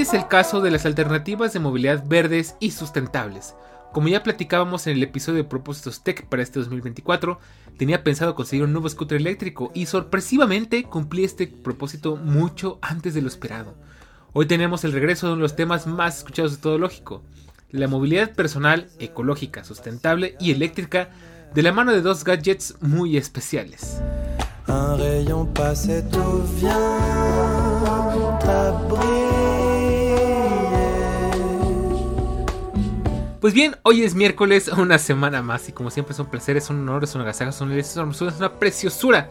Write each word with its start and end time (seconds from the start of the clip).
Es 0.00 0.14
el 0.14 0.28
caso 0.28 0.60
de 0.60 0.70
las 0.70 0.86
alternativas 0.86 1.52
de 1.52 1.58
movilidad 1.58 2.04
verdes 2.06 2.54
y 2.60 2.70
sustentables. 2.70 3.56
Como 3.92 4.06
ya 4.06 4.22
platicábamos 4.22 4.86
en 4.86 4.96
el 4.96 5.02
episodio 5.02 5.38
de 5.38 5.48
Propósitos 5.48 6.04
Tech 6.04 6.24
para 6.28 6.40
este 6.40 6.60
2024, 6.60 7.40
tenía 7.76 8.04
pensado 8.04 8.36
conseguir 8.36 8.64
un 8.64 8.72
nuevo 8.72 8.88
scooter 8.88 9.20
eléctrico 9.20 9.72
y 9.74 9.86
sorpresivamente 9.86 10.84
cumplí 10.84 11.24
este 11.24 11.48
propósito 11.48 12.14
mucho 12.14 12.78
antes 12.80 13.12
de 13.12 13.22
lo 13.22 13.28
esperado. 13.28 13.74
Hoy 14.32 14.46
tenemos 14.46 14.84
el 14.84 14.92
regreso 14.92 15.26
de 15.26 15.32
uno 15.32 15.40
de 15.40 15.42
los 15.42 15.56
temas 15.56 15.88
más 15.88 16.18
escuchados 16.18 16.52
de 16.52 16.62
todo 16.62 16.78
lógico, 16.78 17.24
la 17.72 17.88
movilidad 17.88 18.32
personal, 18.34 18.88
ecológica, 19.00 19.64
sustentable 19.64 20.36
y 20.38 20.52
eléctrica 20.52 21.10
de 21.52 21.62
la 21.62 21.72
mano 21.72 21.90
de 21.90 22.02
dos 22.02 22.22
gadgets 22.22 22.76
muy 22.80 23.16
especiales. 23.16 24.00
Pues 33.40 33.54
bien, 33.54 33.76
hoy 33.84 34.02
es 34.02 34.16
miércoles, 34.16 34.66
una 34.76 34.98
semana 34.98 35.42
más 35.42 35.68
y 35.68 35.72
como 35.72 35.90
siempre 35.90 36.12
es 36.12 36.18
un 36.18 36.26
placer, 36.26 36.56
es 36.56 36.70
un 36.70 36.80
honor, 36.80 37.04
es 37.04 37.14
un 37.14 37.20
agasajo, 37.20 37.50
es 37.50 37.96
una, 37.96 38.32
una 38.36 38.58
preciosura 38.58 39.30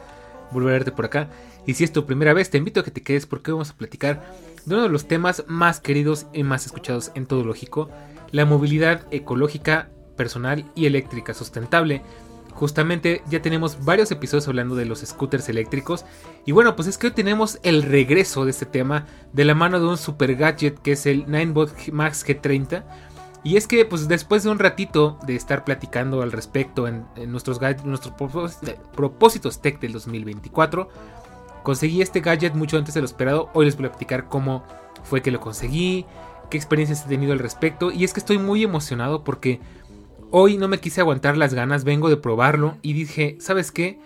volver 0.51 0.69
a 0.69 0.77
verte 0.77 0.93
por 0.93 1.05
acá. 1.05 1.29
Y 1.65 1.73
si 1.73 1.83
es 1.83 1.91
tu 1.91 2.05
primera 2.05 2.33
vez, 2.33 2.49
te 2.49 2.57
invito 2.57 2.79
a 2.79 2.83
que 2.85 2.91
te 2.91 3.03
quedes 3.03 3.25
porque 3.25 3.51
vamos 3.51 3.71
a 3.71 3.75
platicar 3.75 4.23
de 4.65 4.75
uno 4.75 4.83
de 4.83 4.89
los 4.89 5.09
temas 5.09 5.43
más 5.47 5.81
queridos 5.81 6.27
y 6.31 6.43
más 6.43 6.65
escuchados 6.65 7.11
en 7.15 7.25
todo 7.25 7.43
lógico, 7.43 7.89
la 8.31 8.45
movilidad 8.45 9.05
ecológica, 9.11 9.89
personal 10.15 10.63
y 10.73 10.85
eléctrica 10.85 11.33
sustentable. 11.33 12.01
Justamente 12.53 13.21
ya 13.29 13.41
tenemos 13.41 13.83
varios 13.83 14.09
episodios 14.09 14.47
hablando 14.47 14.75
de 14.75 14.85
los 14.85 15.01
scooters 15.01 15.49
eléctricos. 15.49 16.05
Y 16.45 16.53
bueno, 16.53 16.77
pues 16.77 16.87
es 16.87 16.97
que 16.97 17.07
hoy 17.07 17.13
tenemos 17.13 17.59
el 17.61 17.83
regreso 17.83 18.45
de 18.45 18.51
este 18.51 18.65
tema 18.65 19.05
de 19.33 19.43
la 19.43 19.53
mano 19.53 19.81
de 19.81 19.85
un 19.85 19.97
super 19.97 20.33
gadget 20.35 20.79
que 20.79 20.93
es 20.93 21.05
el 21.05 21.29
Ninebot 21.29 21.89
Max 21.91 22.25
G30 22.25 22.85
y 23.47 23.55
es 23.55 23.65
que, 23.65 23.85
pues 23.85 24.09
después 24.09 24.43
de 24.43 24.49
un 24.49 24.59
ratito 24.59 25.17
de 25.25 25.37
estar 25.37 25.63
platicando 25.63 26.21
al 26.21 26.33
respecto 26.33 26.85
en, 26.85 27.05
nuestros, 27.31 27.61
nuestros 27.85 28.13
propósitos 28.93 29.61
tech 29.61 29.79
del 29.79 29.93
2024, 29.93 30.89
conseguí 31.63 32.01
este 32.01 32.19
gadget 32.19 32.55
mucho 32.55 32.77
antes 32.77 32.93
de 32.93 32.99
lo 32.99 33.05
esperado. 33.05 33.49
Hoy 33.53 33.63
les 33.63 33.77
voy 33.77 33.85
a 33.85 33.91
platicar 33.91 34.27
cómo 34.27 34.65
fue 35.05 35.21
que 35.21 35.31
lo 35.31 35.39
conseguí, 35.39 36.05
qué 36.49 36.57
experiencias 36.57 37.05
he 37.05 37.07
tenido 37.07 37.31
al 37.31 37.39
respecto. 37.39 37.89
Y 37.89 38.03
es 38.03 38.11
que 38.11 38.19
estoy 38.19 38.37
muy 38.37 38.65
emocionado 38.65 39.23
porque 39.23 39.61
hoy 40.29 40.57
no 40.57 40.67
me 40.67 40.81
quise 40.81 40.99
aguantar 40.99 41.37
las 41.37 41.53
ganas, 41.53 41.85
vengo 41.85 42.09
de 42.09 42.17
probarlo 42.17 42.75
y 42.81 42.91
dije, 42.91 43.37
¿sabes 43.39 43.71
qué? 43.71 43.97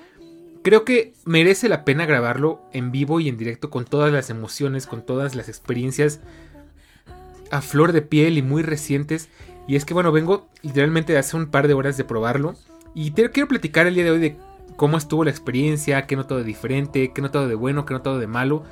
Creo 0.61 0.85
que 0.85 1.13
merece 1.25 1.67
la 1.67 1.83
pena 1.83 2.05
grabarlo 2.05 2.61
en 2.73 2.91
vivo 2.91 3.19
y 3.19 3.27
en 3.27 3.37
directo 3.37 3.71
con 3.71 3.85
todas 3.85 4.13
las 4.13 4.29
emociones, 4.29 4.85
con 4.85 5.03
todas 5.03 5.33
las 5.33 5.49
experiencias 5.49 6.19
a 7.51 7.61
flor 7.61 7.91
de 7.91 8.01
piel 8.01 8.37
y 8.37 8.41
muy 8.41 8.63
recientes. 8.63 9.29
Y 9.67 9.75
es 9.75 9.85
que 9.85 9.93
bueno, 9.93 10.11
vengo 10.11 10.47
literalmente 10.63 11.17
hace 11.17 11.37
un 11.37 11.47
par 11.47 11.67
de 11.67 11.73
horas 11.73 11.97
de 11.97 12.03
probarlo. 12.03 12.55
Y 12.93 13.11
te 13.11 13.29
quiero 13.29 13.47
platicar 13.47 13.87
el 13.87 13.95
día 13.95 14.03
de 14.03 14.11
hoy 14.11 14.19
de 14.19 14.37
cómo 14.75 14.97
estuvo 14.97 15.23
la 15.23 15.31
experiencia, 15.31 16.07
qué 16.07 16.15
notado 16.15 16.39
de 16.39 16.45
diferente, 16.45 17.11
qué 17.13 17.21
notado 17.21 17.47
de 17.47 17.55
bueno, 17.55 17.85
qué 17.85 17.93
notado 17.93 18.19
de 18.19 18.27
malo. 18.27 18.63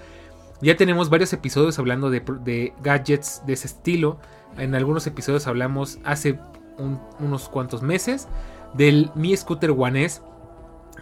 Ya 0.62 0.76
tenemos 0.76 1.10
varios 1.10 1.32
episodios 1.32 1.80
hablando 1.80 2.10
de, 2.10 2.74
gadgets 2.82 3.44
de 3.46 3.54
ese 3.54 3.68
estilo. 3.68 4.20
En 4.58 4.76
algunos 4.76 5.08
episodios 5.08 5.48
hablamos 5.48 6.00
hace 6.04 6.40
unos 7.20 7.50
cuantos 7.50 7.82
meses 7.82 8.28
del 8.74 9.12
Mi 9.16 9.36
Scooter 9.36 9.72
One 9.72 10.04
S. 10.04 10.22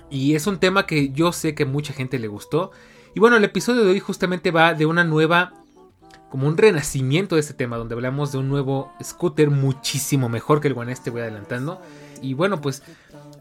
Y 0.10 0.36
es 0.36 0.46
un 0.46 0.60
tema 0.60 0.86
que 0.86 1.10
yo 1.10 1.32
sé 1.32 1.56
que 1.56 1.66
mucha 1.66 1.94
gente 1.94 2.20
le 2.20 2.28
gustó. 2.28 2.72
Y 3.16 3.20
bueno, 3.20 3.38
el 3.38 3.44
episodio 3.44 3.84
de 3.84 3.92
hoy 3.92 4.00
justamente 4.00 4.52
va 4.52 4.76
de 4.76 4.86
una 4.86 5.04
nueva 5.04 5.54
como 6.30 6.48
un 6.48 6.58
renacimiento 6.58 7.36
de 7.36 7.42
este 7.42 7.54
tema, 7.54 7.78
donde 7.78 7.96
hablamos 7.96 8.32
de 8.32 8.38
un 8.38 8.50
nuevo 8.50 8.92
scooter 9.02 9.50
muchísimo 9.50 10.30
mejor 10.30 10.62
que 10.62 10.68
el 10.68 10.78
One 10.78 10.96
te 10.96 11.10
voy 11.10 11.22
adelantando. 11.22 11.82
Y 12.22 12.34
bueno, 12.34 12.62
pues 12.62 12.84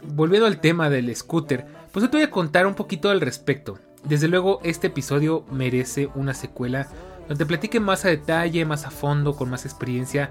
volviendo 0.03 0.47
al 0.47 0.61
tema 0.61 0.91
del 0.91 1.15
scooter, 1.15 1.67
pues 1.93 2.05
yo 2.05 2.11
te 2.11 2.19
voy 2.19 2.25
a 2.25 2.31
contar 2.31 2.67
un 2.67 2.75
poquito 2.75 3.11
al 3.11 3.21
respecto. 3.21 3.79
Desde 4.05 4.29
luego, 4.29 4.61
este 4.63 4.87
episodio 4.87 5.45
merece 5.51 6.09
una 6.15 6.33
secuela 6.35 6.89
donde 7.29 7.45
platique 7.45 7.81
más 7.81 8.05
a 8.05 8.09
detalle, 8.09 8.65
más 8.65 8.87
a 8.87 8.91
fondo, 8.91 9.35
con 9.35 9.51
más 9.51 9.65
experiencia, 9.65 10.31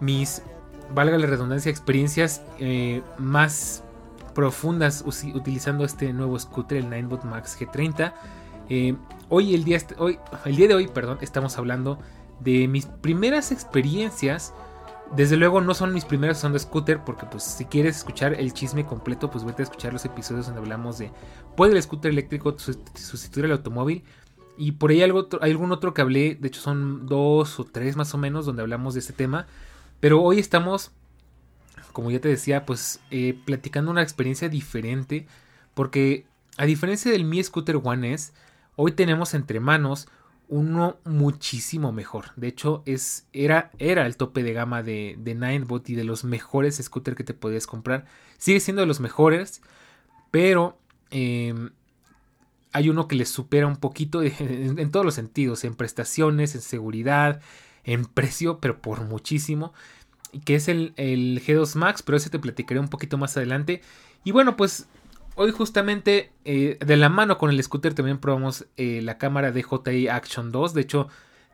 mis, 0.00 0.42
valga 0.92 1.16
la 1.16 1.26
redundancia, 1.26 1.70
experiencias 1.70 2.42
eh, 2.58 3.02
más 3.18 3.84
profundas 4.34 5.04
utilizando 5.34 5.84
este 5.84 6.12
nuevo 6.12 6.38
scooter, 6.38 6.78
el 6.78 6.90
Ninebot 6.90 7.24
Max 7.24 7.58
G30. 7.58 8.12
Eh, 8.68 8.96
hoy, 9.28 9.54
el 9.54 9.64
día, 9.64 9.78
hoy, 9.98 10.18
el 10.44 10.56
día 10.56 10.68
de 10.68 10.74
hoy, 10.74 10.88
perdón, 10.88 11.18
estamos 11.20 11.56
hablando 11.58 11.98
de 12.40 12.68
mis 12.68 12.86
primeras 12.86 13.52
experiencias. 13.52 14.52
Desde 15.16 15.36
luego 15.36 15.62
no 15.62 15.72
son 15.72 15.94
mis 15.94 16.04
primeras 16.04 16.38
son 16.38 16.52
de 16.52 16.58
scooter, 16.58 17.02
porque 17.02 17.26
pues 17.26 17.42
si 17.42 17.64
quieres 17.64 17.96
escuchar 17.96 18.34
el 18.34 18.52
chisme 18.52 18.84
completo, 18.84 19.30
pues 19.30 19.44
vete 19.44 19.62
a 19.62 19.64
escuchar 19.64 19.92
los 19.92 20.04
episodios 20.04 20.46
donde 20.46 20.60
hablamos 20.60 20.98
de 20.98 21.10
¿puede 21.56 21.74
el 21.74 21.82
scooter 21.82 22.10
eléctrico 22.10 22.54
sustituir 22.58 23.46
al 23.46 23.52
automóvil? 23.52 24.04
Y 24.58 24.72
por 24.72 24.90
ahí 24.90 25.02
algo, 25.02 25.28
hay 25.40 25.52
algún 25.52 25.72
otro 25.72 25.94
que 25.94 26.02
hablé, 26.02 26.34
de 26.34 26.48
hecho 26.48 26.60
son 26.60 27.06
dos 27.06 27.58
o 27.58 27.64
tres 27.64 27.96
más 27.96 28.12
o 28.12 28.18
menos 28.18 28.44
donde 28.44 28.60
hablamos 28.60 28.94
de 28.94 29.00
este 29.00 29.14
tema. 29.14 29.46
Pero 30.00 30.20
hoy 30.20 30.40
estamos, 30.40 30.90
como 31.92 32.10
ya 32.10 32.20
te 32.20 32.28
decía, 32.28 32.66
pues 32.66 33.00
eh, 33.10 33.38
platicando 33.46 33.90
una 33.90 34.02
experiencia 34.02 34.48
diferente, 34.48 35.26
porque 35.74 36.26
a 36.58 36.66
diferencia 36.66 37.10
del 37.10 37.24
Mi 37.24 37.42
Scooter 37.42 37.80
One 37.82 38.12
S, 38.12 38.32
Hoy 38.80 38.92
tenemos 38.92 39.34
entre 39.34 39.58
manos 39.58 40.06
uno 40.46 40.98
muchísimo 41.04 41.90
mejor. 41.90 42.26
De 42.36 42.46
hecho, 42.46 42.84
es, 42.86 43.26
era, 43.32 43.72
era 43.80 44.06
el 44.06 44.16
tope 44.16 44.44
de 44.44 44.52
gama 44.52 44.84
de, 44.84 45.16
de 45.18 45.34
Ninebot 45.34 45.90
y 45.90 45.96
de 45.96 46.04
los 46.04 46.22
mejores 46.22 46.76
scooters 46.76 47.16
que 47.16 47.24
te 47.24 47.34
podías 47.34 47.66
comprar. 47.66 48.04
Sigue 48.36 48.60
siendo 48.60 48.80
de 48.80 48.86
los 48.86 49.00
mejores, 49.00 49.62
pero 50.30 50.78
em, 51.10 51.70
hay 52.72 52.88
uno 52.88 53.08
que 53.08 53.16
le 53.16 53.26
supera 53.26 53.66
un 53.66 53.78
poquito 53.78 54.22
en, 54.22 54.90
todos 54.92 55.04
los 55.04 55.14
sentidos, 55.14 55.64
en 55.64 55.74
prestaciones, 55.74 56.54
en 56.54 56.60
seguridad, 56.60 57.40
en 57.82 58.04
precio, 58.04 58.60
pero 58.60 58.80
por 58.80 59.02
muchísimo. 59.02 59.72
Que 60.44 60.54
es 60.54 60.68
el, 60.68 60.92
el 60.94 61.42
G2 61.44 61.74
Max, 61.74 62.04
pero 62.04 62.16
ese 62.16 62.30
te 62.30 62.38
platicaré 62.38 62.78
un 62.78 62.90
poquito 62.90 63.18
más 63.18 63.36
adelante. 63.36 63.82
Y 64.22 64.30
bueno, 64.30 64.56
pues 64.56 64.86
Hoy 65.40 65.52
justamente 65.52 66.32
eh, 66.44 66.78
de 66.84 66.96
la 66.96 67.08
mano 67.08 67.38
con 67.38 67.50
el 67.50 67.62
scooter 67.62 67.94
también 67.94 68.18
probamos 68.18 68.66
eh, 68.76 69.00
la 69.02 69.18
cámara 69.18 69.52
DJI 69.52 70.08
Action 70.08 70.50
2. 70.50 70.74
De 70.74 70.80
hecho, 70.80 71.06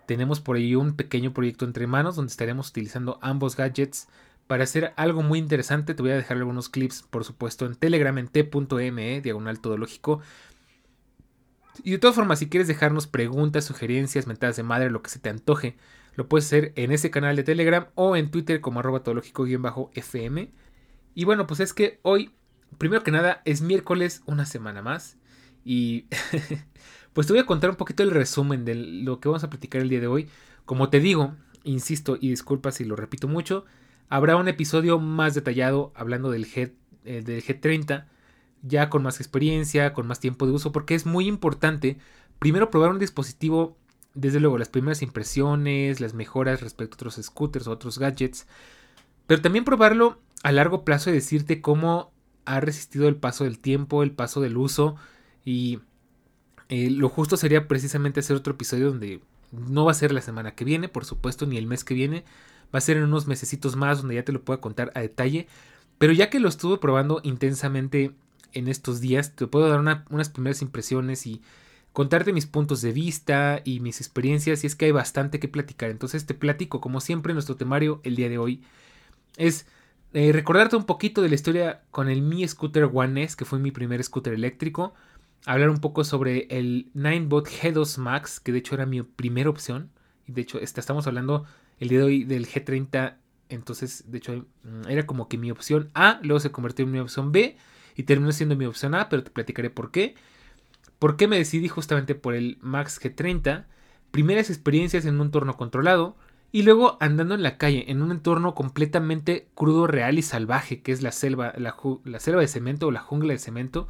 tenemos 0.07 0.41
por 0.41 0.57
ahí 0.57 0.75
un 0.75 0.97
pequeño 0.97 1.35
proyecto 1.35 1.67
entre 1.67 1.87
manos 1.87 2.17
donde 2.17 2.31
estaremos 2.31 2.71
utilizando 2.71 3.19
ambos 3.21 3.57
gadgets 3.57 4.09
para 4.47 4.65
hacer 4.65 4.95
algo 4.97 5.23
muy 5.23 5.39
interesante. 5.39 5.93
Te 5.93 6.01
voy 6.01 6.13
a 6.13 6.17
dejar 6.17 6.39
algunos 6.39 6.71
clips, 6.71 7.03
por 7.03 7.25
supuesto, 7.25 7.67
en 7.67 7.75
Telegram 7.75 8.17
en 8.17 8.29
t.me, 8.29 9.21
diagonal 9.21 9.61
todo 9.61 9.77
lógico. 9.77 10.23
Y 11.83 11.91
de 11.91 11.99
todas 11.99 12.17
formas, 12.17 12.39
si 12.39 12.49
quieres 12.49 12.69
dejarnos 12.69 13.07
preguntas, 13.07 13.67
sugerencias, 13.67 14.27
mentadas 14.27 14.57
de 14.57 14.63
madre, 14.63 14.89
lo 14.89 15.03
que 15.03 15.11
se 15.11 15.19
te 15.19 15.29
antoje, 15.29 15.77
lo 16.15 16.27
puedes 16.27 16.47
hacer 16.47 16.73
en 16.77 16.91
ese 16.91 17.11
canal 17.11 17.37
de 17.37 17.43
Telegram 17.43 17.89
o 17.97 18.17
en 18.17 18.31
Twitter 18.31 18.63
como 18.63 18.81
arroba 18.81 19.03
fm 19.93 20.53
Y 21.15 21.25
bueno, 21.25 21.47
pues 21.47 21.61
es 21.61 21.75
que 21.75 21.99
hoy, 22.01 22.31
primero 22.79 23.03
que 23.03 23.11
nada, 23.11 23.43
es 23.45 23.61
miércoles, 23.61 24.23
una 24.27 24.47
semana 24.47 24.83
más. 24.83 25.17
Y 25.65 26.07
pues 27.13 27.27
te 27.27 27.33
voy 27.33 27.41
a 27.41 27.47
contar 27.47 27.71
un 27.71 27.77
poquito 27.77 28.03
el 28.03 28.11
resumen 28.11 28.65
de 28.65 28.75
lo 28.75 29.21
que 29.21 29.29
vamos 29.29 29.45
a 29.45 29.51
platicar 29.51 29.83
el 29.83 29.89
día 29.89 30.01
de 30.01 30.07
hoy. 30.07 30.29
Como 30.65 30.91
te 30.91 31.01
digo, 31.01 31.35
insisto 31.65 32.17
y 32.21 32.29
disculpa 32.29 32.73
si 32.73 32.85
lo 32.85 32.97
repito 32.97 33.29
mucho, 33.29 33.65
habrá 34.09 34.37
un 34.37 34.49
episodio 34.49 34.99
más 34.99 35.35
detallado 35.35 35.93
hablando 35.95 36.31
del, 36.31 36.47
G, 36.47 36.73
eh, 37.05 37.23
del 37.23 37.43
G30, 37.43 38.07
ya 38.63 38.89
con 38.89 39.03
más 39.03 39.21
experiencia, 39.21 39.93
con 39.93 40.07
más 40.07 40.21
tiempo 40.21 40.47
de 40.47 40.53
uso, 40.53 40.73
porque 40.73 40.95
es 40.95 41.07
muy 41.07 41.27
importante 41.27 41.99
primero 42.39 42.71
probar 42.71 42.91
un 42.91 42.99
dispositivo, 42.99 43.77
desde 44.15 44.41
luego 44.41 44.59
las 44.59 44.69
primeras 44.69 45.03
impresiones, 45.03 46.01
las 46.01 46.15
mejoras 46.15 46.61
respecto 46.61 46.95
a 46.95 46.97
otros 46.97 47.19
scooters 47.21 47.67
o 47.67 47.73
otros 47.73 47.99
gadgets, 47.99 48.47
pero 49.27 49.43
también 49.43 49.65
probarlo 49.65 50.21
a 50.43 50.53
largo 50.53 50.85
plazo 50.85 51.11
y 51.11 51.15
decirte 51.15 51.61
cómo 51.61 52.14
ha 52.45 52.61
resistido 52.61 53.09
el 53.09 53.17
paso 53.17 53.45
del 53.45 53.59
tiempo, 53.59 54.03
el 54.03 54.13
paso 54.13 54.41
del 54.41 54.57
uso 54.57 54.97
y 55.45 55.81
eh, 56.69 56.91
lo 56.91 57.09
justo 57.09 57.37
sería 57.37 57.69
precisamente 57.69 58.21
hacer 58.21 58.37
otro 58.37 58.55
episodio 58.55 58.89
donde 58.89 59.21
no 59.53 59.85
va 59.85 59.93
a 59.93 59.95
ser 59.95 60.13
la 60.13 60.21
semana 60.21 60.55
que 60.55 60.65
viene, 60.65 60.89
por 60.89 61.05
supuesto, 61.05 61.47
ni 61.47 61.57
el 61.57 61.67
mes 61.67 61.85
que 61.85 61.95
viene, 61.95 62.25
va 62.75 62.79
a 62.79 62.81
ser 62.81 62.97
en 62.97 63.05
unos 63.05 63.27
mesecitos 63.27 63.77
más 63.77 63.99
donde 63.99 64.17
ya 64.17 64.25
te 64.25 64.33
lo 64.33 64.43
pueda 64.43 64.61
contar 64.61 64.91
a 64.95 65.01
detalle, 65.01 65.47
pero 65.99 66.13
ya 66.13 66.31
que 66.31 66.41
lo 66.41 66.49
estuve 66.49 66.79
probando 66.79 67.21
intensamente 67.23 68.13
en 68.53 68.69
estos 68.69 69.01
días, 69.01 69.35
te 69.35 69.47
puedo 69.47 69.69
dar 69.69 70.05
unas 70.11 70.29
primeras 70.29 70.63
impresiones 70.63 71.27
y 71.27 71.43
contarte 71.93 72.33
mis 72.33 72.47
puntos 72.47 72.83
de 72.83 72.93
vista 72.93 73.61
y 73.65 73.81
mis 73.81 74.01
experiencias 74.01 74.65
y 74.65 74.67
es 74.67 74.75
que 74.75 74.87
hay 74.87 74.91
bastante 74.91 75.39
que 75.39 75.49
platicar. 75.49 75.91
Entonces 75.91 76.27
te 76.27 76.35
platico, 76.35 76.81
como 76.81 77.01
siempre, 77.01 77.35
nuestro 77.35 77.57
temario 77.57 78.01
el 78.03 78.17
día 78.17 78.29
de 78.29 78.39
hoy 78.39 78.63
es 79.37 79.67
eh, 80.15 80.33
recordarte 80.33 80.77
un 80.77 80.85
poquito 80.85 81.23
de 81.23 81.29
la 81.29 81.35
historia 81.35 81.83
con 81.91 82.09
el 82.09 82.23
Mi 82.23 82.47
Scooter 82.47 82.89
One 82.93 83.25
S, 83.25 83.37
que 83.37 83.45
fue 83.45 83.59
mi 83.59 83.73
primer 83.73 84.03
scooter 84.03 84.33
eléctrico. 84.33 84.95
Hablar 85.45 85.71
un 85.71 85.79
poco 85.79 86.05
sobre 86.05 86.47
el 86.51 86.89
Ninebot 86.95 87.49
G2 87.49 87.99
Max, 87.99 88.39
que 88.39 88.53
de 88.53 88.59
hecho 88.59 88.77
era 88.77 88.87
mi 88.87 89.03
primera 89.03 89.51
opción. 89.51 89.91
Y 90.27 90.33
de 90.33 90.43
hecho, 90.43 90.61
estamos 90.61 91.09
hablando 91.09 91.47
el 91.81 91.89
día 91.89 91.99
de 91.99 92.05
hoy 92.05 92.25
del 92.25 92.47
G30. 92.47 93.17
Entonces, 93.49 94.11
de 94.11 94.19
hecho, 94.19 94.47
mm, 94.63 94.89
era 94.89 95.05
como 95.05 95.29
que 95.29 95.37
mi 95.37 95.51
opción 95.51 95.91
A, 95.95 96.21
luego 96.23 96.39
se 96.39 96.53
convirtió 96.53 96.85
en 96.85 96.93
mi 96.93 97.01
opción 97.01 97.33
B 97.33 97.57
y 97.97 98.05
terminó 98.05 98.31
siendo 98.31 98.55
mi 98.55 98.67
opción 98.67 98.95
A, 98.95 99.09
pero 99.09 99.25
te 99.25 99.33
platicaré 99.33 99.69
por 99.69 99.91
qué. 99.91 100.15
¿Por 101.01 101.17
qué 101.17 101.27
me 101.27 101.39
decidí 101.39 101.69
justamente 101.69 102.15
por 102.15 102.35
el 102.35 102.59
Max 102.61 103.01
G30? 103.03 103.67
Primeras 104.13 104.49
experiencias 104.49 105.07
en 105.07 105.17
un 105.17 105.27
entorno 105.27 105.57
controlado 105.57 106.17
y 106.55 106.63
luego 106.63 106.97
andando 107.01 107.35
en 107.35 107.43
la 107.43 107.59
calle, 107.59 107.91
en 107.91 108.01
un 108.01 108.13
entorno 108.13 108.55
completamente 108.55 109.49
crudo, 109.57 109.89
real 109.89 110.21
y 110.21 110.23
salvaje, 110.23 110.83
que 110.83 110.93
es 110.93 111.03
la 111.03 111.11
selva, 111.11 111.53
la, 111.57 111.75
selva 112.21 112.41
de 112.41 112.47
cemento 112.47 112.87
o 112.87 112.91
la 112.93 113.01
jungla 113.01 113.33
de 113.33 113.41
cemento. 113.41 113.89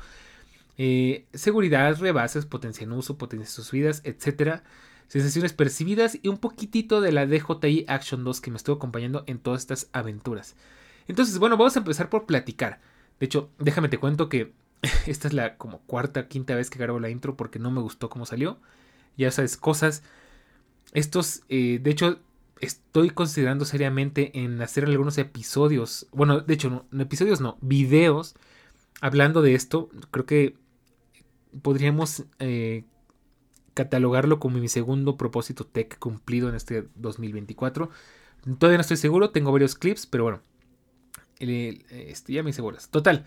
Eh, 0.78 1.26
seguridad, 1.34 1.94
rebases, 2.00 2.46
potencia 2.46 2.84
en 2.84 2.92
uso, 2.92 3.18
potencia 3.18 3.44
en 3.44 3.64
subidas, 3.64 4.00
etc. 4.04 4.62
Sensaciones 5.08 5.52
percibidas 5.52 6.18
y 6.22 6.28
un 6.28 6.38
poquitito 6.38 7.02
de 7.02 7.12
la 7.12 7.26
DJI 7.26 7.84
Action 7.86 8.24
2 8.24 8.40
que 8.40 8.50
me 8.50 8.56
estuvo 8.56 8.76
acompañando 8.76 9.24
en 9.26 9.40
todas 9.40 9.60
estas 9.60 9.90
aventuras. 9.92 10.56
Entonces, 11.06 11.38
bueno, 11.38 11.58
vamos 11.58 11.76
a 11.76 11.80
empezar 11.80 12.08
por 12.08 12.24
platicar. 12.24 12.80
De 13.20 13.26
hecho, 13.26 13.50
déjame 13.58 13.90
te 13.90 13.98
cuento 13.98 14.30
que 14.30 14.54
esta 15.06 15.28
es 15.28 15.34
la 15.34 15.58
como 15.58 15.80
cuarta, 15.80 16.28
quinta 16.28 16.54
vez 16.54 16.70
que 16.70 16.78
grabo 16.78 16.98
la 16.98 17.10
intro 17.10 17.36
porque 17.36 17.58
no 17.58 17.70
me 17.70 17.82
gustó 17.82 18.08
cómo 18.08 18.24
salió. 18.24 18.58
Ya 19.18 19.30
sabes, 19.30 19.58
cosas. 19.58 20.02
Estos, 20.94 21.42
eh, 21.50 21.78
de 21.82 21.90
hecho, 21.90 22.20
estoy 22.60 23.10
considerando 23.10 23.64
seriamente 23.64 24.38
en 24.42 24.60
hacer 24.62 24.84
algunos 24.84 25.18
episodios. 25.18 26.06
Bueno, 26.12 26.40
de 26.40 26.54
hecho, 26.54 26.86
no, 26.90 27.02
episodios 27.02 27.40
no, 27.40 27.58
videos 27.60 28.34
hablando 29.00 29.42
de 29.42 29.54
esto. 29.54 29.90
Creo 30.10 30.26
que 30.26 30.56
podríamos 31.62 32.24
eh, 32.38 32.84
catalogarlo 33.74 34.40
como 34.40 34.58
mi 34.58 34.68
segundo 34.68 35.16
propósito 35.16 35.66
tech 35.66 35.98
cumplido 35.98 36.48
en 36.48 36.54
este 36.54 36.88
2024. 36.96 37.90
Todavía 38.58 38.78
no 38.78 38.82
estoy 38.82 38.96
seguro, 38.96 39.30
tengo 39.30 39.52
varios 39.52 39.74
clips, 39.74 40.06
pero 40.06 40.24
bueno, 40.24 40.40
este, 41.38 42.32
ya 42.32 42.42
me 42.42 42.50
hice 42.50 42.62
bolas. 42.62 42.90
Total. 42.90 43.24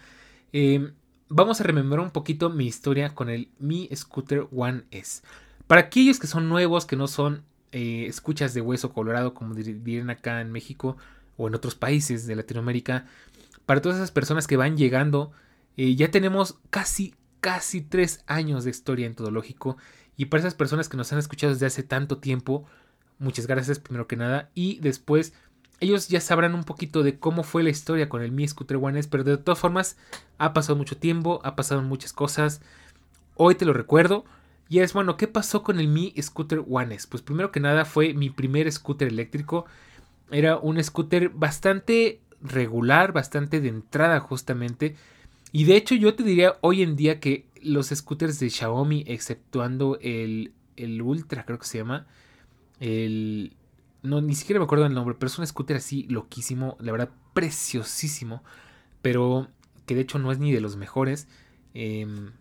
Em, 0.51 0.93
vamos 1.27 1.59
a 1.59 1.63
rememorar 1.63 2.05
un 2.05 2.11
poquito 2.11 2.49
mi 2.49 2.67
historia 2.67 3.13
con 3.13 3.29
el 3.29 3.49
Mi 3.59 3.89
Scooter 3.95 4.47
One 4.55 4.83
S. 4.91 5.21
Para 5.65 5.81
aquellos 5.81 6.19
que 6.19 6.27
son 6.27 6.47
nuevos, 6.47 6.85
que 6.85 6.95
no 6.95 7.07
son 7.07 7.43
eh, 7.77 8.07
escuchas 8.07 8.55
de 8.55 8.61
hueso 8.61 8.91
colorado, 8.91 9.35
como 9.35 9.53
dirían 9.53 10.09
acá 10.09 10.41
en 10.41 10.51
México 10.51 10.97
o 11.37 11.47
en 11.47 11.53
otros 11.53 11.75
países 11.75 12.25
de 12.25 12.35
Latinoamérica, 12.35 13.05
para 13.67 13.83
todas 13.83 13.99
esas 13.99 14.09
personas 14.09 14.47
que 14.47 14.57
van 14.57 14.77
llegando, 14.77 15.31
eh, 15.75 15.93
ya 15.95 16.09
tenemos 16.09 16.57
casi, 16.71 17.13
casi 17.39 17.81
tres 17.81 18.23
años 18.25 18.63
de 18.63 18.71
historia 18.71 19.05
en 19.05 19.13
todo 19.13 19.29
lógico. 19.29 19.77
Y 20.15 20.25
para 20.25 20.39
esas 20.39 20.55
personas 20.55 20.89
que 20.89 20.97
nos 20.97 21.13
han 21.13 21.19
escuchado 21.19 21.53
desde 21.53 21.67
hace 21.67 21.83
tanto 21.83 22.17
tiempo, 22.17 22.65
muchas 23.19 23.45
gracias 23.45 23.77
primero 23.77 24.07
que 24.07 24.15
nada. 24.15 24.49
Y 24.55 24.79
después 24.79 25.33
ellos 25.79 26.07
ya 26.07 26.19
sabrán 26.19 26.55
un 26.55 26.63
poquito 26.63 27.03
de 27.03 27.19
cómo 27.19 27.43
fue 27.43 27.61
la 27.61 27.69
historia 27.69 28.09
con 28.09 28.23
el 28.23 28.31
Mi 28.31 28.47
Scooter 28.47 28.77
One 28.77 28.99
S, 28.99 29.07
pero 29.07 29.23
de 29.23 29.37
todas 29.37 29.59
formas 29.59 29.97
ha 30.39 30.51
pasado 30.53 30.77
mucho 30.77 30.97
tiempo, 30.97 31.41
ha 31.43 31.55
pasado 31.55 31.83
muchas 31.83 32.11
cosas. 32.11 32.61
Hoy 33.35 33.53
te 33.53 33.65
lo 33.65 33.73
recuerdo. 33.73 34.25
Y 34.69 34.79
es 34.79 34.93
bueno, 34.93 35.17
¿qué 35.17 35.27
pasó 35.27 35.63
con 35.63 35.79
el 35.79 35.87
Mi 35.87 36.13
Scooter 36.21 36.63
One 36.69 36.95
S? 36.95 37.07
Pues 37.09 37.23
primero 37.23 37.51
que 37.51 37.59
nada 37.59 37.85
fue 37.85 38.13
mi 38.13 38.29
primer 38.29 38.71
scooter 38.71 39.07
eléctrico. 39.07 39.65
Era 40.29 40.57
un 40.57 40.83
scooter 40.83 41.29
bastante 41.29 42.19
regular, 42.41 43.13
bastante 43.13 43.61
de 43.61 43.69
entrada 43.69 44.19
justamente. 44.19 44.95
Y 45.51 45.63
de 45.63 45.77
hecho 45.77 45.95
yo 45.95 46.15
te 46.15 46.23
diría 46.23 46.57
hoy 46.61 46.81
en 46.81 46.95
día 46.95 47.19
que 47.19 47.45
los 47.61 47.87
scooters 47.87 48.39
de 48.39 48.49
Xiaomi, 48.49 49.03
exceptuando 49.07 49.97
el, 50.01 50.51
el 50.75 51.01
Ultra 51.01 51.45
creo 51.45 51.59
que 51.59 51.65
se 51.65 51.77
llama, 51.79 52.05
el, 52.79 53.55
no, 54.03 54.21
ni 54.21 54.35
siquiera 54.35 54.59
me 54.59 54.65
acuerdo 54.65 54.83
del 54.83 54.93
nombre, 54.93 55.15
pero 55.17 55.27
es 55.27 55.39
un 55.39 55.47
scooter 55.47 55.77
así 55.77 56.03
loquísimo, 56.03 56.77
la 56.79 56.91
verdad, 56.91 57.09
preciosísimo, 57.33 58.43
pero 59.01 59.47
que 59.85 59.95
de 59.95 60.01
hecho 60.01 60.19
no 60.19 60.31
es 60.31 60.39
ni 60.39 60.51
de 60.51 60.61
los 60.61 60.75
mejores. 60.75 61.27
Em, 61.73 62.31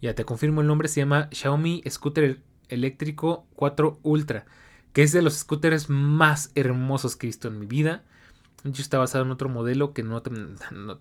ya 0.00 0.14
te 0.14 0.24
confirmo 0.24 0.60
el 0.60 0.66
nombre, 0.66 0.88
se 0.88 1.00
llama 1.00 1.28
Xiaomi 1.32 1.82
Scooter 1.88 2.40
Eléctrico 2.68 3.46
4 3.56 4.00
Ultra, 4.02 4.46
que 4.92 5.02
es 5.02 5.12
de 5.12 5.22
los 5.22 5.34
scooters 5.34 5.90
más 5.90 6.50
hermosos 6.54 7.16
que 7.16 7.26
he 7.26 7.28
visto 7.28 7.48
en 7.48 7.58
mi 7.58 7.66
vida. 7.66 8.02
Hecho, 8.64 8.80
está 8.80 8.98
basado 8.98 9.24
en 9.24 9.30
otro 9.30 9.48
modelo 9.48 9.92
que 9.92 10.02
no 10.02 10.22
te, 10.22 10.30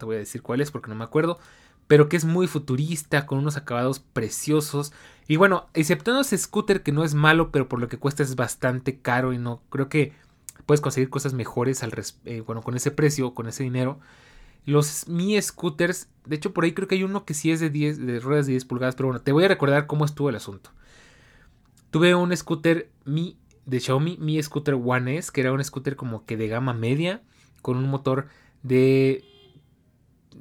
voy 0.06 0.16
a 0.16 0.20
decir 0.20 0.42
cuál 0.42 0.62
es 0.62 0.72
porque 0.72 0.90
no 0.90 0.96
me 0.96 1.04
acuerdo 1.06 1.40
pero 1.88 2.10
que 2.10 2.18
es 2.18 2.26
muy 2.26 2.48
futurista, 2.48 3.26
con 3.26 3.40
unos 3.40 3.58
acabados 3.58 4.00
preciosos. 4.00 4.94
Y 5.28 5.36
bueno, 5.36 5.68
exceptuando 5.74 6.22
ese 6.22 6.38
scooter 6.38 6.82
que 6.82 6.92
no 6.92 7.04
es 7.04 7.14
malo, 7.14 7.52
pero 7.52 7.68
por 7.68 7.80
lo 7.80 7.88
que 7.88 8.00
cuesta 8.00 8.24
es 8.24 8.36
bastante 8.36 9.00
caro 9.00 9.34
y 9.34 9.38
no 9.38 9.62
creo 9.70 9.90
que 9.90 10.14
puedes 10.66 10.82
conseguir 10.82 11.10
cosas 11.10 11.34
mejores 11.34 11.84
eh, 12.26 12.42
bueno, 12.42 12.62
con 12.62 12.76
ese 12.76 12.92
precio, 12.92 13.34
con 13.34 13.48
ese 13.48 13.64
dinero. 13.64 14.00
Los 14.66 15.08
Mi 15.08 15.42
Scooters, 15.42 16.10
de 16.26 16.36
hecho 16.36 16.54
por 16.54 16.64
ahí 16.64 16.74
creo 16.74 16.88
que 16.88 16.96
hay 16.96 17.04
uno 17.04 17.26
que 17.26 17.34
sí 17.34 17.52
es 17.52 17.60
de 17.60 17.70
10 17.70 18.06
de 18.06 18.20
ruedas 18.20 18.46
de 18.46 18.52
10 18.54 18.66
pulgadas, 18.66 18.96
pero 18.96 19.08
bueno, 19.08 19.22
te 19.22 19.32
voy 19.32 19.44
a 19.44 19.50
recordar 19.50 19.88
cómo 19.88 20.06
estuvo 20.06 20.30
el 20.30 20.36
asunto. 20.36 20.72
Tuve 21.92 22.16
un 22.16 22.36
scooter 22.36 22.90
Mi 23.06 23.38
de 23.66 23.80
Xiaomi, 23.80 24.18
Mi 24.18 24.42
Scooter 24.42 24.76
One 24.76 25.18
S, 25.18 25.32
que 25.32 25.42
era 25.42 25.52
un 25.52 25.64
scooter 25.64 25.96
como 25.96 26.26
que 26.26 26.38
de 26.38 26.48
gama 26.48 26.74
media 26.74 27.22
con 27.62 27.78
un 27.78 27.90
motor 27.90 28.28
de 28.62 29.24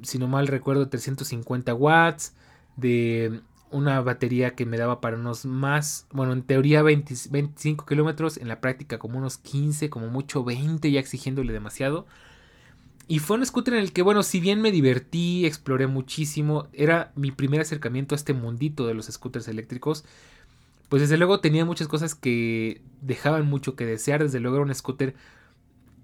si 0.01 0.17
no 0.17 0.27
mal 0.27 0.47
recuerdo, 0.47 0.89
350 0.89 1.73
watts, 1.73 2.35
de 2.75 3.41
una 3.71 4.01
batería 4.01 4.55
que 4.55 4.65
me 4.65 4.77
daba 4.77 5.01
para 5.01 5.17
unos 5.17 5.45
más, 5.45 6.07
bueno, 6.11 6.33
en 6.33 6.43
teoría 6.43 6.83
25 6.83 7.85
kilómetros, 7.85 8.37
en 8.37 8.47
la 8.47 8.61
práctica 8.61 8.99
como 8.99 9.17
unos 9.17 9.37
15, 9.37 9.89
como 9.89 10.07
mucho 10.07 10.43
20, 10.43 10.91
ya 10.91 10.99
exigiéndole 10.99 11.53
demasiado. 11.53 12.05
Y 13.07 13.19
fue 13.19 13.37
un 13.37 13.45
scooter 13.45 13.73
en 13.75 13.81
el 13.81 13.91
que, 13.93 14.01
bueno, 14.01 14.23
si 14.23 14.39
bien 14.39 14.61
me 14.61 14.71
divertí, 14.71 15.45
exploré 15.45 15.87
muchísimo, 15.87 16.67
era 16.73 17.11
mi 17.15 17.31
primer 17.31 17.61
acercamiento 17.61 18.15
a 18.15 18.17
este 18.17 18.33
mundito 18.33 18.87
de 18.87 18.93
los 18.93 19.07
scooters 19.07 19.47
eléctricos, 19.47 20.05
pues 20.89 21.01
desde 21.01 21.17
luego 21.17 21.39
tenía 21.39 21.65
muchas 21.65 21.87
cosas 21.87 22.15
que 22.15 22.81
dejaban 23.01 23.45
mucho 23.45 23.75
que 23.75 23.85
desear, 23.85 24.23
desde 24.23 24.39
luego 24.39 24.57
era 24.57 24.65
un 24.65 24.73
scooter 24.73 25.15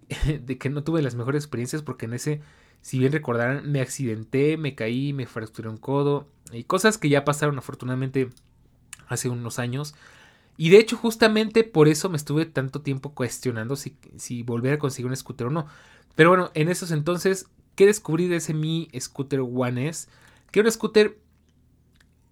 de 0.46 0.58
que 0.58 0.70
no 0.70 0.84
tuve 0.84 1.02
las 1.02 1.16
mejores 1.16 1.44
experiencias 1.44 1.82
porque 1.82 2.06
en 2.06 2.14
ese 2.14 2.42
si 2.82 3.00
bien 3.00 3.12
recordarán, 3.12 3.70
me 3.70 3.82
accidenté, 3.82 4.58
me 4.58 4.76
caí, 4.76 5.14
me 5.14 5.26
fracturé 5.26 5.70
un 5.70 5.78
codo 5.78 6.28
y 6.52 6.64
cosas 6.64 6.98
que 6.98 7.10
ya 7.10 7.26
pasaron 7.26 7.58
afortunadamente 7.58 8.30
hace 9.08 9.30
unos 9.30 9.60
años. 9.60 9.96
Y 10.58 10.70
de 10.70 10.78
hecho, 10.78 10.98
justamente 10.98 11.64
por 11.64 11.88
eso 11.88 12.10
me 12.10 12.18
estuve 12.18 12.46
tanto 12.46 12.82
tiempo 12.82 13.14
cuestionando 13.14 13.76
si, 13.76 13.96
si 14.18 14.44
volver 14.44 14.74
a 14.74 14.80
conseguir 14.80 15.10
un 15.10 15.16
scooter 15.16 15.48
o 15.48 15.50
no. 15.50 15.68
Pero 16.20 16.32
bueno, 16.32 16.52
en 16.54 16.68
esos 16.68 16.92
entonces, 16.92 17.50
¿qué 17.76 17.86
descubrí 17.86 18.28
de 18.28 18.36
ese 18.36 18.54
mi 18.54 18.90
scooter 19.00 19.40
One 19.40 19.88
S? 19.88 20.10
Que 20.52 20.60
era 20.60 20.68
un 20.68 20.74
scooter 20.74 21.18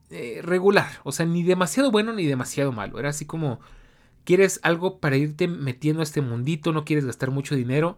eh, 0.10 0.42
regular, 0.44 0.92
o 1.06 1.14
sea, 1.14 1.26
ni 1.26 1.42
demasiado 1.42 1.90
bueno 1.90 2.12
ni 2.12 2.26
demasiado 2.26 2.74
malo. 2.74 3.00
Era 3.00 3.08
así 3.08 3.24
como, 3.24 3.62
quieres 4.26 4.60
algo 4.64 5.00
para 5.00 5.16
irte 5.16 5.48
metiendo 5.48 6.02
a 6.02 6.04
este 6.04 6.20
mundito, 6.20 6.74
no 6.74 6.84
quieres 6.84 7.06
gastar 7.06 7.32
mucho 7.32 7.56
dinero, 7.56 7.98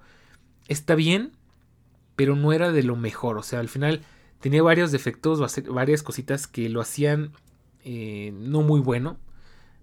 está 0.67 0.93
bien, 0.93 1.31
pero 2.15 2.35
no 2.35 2.53
era 2.53 2.71
de 2.71 2.83
lo 2.83 2.95
mejor, 2.95 3.39
o 3.39 3.41
sea, 3.41 3.59
al 3.59 3.67
final 3.67 4.03
tenía 4.41 4.61
varios 4.61 4.91
defectos, 4.91 5.41
varias 5.69 6.03
cositas 6.03 6.45
que 6.45 6.69
lo 6.69 6.81
hacían 6.81 7.31
eh, 7.83 8.31
no 8.35 8.61
muy 8.61 8.79
bueno, 8.79 9.17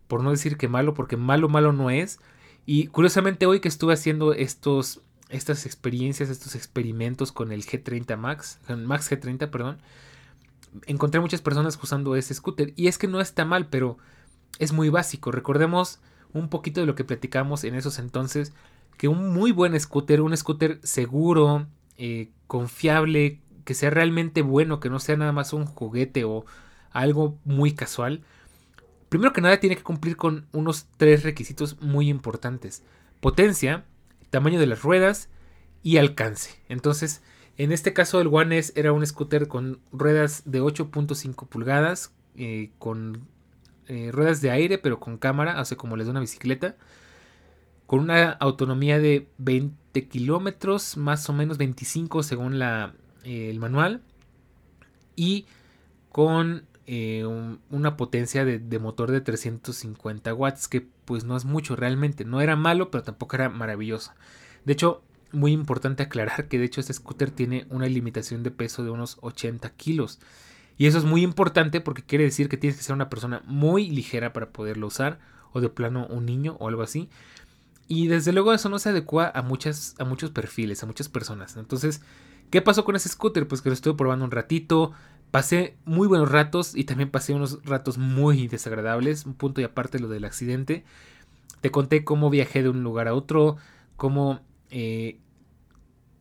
por 0.07 0.23
no 0.23 0.31
decir 0.31 0.57
que 0.57 0.69
malo, 0.69 0.95
porque 0.95 1.17
malo, 1.17 1.49
malo 1.49 1.73
no 1.73 1.91
es. 1.91 2.21
Y 2.65 2.87
curiosamente 2.87 3.47
hoy 3.47 3.59
que 3.59 3.67
estuve 3.67 3.95
haciendo 3.95 4.35
estos, 4.35 5.03
estas 5.29 5.67
experiencias, 5.67 6.31
estos 6.31 6.55
experimentos 6.55 7.33
con 7.33 7.53
el 7.53 7.65
G30 7.65 8.17
Max, 8.17 8.59
Max 8.69 9.11
G30, 9.11 9.51
perdón, 9.51 9.79
encontré 10.87 11.21
muchas 11.21 11.43
personas 11.43 11.79
usando 11.83 12.17
ese 12.17 12.35
scooter. 12.35 12.73
Y 12.77 12.89
es 12.89 12.99
que 12.99 13.09
no 13.09 13.21
está 13.21 13.45
mal, 13.45 13.69
pero 13.69 13.99
es 14.59 14.73
muy 14.73 14.89
básico. 14.89 15.33
Recordemos 15.33 16.01
un 16.33 16.49
poquito 16.49 16.81
de 16.81 16.87
lo 16.87 16.95
que 16.95 17.05
platicamos 17.05 17.65
en 17.65 17.75
esos 17.75 17.99
entonces, 17.99 18.53
que 18.97 19.09
un 19.09 19.33
muy 19.33 19.53
buen 19.53 19.79
scooter, 19.79 20.21
un 20.21 20.37
scooter 20.37 20.81
seguro, 20.83 21.67
eh, 21.97 22.31
confiable, 22.47 23.41
que 23.65 23.75
sea 23.75 23.91
realmente 23.91 24.43
bueno, 24.43 24.81
que 24.81 24.91
no 24.91 24.99
sea 24.99 25.17
nada 25.17 25.33
más 25.33 25.53
un 25.53 25.67
juguete 25.67 26.25
o 26.25 26.45
algo 26.93 27.39
muy 27.45 27.73
casual, 27.73 28.23
primero 29.09 29.33
que 29.33 29.41
nada 29.41 29.61
tiene 29.61 29.77
que 29.77 29.83
cumplir 29.83 30.17
con 30.17 30.47
unos 30.53 30.87
tres 30.97 31.25
requisitos 31.25 31.81
muy 31.81 32.09
importantes. 32.09 32.83
Potencia, 33.21 33.85
tamaño 34.31 34.61
de 34.61 34.67
las 34.67 34.83
ruedas 34.83 35.29
y 35.83 35.99
alcance. 35.99 36.61
Entonces, 36.69 37.23
en 37.57 37.73
este 37.73 37.93
caso 37.93 38.21
el 38.21 38.29
One 38.29 38.59
S 38.59 38.73
era 38.77 38.93
un 38.93 39.07
scooter 39.07 39.49
con 39.49 39.81
ruedas 39.93 40.43
de 40.45 40.61
8.5 40.61 41.49
pulgadas, 41.49 42.13
eh, 42.37 42.71
con 42.79 43.27
eh, 43.89 44.11
ruedas 44.13 44.41
de 44.41 44.51
aire 44.51 44.79
pero 44.79 45.01
con 45.01 45.17
cámara, 45.17 45.59
hace 45.59 45.77
como 45.77 45.97
les 45.97 46.07
da 46.07 46.11
una 46.11 46.21
bicicleta, 46.21 46.77
con 47.87 48.01
una 48.01 48.33
autonomía 48.33 48.99
de 48.99 49.29
20 49.39 50.09
kilómetros, 50.09 50.97
más 50.97 51.29
o 51.31 51.33
menos 51.33 51.57
25 51.57 52.23
según 52.23 52.59
la, 52.59 52.95
eh, 53.25 53.49
el 53.51 53.59
manual, 53.59 54.03
y 55.15 55.47
con 56.11 56.67
eh, 56.87 57.25
una 57.71 57.97
potencia 57.97 58.45
de, 58.45 58.79
motor 58.79 59.11
de 59.11 59.21
350 59.21 60.33
watts, 60.35 60.69
que 60.69 60.87
pues 61.05 61.25
no 61.25 61.37
es 61.37 61.45
mucho 61.45 61.77
realmente. 61.77 62.25
No 62.25 62.41
era 62.41 62.57
malo, 62.57 62.91
pero 62.91 63.05
tampoco 63.05 63.37
era 63.37 63.49
maravilloso. 63.49 64.13
De 64.65 64.73
hecho, 64.73 65.03
muy 65.33 65.53
importante 65.53 66.03
aclarar 66.05 66.49
que 66.49 66.59
de 66.59 66.65
hecho 66.65 66.81
este 66.81 66.93
scooter 66.93 67.31
tiene 67.31 67.67
una 67.71 67.87
limitación 67.87 68.43
de 68.43 68.51
peso 68.51 68.85
de 68.85 68.91
unos 68.91 69.19
80 69.21 69.71
kilos. 69.71 70.21
Y 70.79 70.87
eso 70.87 70.99
es 70.99 71.05
muy 71.05 71.23
importante 71.23 71.81
porque 71.81 72.03
quiere 72.03 72.25
decir 72.25 72.49
que 72.49 72.57
tienes 72.57 72.77
que 72.77 72.85
ser 72.85 72.95
una 72.95 73.09
persona 73.09 73.43
muy 73.47 73.89
ligera 73.89 74.33
para 74.33 74.51
poderlo 74.51 74.87
usar, 74.87 75.19
o 75.53 75.61
de 75.61 75.69
plano 75.71 76.07
un 76.09 76.27
niño 76.27 76.57
o 76.61 76.69
algo 76.69 76.83
así. 76.83 77.09
Y 77.89 78.09
desde 78.09 78.33
luego 78.33 78.53
eso 78.53 78.69
no 78.69 78.79
se 78.79 78.91
adecua 78.91 79.31
a, 79.35 79.43
muchas, 79.43 79.95
a 79.99 80.05
muchos 80.05 80.31
perfiles, 80.31 80.83
a 80.83 80.87
muchas 80.87 81.09
personas. 81.09 81.57
Entonces, 81.57 82.03
¿qué 82.51 82.61
pasó 82.61 82.85
con 82.85 82.97
ese 82.97 83.09
scooter? 83.09 83.47
Pues 83.47 83.63
que 83.63 83.71
lo 83.71 83.75
estuve 83.75 83.97
probando 83.97 84.25
un 84.25 84.31
ratito, 84.31 84.93
Pasé 85.31 85.77
muy 85.85 86.09
buenos 86.09 86.31
ratos 86.31 86.75
y 86.75 86.85
también 86.85 87.11
pasé 87.11 87.35
unos 87.35 87.65
ratos 87.65 87.99
muy 87.99 88.49
desagradables, 88.49 89.27
un 89.27 89.35
punto 89.35 89.61
y 89.61 89.65
aparte 89.65 89.99
lo 89.99 90.09
del 90.09 90.25
accidente. 90.25 90.85
Te 91.61 91.71
conté 91.71 92.05
cómo 92.05 92.31
viajé 92.31 92.63
de 92.63 92.69
un 92.71 92.83
lugar 92.83 93.09
a 93.09 93.15
otro, 93.15 93.57
cómo 93.97 94.41
eh, 94.71 95.19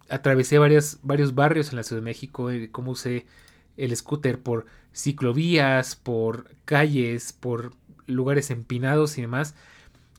atravesé 0.10 0.60
varios 0.60 1.00
barrios 1.36 1.70
en 1.70 1.78
la 1.78 1.84
Ciudad 1.84 2.02
de 2.02 2.06
México, 2.06 2.50
eh, 2.52 2.70
cómo 2.72 2.92
usé 2.92 3.26
el 3.78 3.96
scooter 3.96 4.42
por 4.42 4.66
ciclovías, 4.94 5.96
por 5.96 6.56
calles, 6.66 7.34
por 7.34 7.74
lugares 8.08 8.50
empinados 8.52 9.18
y 9.18 9.22
demás. 9.22 9.56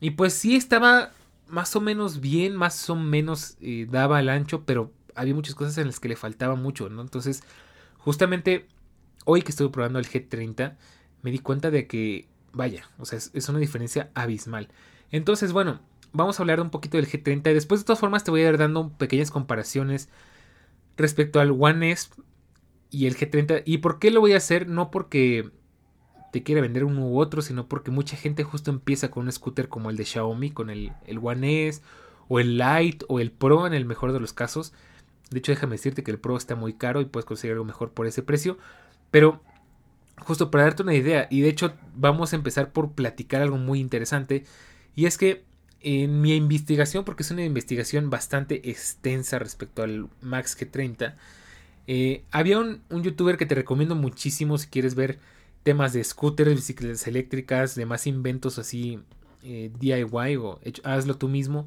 Y 0.00 0.10
pues 0.10 0.34
sí 0.34 0.56
estaba 0.56 1.12
más 1.48 1.74
o 1.76 1.80
menos 1.80 2.20
bien, 2.20 2.56
más 2.56 2.88
o 2.90 2.96
menos 2.96 3.56
eh, 3.60 3.86
daba 3.90 4.20
el 4.20 4.28
ancho, 4.28 4.64
pero 4.64 4.92
había 5.14 5.34
muchas 5.34 5.54
cosas 5.54 5.78
en 5.78 5.86
las 5.86 6.00
que 6.00 6.08
le 6.08 6.16
faltaba 6.16 6.54
mucho, 6.56 6.88
¿no? 6.90 7.00
Entonces, 7.00 7.42
justamente 7.98 8.66
hoy 9.26 9.42
que 9.42 9.50
estuve 9.50 9.68
probando 9.68 9.98
el 9.98 10.06
G30, 10.08 10.76
me 11.22 11.30
di 11.30 11.40
cuenta 11.40 11.70
de 11.70 11.86
que, 11.86 12.28
vaya, 12.52 12.88
o 12.98 13.04
sea, 13.04 13.18
es, 13.18 13.48
una 13.48 13.58
diferencia 13.58 14.10
abismal. 14.14 14.68
Entonces, 15.10 15.52
bueno, 15.52 15.80
vamos 16.12 16.38
a 16.38 16.42
hablar 16.42 16.60
un 16.60 16.70
poquito 16.70 16.96
del 16.96 17.08
G30. 17.08 17.42
Después, 17.42 17.80
de 17.80 17.84
todas 17.84 18.00
formas, 18.00 18.24
te 18.24 18.30
voy 18.30 18.42
a 18.42 18.48
ir 18.48 18.56
dando 18.56 18.90
pequeñas 18.96 19.30
comparaciones 19.30 20.08
respecto 20.96 21.40
al 21.40 21.50
One 21.50 21.90
S 21.90 22.10
y 22.90 23.06
el 23.06 23.16
G30. 23.16 23.62
¿Y 23.66 23.78
por 23.78 23.98
qué 23.98 24.10
lo 24.10 24.20
voy 24.20 24.32
a 24.32 24.38
hacer? 24.38 24.68
No 24.68 24.90
porque 24.90 25.50
te 26.32 26.42
quiera 26.42 26.60
vender 26.60 26.84
uno 26.84 27.06
u 27.08 27.20
otro, 27.20 27.42
sino 27.42 27.68
porque 27.68 27.90
mucha 27.90 28.16
gente 28.16 28.44
justo 28.44 28.70
empieza 28.70 29.10
con 29.10 29.24
un 29.24 29.32
scooter 29.32 29.68
como 29.68 29.90
el 29.90 29.96
de 29.96 30.04
Xiaomi, 30.04 30.50
con 30.50 30.70
el, 30.70 30.92
el 31.06 31.18
One 31.20 31.68
S, 31.68 31.82
o 32.28 32.38
el 32.38 32.58
Lite, 32.58 33.04
o 33.08 33.18
el 33.18 33.32
Pro 33.32 33.66
en 33.66 33.74
el 33.74 33.84
mejor 33.84 34.12
de 34.12 34.20
los 34.20 34.32
casos. 34.32 34.72
De 35.30 35.40
hecho, 35.40 35.50
déjame 35.50 35.72
decirte 35.72 36.04
que 36.04 36.12
el 36.12 36.20
Pro 36.20 36.36
está 36.36 36.54
muy 36.54 36.74
caro 36.74 37.00
y 37.00 37.06
puedes 37.06 37.24
conseguir 37.24 37.54
algo 37.54 37.64
mejor 37.64 37.90
por 37.90 38.06
ese 38.06 38.22
precio. 38.22 38.58
Pero 39.10 39.42
justo 40.18 40.50
para 40.50 40.64
darte 40.64 40.82
una 40.82 40.94
idea, 40.94 41.28
y 41.30 41.40
de 41.40 41.48
hecho 41.48 41.72
vamos 41.94 42.32
a 42.32 42.36
empezar 42.36 42.72
por 42.72 42.92
platicar 42.92 43.42
algo 43.42 43.58
muy 43.58 43.80
interesante, 43.80 44.44
y 44.94 45.06
es 45.06 45.18
que 45.18 45.44
en 45.80 46.20
mi 46.20 46.34
investigación, 46.34 47.04
porque 47.04 47.22
es 47.22 47.30
una 47.30 47.44
investigación 47.44 48.10
bastante 48.10 48.68
extensa 48.70 49.38
respecto 49.38 49.82
al 49.82 50.08
Max 50.20 50.58
G30, 50.58 51.14
eh, 51.86 52.24
había 52.32 52.58
un, 52.58 52.82
youtuber 52.90 53.36
que 53.36 53.46
te 53.46 53.54
recomiendo 53.54 53.94
muchísimo 53.94 54.58
si 54.58 54.66
quieres 54.66 54.96
ver 54.96 55.20
temas 55.62 55.92
de 55.92 56.02
scooters, 56.02 56.54
bicicletas 56.54 57.06
eléctricas, 57.06 57.74
demás 57.74 58.06
inventos 58.06 58.58
así 58.58 59.00
eh, 59.44 59.70
DIY 59.78 60.36
o 60.36 60.60
hazlo 60.82 61.16
tú 61.16 61.28
mismo 61.28 61.66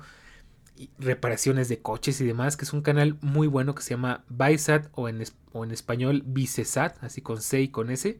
reparaciones 0.97 1.67
de 1.69 1.79
coches 1.79 2.21
y 2.21 2.25
demás, 2.25 2.55
que 2.55 2.65
es 2.65 2.73
un 2.73 2.81
canal 2.81 3.17
muy 3.21 3.47
bueno 3.47 3.75
que 3.75 3.81
se 3.81 3.91
llama 3.91 4.23
Bisat 4.29 4.87
o 4.93 5.09
en, 5.09 5.23
o 5.51 5.63
en 5.63 5.71
español 5.71 6.23
Bicesat, 6.25 7.03
así 7.03 7.21
con 7.21 7.41
C 7.41 7.61
y 7.61 7.67
con 7.69 7.89
S, 7.89 8.17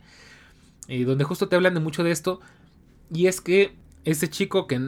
eh, 0.88 1.04
donde 1.06 1.24
justo 1.24 1.48
te 1.48 1.56
hablan 1.56 1.74
de 1.74 1.80
mucho 1.80 2.04
de 2.04 2.12
esto. 2.12 2.42
Y 3.12 3.28
es 3.28 3.42
que 3.42 3.76
este 4.04 4.30
chico, 4.30 4.68
que 4.68 4.80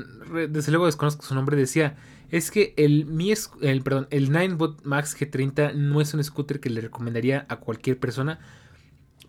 desde 0.50 0.72
luego 0.72 0.86
desconozco 0.86 1.24
su 1.24 1.36
nombre, 1.36 1.56
decía, 1.56 1.96
es 2.30 2.52
que 2.52 2.74
el, 2.78 3.06
mi, 3.06 3.34
el, 3.62 3.82
perdón, 3.84 4.08
el 4.10 4.32
Ninebot 4.32 4.84
Max 4.84 5.16
G30 5.20 5.74
no 5.74 6.02
es 6.02 6.14
un 6.14 6.24
scooter 6.24 6.60
que 6.60 6.70
le 6.70 6.82
recomendaría 6.82 7.46
a 7.50 7.58
cualquier 7.58 8.00
persona. 8.00 8.40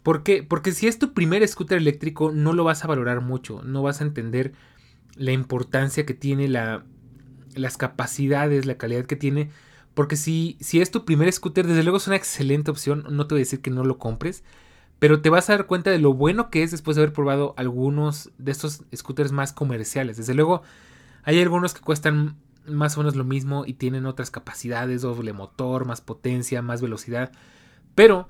¿Por 0.03 0.23
qué? 0.25 0.43
Porque 0.43 0.73
si 0.73 0.89
es 0.89 0.99
tu 0.99 1.13
primer 1.13 1.47
scooter 1.47 1.79
eléctrico 1.79 2.33
no 2.33 2.53
lo 2.53 2.65
vas 2.65 2.85
a 2.85 2.89
valorar 2.89 3.21
mucho, 3.21 3.63
no 3.63 3.83
vas 3.83 4.01
a 4.01 4.05
entender 4.05 4.53
la 5.15 5.33
importancia 5.33 6.07
que 6.07 6.15
tiene 6.15 6.49
la, 6.49 6.85
las 7.55 7.77
capacidades, 7.77 8.67
la 8.67 8.77
calidad 8.77 9.07
que 9.07 9.17
tiene. 9.17 9.51
Porque 9.95 10.17
si, 10.17 10.57
si 10.61 10.81
es 10.81 10.91
tu 10.91 11.05
primer 11.05 11.31
scooter, 11.33 11.67
desde 11.67 11.83
luego 11.83 11.99
es 11.99 12.07
una 12.07 12.17
excelente 12.17 12.71
opción. 12.71 13.05
No 13.11 13.27
te 13.27 13.35
voy 13.35 13.41
a 13.41 13.45
decir 13.47 13.61
que 13.61 13.71
no 13.71 13.85
lo 13.85 13.99
compres. 13.99 14.45
Pero 14.99 15.21
te 15.21 15.31
vas 15.31 15.51
a 15.51 15.55
dar 15.55 15.67
cuenta 15.67 15.91
de 15.91 15.99
lo 15.99 16.15
bueno 16.15 16.49
que 16.49 16.63
es 16.63 16.71
después 16.71 16.97
de 16.97 17.03
haber 17.03 17.13
probado 17.13 17.55
algunos 17.57 18.31
de 18.39 18.53
estos 18.53 18.85
scooters 18.95 19.33
más 19.33 19.53
comerciales. 19.53 20.17
Desde 20.17 20.35
luego, 20.35 20.63
hay 21.25 21.41
algunos 21.41 21.75
que 21.75 21.81
cuestan 21.81 22.37
más 22.67 22.97
o 22.97 23.01
menos 23.01 23.17
lo 23.17 23.25
mismo 23.25 23.65
y 23.67 23.75
tienen 23.75 24.07
otras 24.07 24.31
capacidades, 24.31 25.03
doble 25.03 25.33
motor, 25.33 25.87
más 25.87 26.01
potencia, 26.01 26.63
más 26.63 26.81
velocidad. 26.81 27.33
Pero 27.95 28.29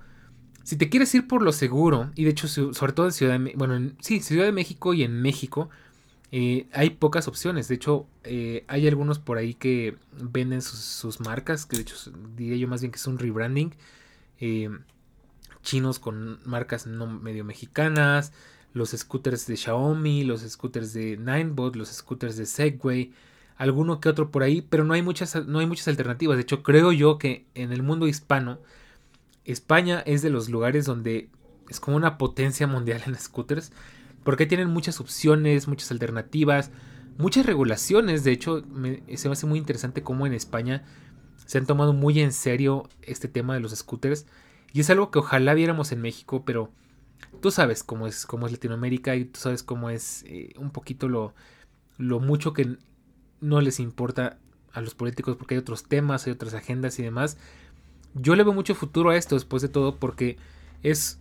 si 0.62 0.76
te 0.76 0.88
quieres 0.88 1.14
ir 1.14 1.26
por 1.26 1.42
lo 1.42 1.52
seguro, 1.52 2.10
y 2.14 2.24
de 2.24 2.30
hecho, 2.30 2.48
sobre 2.48 2.92
todo 2.92 3.06
en 3.06 3.12
Ciudad 3.12 3.38
de, 3.38 3.52
bueno, 3.56 3.92
sí, 4.00 4.20
Ciudad 4.20 4.44
de 4.44 4.52
México 4.52 4.94
y 4.94 5.02
en 5.02 5.20
México, 5.20 5.70
eh, 6.32 6.66
hay 6.72 6.90
pocas 6.90 7.28
opciones. 7.28 7.68
De 7.68 7.74
hecho, 7.74 8.06
eh, 8.24 8.64
hay 8.66 8.88
algunos 8.88 9.18
por 9.18 9.36
ahí 9.36 9.52
que 9.52 9.96
venden 10.12 10.62
sus, 10.62 11.20
marcas, 11.20 11.66
que 11.66 11.76
de 11.76 11.82
hecho 11.82 11.94
diría 12.34 12.56
yo 12.56 12.68
más 12.68 12.80
bien 12.80 12.90
que 12.90 12.96
es 12.96 13.06
un 13.06 13.18
rebranding. 13.18 13.74
Eh, 14.40 14.70
chinos 15.62 15.98
con 15.98 16.40
marcas 16.44 16.86
no 16.86 17.06
medio 17.06 17.44
mexicanas, 17.44 18.32
los 18.72 18.90
scooters 18.90 19.46
de 19.46 19.56
Xiaomi, 19.56 20.24
los 20.24 20.40
scooters 20.40 20.94
de 20.94 21.18
Ninebot, 21.18 21.76
los 21.76 21.88
scooters 21.90 22.36
de 22.36 22.46
Segway, 22.46 23.12
alguno 23.58 24.00
que 24.00 24.08
otro 24.08 24.30
por 24.30 24.42
ahí, 24.42 24.62
pero 24.62 24.84
no 24.84 24.94
hay 24.94 25.02
muchas, 25.02 25.46
no 25.46 25.58
hay 25.58 25.66
muchas 25.66 25.86
alternativas. 25.88 26.36
De 26.36 26.42
hecho, 26.42 26.62
creo 26.62 26.92
yo 26.92 27.18
que 27.18 27.44
en 27.54 27.72
el 27.72 27.82
mundo 27.82 28.08
hispano, 28.08 28.58
España 29.44 30.02
es 30.06 30.22
de 30.22 30.30
los 30.30 30.48
lugares 30.48 30.86
donde 30.86 31.28
es 31.68 31.78
como 31.78 31.96
una 31.96 32.16
potencia 32.18 32.66
mundial 32.66 33.02
en 33.06 33.16
scooters. 33.16 33.70
Porque 34.24 34.46
tienen 34.46 34.68
muchas 34.68 35.00
opciones, 35.00 35.68
muchas 35.68 35.90
alternativas, 35.90 36.70
muchas 37.18 37.46
regulaciones. 37.46 38.24
De 38.24 38.32
hecho, 38.32 38.62
se 39.14 39.28
me 39.28 39.32
hace 39.32 39.46
muy 39.46 39.58
interesante 39.58 40.02
cómo 40.02 40.26
en 40.26 40.34
España 40.34 40.84
se 41.46 41.58
han 41.58 41.66
tomado 41.66 41.92
muy 41.92 42.20
en 42.20 42.32
serio 42.32 42.88
este 43.02 43.28
tema 43.28 43.54
de 43.54 43.60
los 43.60 43.72
scooters. 43.72 44.26
Y 44.72 44.80
es 44.80 44.90
algo 44.90 45.10
que 45.10 45.18
ojalá 45.18 45.54
viéramos 45.54 45.92
en 45.92 46.00
México, 46.00 46.44
pero 46.44 46.70
tú 47.40 47.50
sabes 47.50 47.82
cómo 47.82 48.06
es, 48.06 48.26
cómo 48.26 48.46
es 48.46 48.52
Latinoamérica 48.52 49.16
y 49.16 49.24
tú 49.26 49.40
sabes 49.40 49.62
cómo 49.62 49.90
es 49.90 50.24
eh, 50.26 50.54
un 50.56 50.70
poquito 50.70 51.08
lo, 51.08 51.34
lo 51.98 52.20
mucho 52.20 52.52
que 52.52 52.76
no 53.40 53.60
les 53.60 53.80
importa 53.80 54.38
a 54.72 54.80
los 54.80 54.94
políticos 54.94 55.36
porque 55.36 55.54
hay 55.54 55.60
otros 55.60 55.84
temas, 55.84 56.26
hay 56.26 56.32
otras 56.32 56.54
agendas 56.54 56.98
y 56.98 57.02
demás. 57.02 57.36
Yo 58.14 58.34
le 58.34 58.44
veo 58.44 58.52
mucho 58.52 58.74
futuro 58.74 59.10
a 59.10 59.16
esto 59.16 59.34
después 59.34 59.62
de 59.62 59.68
todo 59.68 59.96
porque 59.96 60.38
es 60.82 61.18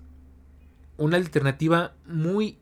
una 0.97 1.17
alternativa 1.17 1.93
muy 2.05 2.57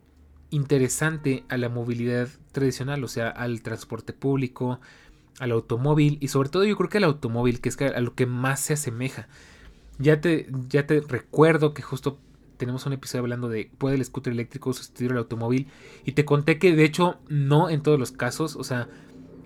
interesante 0.50 1.44
a 1.48 1.56
la 1.56 1.68
movilidad 1.68 2.28
tradicional, 2.52 3.02
o 3.04 3.08
sea, 3.08 3.28
al 3.28 3.62
transporte 3.62 4.12
público, 4.12 4.80
al 5.38 5.52
automóvil 5.52 6.18
y 6.20 6.28
sobre 6.28 6.48
todo 6.48 6.64
yo 6.64 6.76
creo 6.76 6.90
que 6.90 6.98
al 6.98 7.04
automóvil, 7.04 7.60
que 7.60 7.68
es 7.68 7.80
a 7.80 8.00
lo 8.00 8.14
que 8.14 8.26
más 8.26 8.60
se 8.60 8.74
asemeja. 8.74 9.28
Ya 9.98 10.20
te, 10.20 10.48
ya 10.68 10.86
te 10.86 11.00
recuerdo 11.00 11.74
que 11.74 11.82
justo 11.82 12.18
tenemos 12.56 12.84
un 12.84 12.92
episodio 12.92 13.22
hablando 13.22 13.48
de 13.48 13.70
puede 13.78 13.96
el 13.96 14.04
scooter 14.04 14.32
eléctrico 14.32 14.72
sustituir 14.72 15.12
al 15.12 15.18
automóvil 15.18 15.68
y 16.04 16.12
te 16.12 16.26
conté 16.26 16.58
que 16.58 16.76
de 16.76 16.84
hecho 16.84 17.18
no 17.28 17.70
en 17.70 17.82
todos 17.82 17.98
los 17.98 18.12
casos, 18.12 18.54
o 18.56 18.64
sea, 18.64 18.88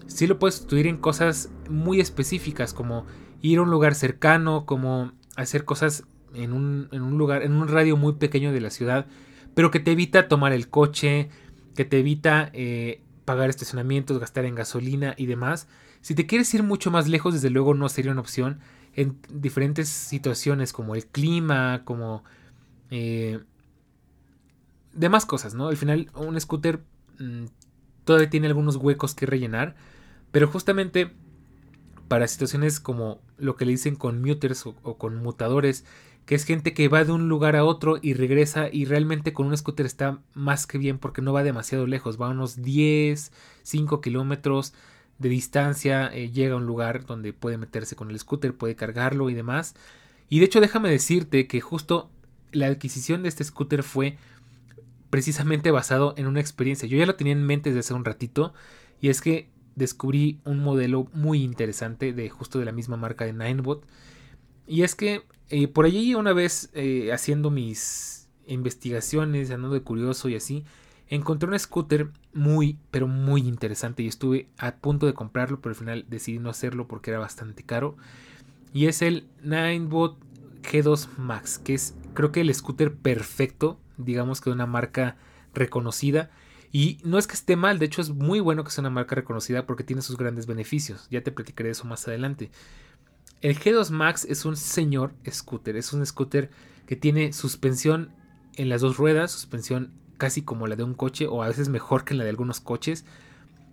sí 0.06 0.26
lo 0.26 0.38
puedes 0.38 0.56
sustituir 0.56 0.88
en 0.88 0.96
cosas 0.96 1.50
muy 1.70 2.00
específicas 2.00 2.74
como 2.74 3.06
ir 3.40 3.58
a 3.58 3.62
un 3.62 3.70
lugar 3.70 3.94
cercano, 3.94 4.66
como 4.66 5.12
hacer 5.36 5.64
cosas 5.64 6.04
en 6.34 6.52
un, 6.52 6.88
en 6.90 7.02
un 7.02 7.18
lugar, 7.18 7.42
en 7.42 7.52
un 7.52 7.68
radio 7.68 7.96
muy 7.96 8.14
pequeño 8.14 8.52
de 8.52 8.60
la 8.60 8.70
ciudad, 8.70 9.06
pero 9.54 9.70
que 9.70 9.80
te 9.80 9.92
evita 9.92 10.28
tomar 10.28 10.52
el 10.52 10.68
coche, 10.68 11.30
que 11.74 11.84
te 11.84 12.00
evita 12.00 12.50
eh, 12.52 13.00
pagar 13.24 13.50
estacionamientos, 13.50 14.18
gastar 14.18 14.44
en 14.44 14.54
gasolina 14.54 15.14
y 15.16 15.26
demás. 15.26 15.68
Si 16.00 16.14
te 16.14 16.26
quieres 16.26 16.52
ir 16.54 16.62
mucho 16.62 16.90
más 16.90 17.08
lejos, 17.08 17.34
desde 17.34 17.50
luego 17.50 17.74
no 17.74 17.88
sería 17.88 18.12
una 18.12 18.20
opción 18.20 18.60
en 18.94 19.18
diferentes 19.28 19.88
situaciones 19.88 20.72
como 20.72 20.94
el 20.94 21.06
clima, 21.06 21.82
como 21.84 22.22
eh, 22.90 23.40
demás 24.92 25.26
cosas, 25.26 25.54
¿no? 25.54 25.68
Al 25.68 25.76
final 25.76 26.10
un 26.14 26.40
scooter 26.40 26.80
mm, 27.18 27.46
todavía 28.04 28.30
tiene 28.30 28.46
algunos 28.46 28.76
huecos 28.76 29.14
que 29.14 29.26
rellenar, 29.26 29.74
pero 30.30 30.46
justamente 30.48 31.12
para 32.08 32.28
situaciones 32.28 32.80
como 32.80 33.20
lo 33.38 33.56
que 33.56 33.64
le 33.64 33.72
dicen 33.72 33.96
con 33.96 34.20
muters 34.20 34.66
o, 34.66 34.76
o 34.82 34.98
con 34.98 35.16
mutadores, 35.16 35.84
que 36.26 36.34
es 36.34 36.44
gente 36.44 36.72
que 36.72 36.88
va 36.88 37.04
de 37.04 37.12
un 37.12 37.28
lugar 37.28 37.56
a 37.56 37.64
otro 37.64 37.98
y 38.00 38.14
regresa 38.14 38.68
y 38.72 38.86
realmente 38.86 39.32
con 39.32 39.46
un 39.46 39.56
scooter 39.56 39.86
está 39.86 40.20
más 40.32 40.66
que 40.66 40.78
bien 40.78 40.98
porque 40.98 41.22
no 41.22 41.32
va 41.32 41.42
demasiado 41.42 41.86
lejos, 41.86 42.20
va 42.20 42.26
a 42.26 42.30
unos 42.30 42.62
10, 42.62 43.32
5 43.62 44.00
kilómetros 44.00 44.72
de 45.18 45.28
distancia, 45.28 46.08
eh, 46.12 46.30
llega 46.30 46.54
a 46.54 46.58
un 46.58 46.66
lugar 46.66 47.04
donde 47.06 47.32
puede 47.32 47.58
meterse 47.58 47.94
con 47.94 48.10
el 48.10 48.18
scooter, 48.18 48.54
puede 48.54 48.74
cargarlo 48.74 49.30
y 49.30 49.34
demás. 49.34 49.74
Y 50.28 50.38
de 50.38 50.46
hecho 50.46 50.60
déjame 50.60 50.90
decirte 50.90 51.46
que 51.46 51.60
justo 51.60 52.10
la 52.52 52.66
adquisición 52.66 53.22
de 53.22 53.28
este 53.28 53.44
scooter 53.44 53.82
fue 53.82 54.16
precisamente 55.10 55.70
basado 55.70 56.14
en 56.16 56.26
una 56.26 56.40
experiencia. 56.40 56.88
Yo 56.88 56.96
ya 56.96 57.06
lo 57.06 57.16
tenía 57.16 57.34
en 57.34 57.44
mente 57.44 57.70
desde 57.70 57.80
hace 57.80 57.94
un 57.94 58.04
ratito 58.04 58.54
y 59.00 59.10
es 59.10 59.20
que 59.20 59.50
descubrí 59.76 60.40
un 60.44 60.60
modelo 60.60 61.08
muy 61.12 61.42
interesante 61.42 62.12
de 62.12 62.30
justo 62.30 62.58
de 62.58 62.64
la 62.64 62.72
misma 62.72 62.96
marca 62.96 63.24
de 63.24 63.32
Ninebot. 63.32 63.84
Y 64.66 64.82
es 64.82 64.94
que 64.94 65.22
eh, 65.50 65.68
por 65.68 65.84
allí 65.84 66.14
una 66.14 66.32
vez 66.32 66.70
eh, 66.74 67.12
haciendo 67.12 67.50
mis 67.50 68.28
investigaciones, 68.46 69.50
andando 69.50 69.74
de 69.74 69.82
curioso 69.82 70.28
y 70.28 70.36
así, 70.36 70.64
encontré 71.08 71.48
un 71.48 71.58
scooter 71.58 72.10
muy, 72.32 72.78
pero 72.90 73.06
muy 73.06 73.42
interesante 73.42 74.02
y 74.02 74.08
estuve 74.08 74.48
a 74.58 74.76
punto 74.76 75.06
de 75.06 75.14
comprarlo, 75.14 75.60
pero 75.60 75.72
al 75.72 75.76
final 75.76 76.04
decidí 76.08 76.38
no 76.38 76.50
hacerlo 76.50 76.88
porque 76.88 77.10
era 77.10 77.18
bastante 77.18 77.62
caro. 77.62 77.96
Y 78.72 78.86
es 78.86 79.02
el 79.02 79.26
Ninebot 79.42 80.18
G2 80.62 81.16
Max, 81.18 81.58
que 81.58 81.74
es 81.74 81.94
creo 82.14 82.32
que 82.32 82.40
el 82.40 82.54
scooter 82.54 82.94
perfecto, 82.94 83.78
digamos 83.98 84.40
que 84.40 84.50
de 84.50 84.54
una 84.54 84.66
marca 84.66 85.16
reconocida. 85.52 86.30
Y 86.72 86.98
no 87.04 87.18
es 87.18 87.28
que 87.28 87.34
esté 87.34 87.54
mal, 87.54 87.78
de 87.78 87.86
hecho 87.86 88.00
es 88.00 88.10
muy 88.10 88.40
bueno 88.40 88.64
que 88.64 88.72
sea 88.72 88.82
una 88.82 88.90
marca 88.90 89.14
reconocida 89.14 89.64
porque 89.64 89.84
tiene 89.84 90.02
sus 90.02 90.16
grandes 90.16 90.46
beneficios. 90.46 91.06
Ya 91.10 91.22
te 91.22 91.30
platicaré 91.30 91.70
eso 91.70 91.84
más 91.84 92.08
adelante. 92.08 92.50
El 93.44 93.60
G2 93.60 93.90
Max 93.90 94.26
es 94.26 94.46
un 94.46 94.56
señor 94.56 95.12
scooter, 95.30 95.76
es 95.76 95.92
un 95.92 96.06
scooter 96.06 96.48
que 96.86 96.96
tiene 96.96 97.34
suspensión 97.34 98.08
en 98.56 98.70
las 98.70 98.80
dos 98.80 98.96
ruedas, 98.96 99.32
suspensión 99.32 99.92
casi 100.16 100.40
como 100.40 100.66
la 100.66 100.76
de 100.76 100.82
un 100.82 100.94
coche 100.94 101.26
o 101.26 101.42
a 101.42 101.48
veces 101.48 101.68
mejor 101.68 102.04
que 102.04 102.14
la 102.14 102.24
de 102.24 102.30
algunos 102.30 102.60
coches, 102.60 103.04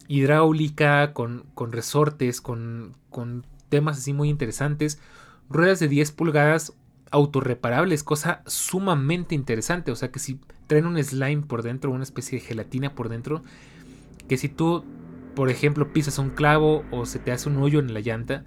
hidráulica, 0.10 1.14
con, 1.14 1.46
con 1.54 1.72
resortes, 1.72 2.42
con, 2.42 2.98
con 3.10 3.46
temas 3.70 3.98
así 3.98 4.12
muy 4.12 4.28
interesantes, 4.28 5.00
ruedas 5.50 5.80
de 5.80 5.88
10 5.88 6.12
pulgadas 6.12 6.74
autorreparables, 7.10 8.04
cosa 8.04 8.44
sumamente 8.48 9.36
interesante, 9.36 9.92
o 9.92 9.96
sea 9.96 10.12
que 10.12 10.20
si 10.20 10.38
traen 10.68 10.86
un 10.86 11.02
slime 11.02 11.44
por 11.44 11.64
dentro, 11.64 11.92
una 11.92 12.04
especie 12.04 12.40
de 12.40 12.46
gelatina 12.46 12.94
por 12.94 13.08
dentro, 13.08 13.42
que 14.28 14.36
si 14.36 14.50
tú, 14.50 14.84
por 15.34 15.50
ejemplo, 15.50 15.94
pisas 15.94 16.18
un 16.18 16.32
clavo 16.32 16.84
o 16.92 17.06
se 17.06 17.20
te 17.20 17.32
hace 17.32 17.48
un 17.48 17.56
hoyo 17.56 17.80
en 17.80 17.94
la 17.94 18.02
llanta, 18.02 18.44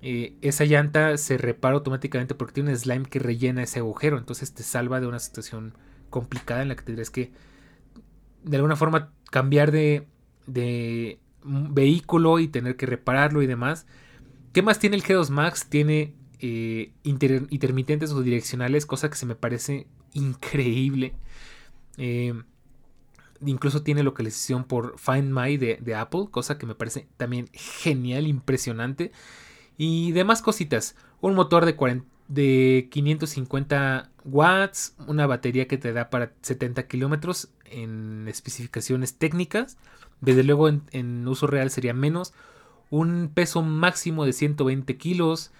eh, 0.00 0.36
esa 0.42 0.64
llanta 0.64 1.16
se 1.16 1.38
repara 1.38 1.74
automáticamente 1.74 2.34
porque 2.34 2.54
tiene 2.54 2.70
un 2.70 2.76
slime 2.76 3.06
que 3.06 3.18
rellena 3.18 3.62
ese 3.62 3.80
agujero. 3.80 4.18
Entonces 4.18 4.52
te 4.54 4.62
salva 4.62 5.00
de 5.00 5.06
una 5.06 5.18
situación 5.18 5.74
complicada 6.10 6.62
en 6.62 6.68
la 6.68 6.76
que 6.76 6.84
tendrías 6.84 7.10
que 7.10 7.32
de 8.44 8.56
alguna 8.56 8.76
forma 8.76 9.12
cambiar 9.30 9.72
de, 9.72 10.06
vehículo 11.44 12.38
y 12.38 12.48
tener 12.48 12.76
que 12.76 12.86
repararlo 12.86 13.42
y 13.42 13.46
demás. 13.46 13.86
¿Qué 14.52 14.62
más 14.62 14.78
tiene 14.78 14.96
el 14.96 15.02
G2 15.02 15.30
Max? 15.30 15.66
Tiene 15.68 16.14
eh, 16.40 16.92
intermitentes 17.02 18.12
o 18.12 18.22
direccionales, 18.22 18.86
cosa 18.86 19.10
que 19.10 19.16
se 19.16 19.26
me 19.26 19.34
parece 19.34 19.86
increíble. 20.14 21.14
Eh, 21.96 22.32
incluso 23.44 23.82
tiene 23.82 24.02
localización 24.02 24.64
por 24.64 24.98
Find 24.98 25.32
My 25.32 25.56
de, 25.56 25.78
de, 25.80 25.94
Apple, 25.94 26.28
cosa 26.30 26.58
que 26.58 26.66
me 26.66 26.74
parece 26.74 27.08
también 27.16 27.48
genial, 27.52 28.26
impresionante. 28.26 29.12
Y 29.78 30.10
demás 30.10 30.42
cositas. 30.42 30.96
Un 31.20 31.34
motor 31.34 31.64
de, 31.64 32.02
de 32.26 32.88
550 32.90 34.10
watts. 34.24 34.94
Una 35.06 35.26
batería 35.26 35.68
que 35.68 35.78
te 35.78 35.92
da 35.92 36.10
para 36.10 36.32
70 36.42 36.86
kilómetros 36.88 37.48
en 37.64 38.26
especificaciones 38.28 39.14
técnicas. 39.14 39.78
Desde 40.20 40.42
luego 40.42 40.68
en, 40.68 41.26
uso 41.28 41.46
real 41.46 41.70
sería 41.70 41.94
menos. 41.94 42.34
Un 42.90 43.30
peso 43.32 43.62
máximo 43.62 44.26
de 44.26 44.32
120 44.32 44.96
kilos. 44.96 45.52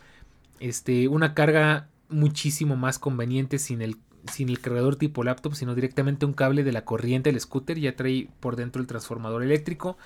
Este, 0.58 1.06
una 1.06 1.32
carga 1.34 1.88
muchísimo 2.08 2.74
más 2.74 2.98
conveniente 2.98 3.60
sin 3.60 3.82
el, 3.82 3.98
sin 4.32 4.48
el 4.48 4.60
cargador 4.60 4.96
tipo 4.96 5.22
laptop, 5.22 5.54
sino 5.54 5.76
directamente 5.76 6.26
un 6.26 6.32
cable 6.32 6.64
de 6.64 6.72
la 6.72 6.84
corriente 6.84 7.30
del 7.30 7.40
scooter. 7.40 7.78
Ya 7.78 7.94
trae 7.94 8.28
por 8.40 8.56
dentro 8.56 8.82
el 8.82 8.88
transformador 8.88 9.44
eléctrico. 9.44 9.96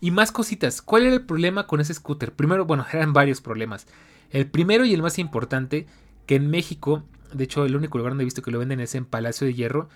Y 0.00 0.10
más 0.10 0.32
cositas. 0.32 0.82
¿Cuál 0.82 1.04
era 1.04 1.14
el 1.14 1.22
problema 1.22 1.66
con 1.66 1.80
ese 1.80 1.94
scooter? 1.94 2.32
Primero, 2.32 2.64
bueno, 2.64 2.86
eran 2.92 3.12
varios 3.12 3.40
problemas. 3.40 3.86
El 4.30 4.46
primero 4.50 4.84
y 4.84 4.94
el 4.94 5.02
más 5.02 5.18
importante, 5.18 5.86
que 6.26 6.36
en 6.36 6.50
México, 6.50 7.04
de 7.32 7.44
hecho 7.44 7.64
el 7.64 7.76
único 7.76 7.98
lugar 7.98 8.12
donde 8.12 8.24
he 8.24 8.26
visto 8.26 8.42
que 8.42 8.50
lo 8.50 8.58
venden 8.58 8.80
es 8.80 8.94
en 8.94 9.04
Palacio 9.04 9.46
de 9.46 9.54
Hierro, 9.54 9.88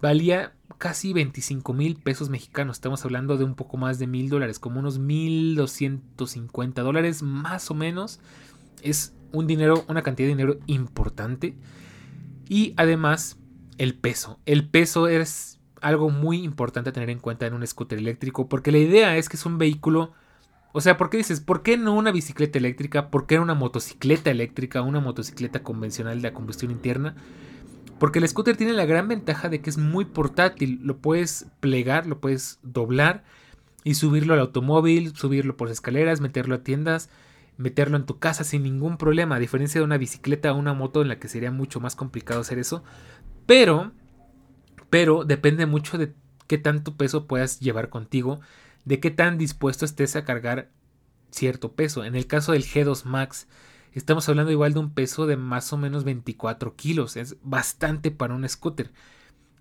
valía 0.00 0.52
casi 0.78 1.12
25 1.12 1.72
mil 1.72 1.96
pesos 1.96 2.28
mexicanos. 2.28 2.76
Estamos 2.76 3.04
hablando 3.04 3.36
de 3.36 3.44
un 3.44 3.54
poco 3.54 3.76
más 3.76 3.98
de 3.98 4.06
mil 4.06 4.28
dólares, 4.28 4.58
como 4.58 4.80
unos 4.80 4.98
1250 4.98 6.82
dólares 6.82 7.22
más 7.22 7.70
o 7.70 7.74
menos. 7.74 8.20
Es 8.82 9.14
un 9.32 9.46
dinero, 9.46 9.84
una 9.88 10.02
cantidad 10.02 10.26
de 10.26 10.34
dinero 10.34 10.58
importante. 10.66 11.56
Y 12.48 12.74
además, 12.76 13.38
el 13.78 13.94
peso. 13.94 14.38
El 14.44 14.68
peso 14.68 15.08
es 15.08 15.58
algo 15.84 16.08
muy 16.08 16.42
importante 16.42 16.90
a 16.90 16.92
tener 16.94 17.10
en 17.10 17.18
cuenta 17.18 17.46
en 17.46 17.52
un 17.52 17.66
scooter 17.66 17.98
eléctrico, 17.98 18.48
porque 18.48 18.72
la 18.72 18.78
idea 18.78 19.18
es 19.18 19.28
que 19.28 19.36
es 19.36 19.44
un 19.44 19.58
vehículo, 19.58 20.12
o 20.72 20.80
sea, 20.80 20.96
¿por 20.96 21.10
qué 21.10 21.18
dices, 21.18 21.40
por 21.40 21.62
qué 21.62 21.76
no 21.76 21.94
una 21.94 22.10
bicicleta 22.10 22.58
eléctrica? 22.58 23.10
¿Por 23.10 23.26
qué 23.26 23.38
una 23.38 23.54
motocicleta 23.54 24.30
eléctrica, 24.30 24.80
una 24.80 25.00
motocicleta 25.00 25.62
convencional 25.62 26.22
de 26.22 26.32
combustión 26.32 26.70
interna? 26.70 27.14
Porque 27.98 28.18
el 28.18 28.26
scooter 28.26 28.56
tiene 28.56 28.72
la 28.72 28.86
gran 28.86 29.08
ventaja 29.08 29.50
de 29.50 29.60
que 29.60 29.68
es 29.68 29.76
muy 29.76 30.06
portátil, 30.06 30.80
lo 30.82 30.96
puedes 30.96 31.46
plegar, 31.60 32.06
lo 32.06 32.18
puedes 32.18 32.58
doblar 32.62 33.22
y 33.84 33.94
subirlo 33.94 34.32
al 34.32 34.40
automóvil, 34.40 35.14
subirlo 35.14 35.56
por 35.58 35.68
escaleras, 35.68 36.22
meterlo 36.22 36.54
a 36.54 36.62
tiendas, 36.62 37.10
meterlo 37.58 37.98
en 37.98 38.06
tu 38.06 38.18
casa 38.18 38.42
sin 38.42 38.62
ningún 38.62 38.96
problema, 38.96 39.36
a 39.36 39.38
diferencia 39.38 39.82
de 39.82 39.84
una 39.84 39.98
bicicleta 39.98 40.52
o 40.52 40.56
una 40.56 40.72
moto 40.72 41.02
en 41.02 41.08
la 41.08 41.18
que 41.18 41.28
sería 41.28 41.50
mucho 41.50 41.78
más 41.78 41.94
complicado 41.94 42.40
hacer 42.40 42.58
eso. 42.58 42.82
Pero 43.44 43.92
pero 44.94 45.24
depende 45.24 45.66
mucho 45.66 45.98
de 45.98 46.14
qué 46.46 46.56
tanto 46.56 46.96
peso 46.96 47.26
puedas 47.26 47.58
llevar 47.58 47.88
contigo, 47.88 48.38
de 48.84 49.00
qué 49.00 49.10
tan 49.10 49.38
dispuesto 49.38 49.84
estés 49.84 50.14
a 50.14 50.24
cargar 50.24 50.70
cierto 51.32 51.72
peso. 51.72 52.04
En 52.04 52.14
el 52.14 52.28
caso 52.28 52.52
del 52.52 52.62
G2 52.62 53.02
Max, 53.02 53.48
estamos 53.92 54.28
hablando 54.28 54.52
igual 54.52 54.72
de 54.72 54.78
un 54.78 54.94
peso 54.94 55.26
de 55.26 55.36
más 55.36 55.72
o 55.72 55.78
menos 55.78 56.04
24 56.04 56.76
kilos. 56.76 57.16
Es 57.16 57.38
bastante 57.42 58.12
para 58.12 58.34
un 58.34 58.48
scooter. 58.48 58.92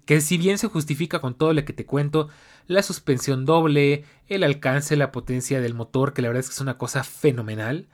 Que 0.05 0.21
si 0.21 0.37
bien 0.37 0.59
se 0.59 0.67
justifica 0.67 1.19
con 1.19 1.33
todo 1.33 1.51
lo 1.51 1.65
que 1.65 1.73
te 1.73 1.87
cuento, 1.87 2.29
la 2.67 2.83
suspensión 2.83 3.43
doble, 3.43 4.05
el 4.27 4.43
alcance, 4.43 4.95
la 4.97 5.11
potencia 5.11 5.61
del 5.61 5.73
motor, 5.73 6.13
que 6.13 6.21
la 6.21 6.27
verdad 6.27 6.41
es 6.41 6.49
que 6.49 6.53
es 6.53 6.61
una 6.61 6.77
cosa 6.77 7.03
fenomenal, 7.03 7.87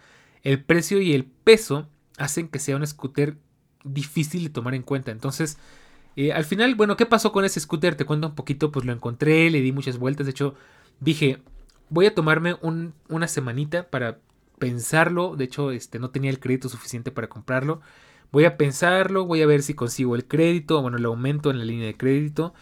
el 0.44 0.62
precio 0.62 1.00
y 1.00 1.14
el 1.14 1.24
peso 1.24 1.88
hacen 2.18 2.50
que 2.50 2.60
sea 2.60 2.76
un 2.76 2.86
scooter 2.86 3.38
difícil 3.86 4.44
de 4.44 4.50
tomar 4.50 4.76
en 4.76 4.84
cuenta. 4.84 5.12
Entonces, 5.12 5.58
eh, 6.16 6.34
al 6.34 6.46
final, 6.46 6.76
bueno, 6.76 6.98
¿qué 6.98 7.06
pasó 7.06 7.32
con 7.32 7.46
ese 7.46 7.60
scooter? 7.60 7.96
Te 7.96 8.06
cuento 8.06 8.28
un 8.28 8.36
poquito, 8.36 8.72
pues 8.72 8.86
lo 8.86 8.92
encontré, 8.92 9.50
le 9.50 9.62
di 9.62 9.72
muchas 9.72 9.98
vueltas, 9.98 10.26
de 10.26 10.32
hecho 10.32 10.56
dije, 11.00 11.42
voy 11.90 12.06
a 12.06 12.16
tomarme 12.16 12.56
una 13.08 13.28
semanita 13.28 13.90
para 13.90 14.20
pensarlo, 14.58 15.36
de 15.36 15.46
hecho 15.46 15.72
este, 15.72 16.00
no 16.00 16.10
tenía 16.10 16.30
el 16.30 16.40
crédito 16.40 16.70
suficiente 16.70 17.12
para 17.12 17.30
comprarlo, 17.30 17.82
voy 18.32 18.46
a 18.46 18.58
pensarlo, 18.58 19.26
voy 19.26 19.42
a 19.42 19.48
ver 19.48 19.64
si 19.64 19.74
consigo 19.74 20.16
el 20.16 20.26
crédito, 20.26 20.82
bueno, 20.82 20.98
el 20.98 21.06
aumento 21.06 21.50
en 21.50 21.60
la 21.60 21.66
línea 21.66 21.88
de 21.88 21.98
crédito, 21.98 22.54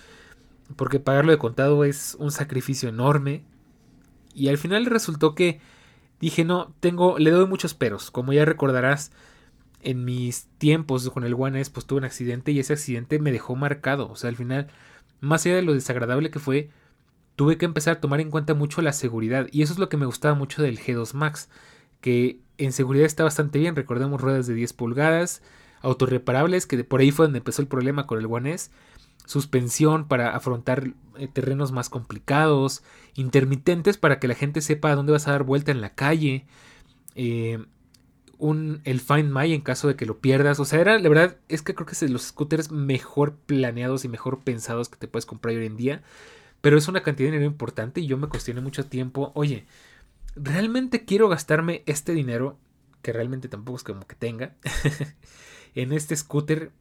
porque 0.75 0.99
pagarlo 0.99 1.31
de 1.31 1.37
contado 1.37 1.83
es 1.83 2.15
un 2.19 2.31
sacrificio 2.31 2.89
enorme. 2.89 3.43
Y 4.33 4.49
al 4.49 4.57
final 4.57 4.85
resultó 4.85 5.33
que 5.33 5.59
dije, 6.19 6.45
no, 6.45 6.73
tengo, 6.79 7.17
le 7.17 7.31
doy 7.31 7.47
muchos 7.47 7.73
peros. 7.73 8.11
Como 8.11 8.33
ya 8.33 8.45
recordarás, 8.45 9.11
en 9.81 10.05
mis 10.05 10.47
tiempos 10.57 11.09
con 11.09 11.23
el 11.23 11.33
One 11.33 11.59
S, 11.61 11.71
pues 11.71 11.85
tuve 11.85 11.99
un 11.99 12.05
accidente 12.05 12.51
y 12.51 12.59
ese 12.59 12.73
accidente 12.73 13.19
me 13.19 13.31
dejó 13.31 13.55
marcado. 13.55 14.09
O 14.09 14.15
sea, 14.15 14.29
al 14.29 14.35
final, 14.35 14.67
más 15.21 15.45
allá 15.45 15.55
de 15.55 15.61
lo 15.61 15.73
desagradable 15.73 16.31
que 16.31 16.39
fue, 16.39 16.69
tuve 17.35 17.57
que 17.57 17.65
empezar 17.65 17.97
a 17.97 18.01
tomar 18.01 18.19
en 18.19 18.31
cuenta 18.31 18.53
mucho 18.53 18.81
la 18.81 18.93
seguridad. 18.93 19.47
Y 19.51 19.61
eso 19.61 19.73
es 19.73 19.79
lo 19.79 19.89
que 19.89 19.97
me 19.97 20.05
gustaba 20.05 20.35
mucho 20.35 20.61
del 20.61 20.79
G2 20.79 21.13
Max, 21.13 21.49
que 22.01 22.39
en 22.57 22.73
seguridad 22.73 23.05
está 23.05 23.23
bastante 23.23 23.59
bien. 23.59 23.75
Recordemos 23.75 24.19
ruedas 24.19 24.47
de 24.47 24.55
10 24.55 24.73
pulgadas, 24.73 25.41
autorreparables, 25.81 26.65
que 26.65 26.83
por 26.83 26.99
ahí 26.99 27.11
fue 27.11 27.25
donde 27.25 27.39
empezó 27.39 27.61
el 27.61 27.67
problema 27.67 28.07
con 28.07 28.19
el 28.19 28.25
One 28.25 28.53
S. 28.53 28.71
Suspensión 29.25 30.07
para 30.07 30.35
afrontar 30.35 30.93
eh, 31.17 31.27
terrenos 31.27 31.71
más 31.71 31.89
complicados, 31.89 32.83
intermitentes 33.13 33.97
para 33.97 34.19
que 34.19 34.27
la 34.27 34.35
gente 34.35 34.61
sepa 34.61 34.91
a 34.91 34.95
dónde 34.95 35.11
vas 35.11 35.27
a 35.27 35.31
dar 35.31 35.43
vuelta 35.43 35.71
en 35.71 35.81
la 35.81 35.93
calle. 35.93 36.45
Eh, 37.15 37.59
un, 38.37 38.81
el 38.83 38.99
Find 38.99 39.31
My 39.31 39.53
en 39.53 39.61
caso 39.61 39.87
de 39.87 39.95
que 39.95 40.05
lo 40.05 40.19
pierdas. 40.19 40.59
O 40.59 40.65
sea, 40.65 40.79
era, 40.79 40.99
la 40.99 41.09
verdad, 41.09 41.37
es 41.47 41.61
que 41.61 41.75
creo 41.75 41.85
que 41.85 41.93
es 41.93 42.09
los 42.09 42.23
scooters 42.23 42.71
mejor 42.71 43.35
planeados 43.35 44.05
y 44.05 44.09
mejor 44.09 44.43
pensados 44.43 44.89
que 44.89 44.97
te 44.97 45.07
puedes 45.07 45.25
comprar 45.25 45.55
hoy 45.55 45.65
en 45.65 45.77
día. 45.77 46.03
Pero 46.61 46.77
es 46.77 46.87
una 46.87 47.03
cantidad 47.03 47.27
de 47.27 47.33
dinero 47.33 47.51
importante 47.51 48.01
y 48.01 48.07
yo 48.07 48.17
me 48.17 48.27
cuestioné 48.27 48.61
mucho 48.61 48.85
tiempo, 48.85 49.31
oye, 49.35 49.65
¿realmente 50.35 51.05
quiero 51.05 51.29
gastarme 51.29 51.83
este 51.85 52.13
dinero? 52.13 52.57
Que 53.01 53.13
realmente 53.13 53.47
tampoco 53.47 53.77
es 53.77 53.83
como 53.83 54.07
que 54.07 54.15
tenga. 54.15 54.55
en 55.75 55.93
este 55.93 56.15
scooter. 56.15 56.71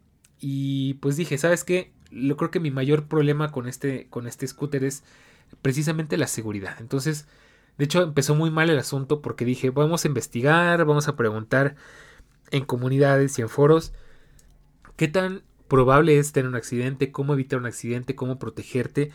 Y 0.41 0.95
pues 0.95 1.17
dije, 1.17 1.39
¿sabes 1.39 1.65
qué? 1.65 1.93
Yo 2.11 2.37
creo 2.37 2.51
que 2.51 2.61
mi 2.61 2.71
mayor 2.71 3.07
problema 3.07 3.53
con 3.53 3.69
este, 3.69 4.09
con 4.09 4.27
este 4.27 4.47
scooter 4.47 4.85
es 4.85 5.05
precisamente 5.63 6.17
la 6.17 6.27
seguridad. 6.27 6.77
Entonces, 6.81 7.27
de 7.79 7.85
hecho, 7.85 8.03
empezó 8.03 8.35
muy 8.35 8.51
mal 8.51 8.71
el 8.71 8.79
asunto 8.79 9.21
porque 9.21 9.45
dije, 9.45 9.71
vamos 9.71 10.05
a 10.05 10.09
investigar, 10.09 10.85
vamos 10.85 11.09
a 11.09 11.17
preguntar 11.17 11.77
en 12.51 12.65
comunidades 12.65 13.39
y 13.39 13.43
en 13.43 13.49
foros 13.49 13.93
qué 14.97 15.09
tan 15.09 15.43
probable 15.69 16.19
es 16.19 16.33
tener 16.33 16.49
un 16.49 16.55
accidente, 16.55 17.13
cómo 17.13 17.35
evitar 17.35 17.59
un 17.59 17.67
accidente, 17.67 18.15
cómo 18.15 18.39
protegerte. 18.39 19.11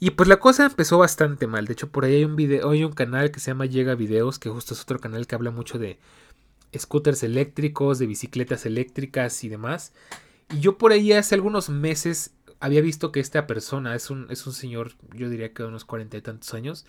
Y 0.00 0.10
pues 0.10 0.28
la 0.28 0.38
cosa 0.38 0.66
empezó 0.66 0.98
bastante 0.98 1.46
mal. 1.46 1.66
De 1.66 1.74
hecho, 1.74 1.90
por 1.90 2.04
ahí 2.04 2.16
hay 2.16 2.24
un 2.24 2.36
video, 2.36 2.70
hay 2.70 2.84
un 2.84 2.92
canal 2.92 3.30
que 3.30 3.40
se 3.40 3.50
llama 3.50 3.66
Llega 3.66 3.94
Videos, 3.94 4.38
que 4.38 4.50
justo 4.50 4.74
es 4.74 4.82
otro 4.82 4.98
canal 4.98 5.26
que 5.26 5.34
habla 5.34 5.50
mucho 5.50 5.78
de 5.78 5.98
scooters 6.76 7.22
eléctricos, 7.22 7.98
de 7.98 8.06
bicicletas 8.06 8.66
eléctricas 8.66 9.44
y 9.44 9.48
demás. 9.48 9.92
Y 10.50 10.60
yo 10.60 10.78
por 10.78 10.92
ahí 10.92 11.12
hace 11.12 11.36
algunos 11.36 11.68
meses 11.68 12.34
había 12.60 12.80
visto 12.80 13.12
que 13.12 13.20
esta 13.20 13.46
persona 13.46 13.94
es 13.94 14.10
un, 14.10 14.26
es 14.30 14.46
un 14.46 14.52
señor, 14.52 14.92
yo 15.14 15.28
diría 15.28 15.52
que 15.52 15.62
de 15.62 15.68
unos 15.68 15.84
cuarenta 15.84 16.16
y 16.16 16.22
tantos 16.22 16.52
años, 16.54 16.86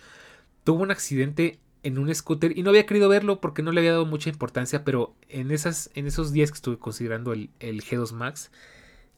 tuvo 0.66 0.82
un 0.82 0.90
accidente 0.90 1.60
en 1.84 1.96
un 1.96 2.12
scooter 2.12 2.58
y 2.58 2.64
no 2.64 2.70
había 2.70 2.86
querido 2.86 3.08
verlo 3.08 3.40
porque 3.40 3.62
no 3.62 3.70
le 3.70 3.78
había 3.78 3.92
dado 3.92 4.04
mucha 4.04 4.30
importancia, 4.30 4.82
pero 4.82 5.14
en, 5.28 5.52
esas, 5.52 5.90
en 5.94 6.08
esos 6.08 6.32
días 6.32 6.50
que 6.50 6.56
estuve 6.56 6.76
considerando 6.76 7.32
el, 7.32 7.50
el 7.60 7.84
G2 7.84 8.10
Max, 8.10 8.50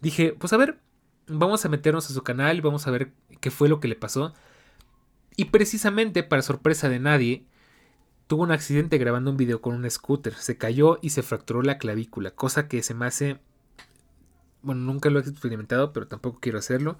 dije, 0.02 0.36
pues 0.38 0.52
a 0.52 0.58
ver, 0.58 0.78
vamos 1.26 1.64
a 1.64 1.70
meternos 1.70 2.10
a 2.10 2.12
su 2.12 2.22
canal, 2.22 2.60
vamos 2.60 2.86
a 2.86 2.90
ver 2.90 3.12
qué 3.40 3.50
fue 3.50 3.70
lo 3.70 3.80
que 3.80 3.88
le 3.88 3.96
pasó. 3.96 4.34
Y 5.36 5.46
precisamente, 5.46 6.22
para 6.22 6.42
sorpresa 6.42 6.90
de 6.90 7.00
nadie, 7.00 7.46
tuvo 8.26 8.42
un 8.42 8.52
accidente 8.52 8.98
grabando 8.98 9.30
un 9.30 9.38
video 9.38 9.62
con 9.62 9.74
un 9.74 9.90
scooter. 9.90 10.34
Se 10.34 10.58
cayó 10.58 10.98
y 11.00 11.10
se 11.10 11.22
fracturó 11.22 11.62
la 11.62 11.78
clavícula, 11.78 12.32
cosa 12.32 12.68
que 12.68 12.82
se 12.82 12.92
me 12.92 13.06
hace... 13.06 13.38
Bueno, 14.60 14.82
nunca 14.82 15.08
lo 15.08 15.18
he 15.18 15.22
experimentado, 15.22 15.94
pero 15.94 16.08
tampoco 16.08 16.40
quiero 16.40 16.58
hacerlo. 16.58 16.98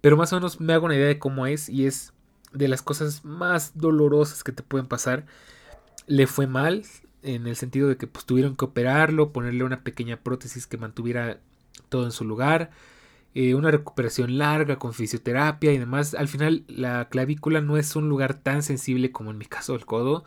Pero 0.00 0.16
más 0.16 0.32
o 0.32 0.36
menos 0.36 0.60
me 0.60 0.72
hago 0.72 0.86
una 0.86 0.94
idea 0.94 1.08
de 1.08 1.18
cómo 1.18 1.48
es 1.48 1.68
y 1.68 1.86
es 1.86 2.12
de 2.52 2.68
las 2.68 2.82
cosas 2.82 3.24
más 3.24 3.72
dolorosas 3.76 4.44
que 4.44 4.52
te 4.52 4.62
pueden 4.62 4.86
pasar. 4.86 5.26
Le 6.06 6.26
fue 6.26 6.46
mal 6.46 6.84
en 7.22 7.46
el 7.46 7.56
sentido 7.56 7.88
de 7.88 7.96
que 7.96 8.06
pues, 8.06 8.24
tuvieron 8.24 8.56
que 8.56 8.64
operarlo, 8.64 9.32
ponerle 9.32 9.64
una 9.64 9.82
pequeña 9.82 10.18
prótesis 10.18 10.66
que 10.66 10.78
mantuviera 10.78 11.40
todo 11.88 12.04
en 12.04 12.12
su 12.12 12.24
lugar. 12.24 12.70
Eh, 13.34 13.54
una 13.54 13.70
recuperación 13.70 14.38
larga 14.38 14.78
con 14.78 14.94
fisioterapia 14.94 15.72
y 15.72 15.78
demás. 15.78 16.14
Al 16.14 16.28
final 16.28 16.64
la 16.68 17.08
clavícula 17.08 17.60
no 17.60 17.76
es 17.76 17.94
un 17.96 18.08
lugar 18.08 18.34
tan 18.34 18.62
sensible 18.62 19.12
como 19.12 19.30
en 19.30 19.38
mi 19.38 19.46
caso 19.46 19.74
el 19.74 19.86
codo. 19.86 20.24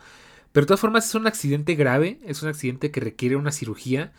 Pero 0.52 0.64
de 0.64 0.68
todas 0.68 0.80
formas 0.80 1.06
es 1.08 1.14
un 1.14 1.26
accidente 1.26 1.74
grave, 1.74 2.20
es 2.24 2.42
un 2.42 2.48
accidente 2.48 2.90
que 2.90 3.00
requiere 3.00 3.36
una 3.36 3.52
cirugía. 3.52 4.12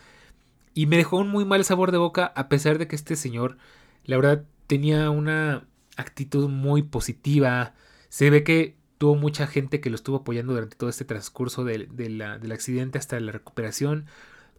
Y 0.73 0.87
me 0.87 0.97
dejó 0.97 1.17
un 1.17 1.29
muy 1.29 1.45
mal 1.45 1.63
sabor 1.65 1.91
de 1.91 1.97
boca 1.99 2.33
a 2.35 2.49
pesar 2.49 2.77
de 2.79 2.87
que 2.87 2.95
este 2.95 3.15
señor, 3.15 3.57
la 4.05 4.17
verdad, 4.17 4.45
tenía 4.67 5.09
una 5.11 5.65
actitud 5.97 6.49
muy 6.49 6.81
positiva, 6.83 7.73
se 8.13 8.29
ve 8.29 8.43
que 8.43 8.75
tuvo 8.99 9.15
mucha 9.15 9.47
gente 9.47 9.81
que 9.81 9.89
lo 9.89 9.95
estuvo 9.95 10.17
apoyando 10.17 10.53
durante 10.53 10.75
todo 10.75 10.87
este 10.87 11.03
transcurso 11.03 11.63
del 11.63 12.51
accidente 12.51 12.99
hasta 12.99 13.19
la 13.19 13.31
recuperación. 13.31 14.05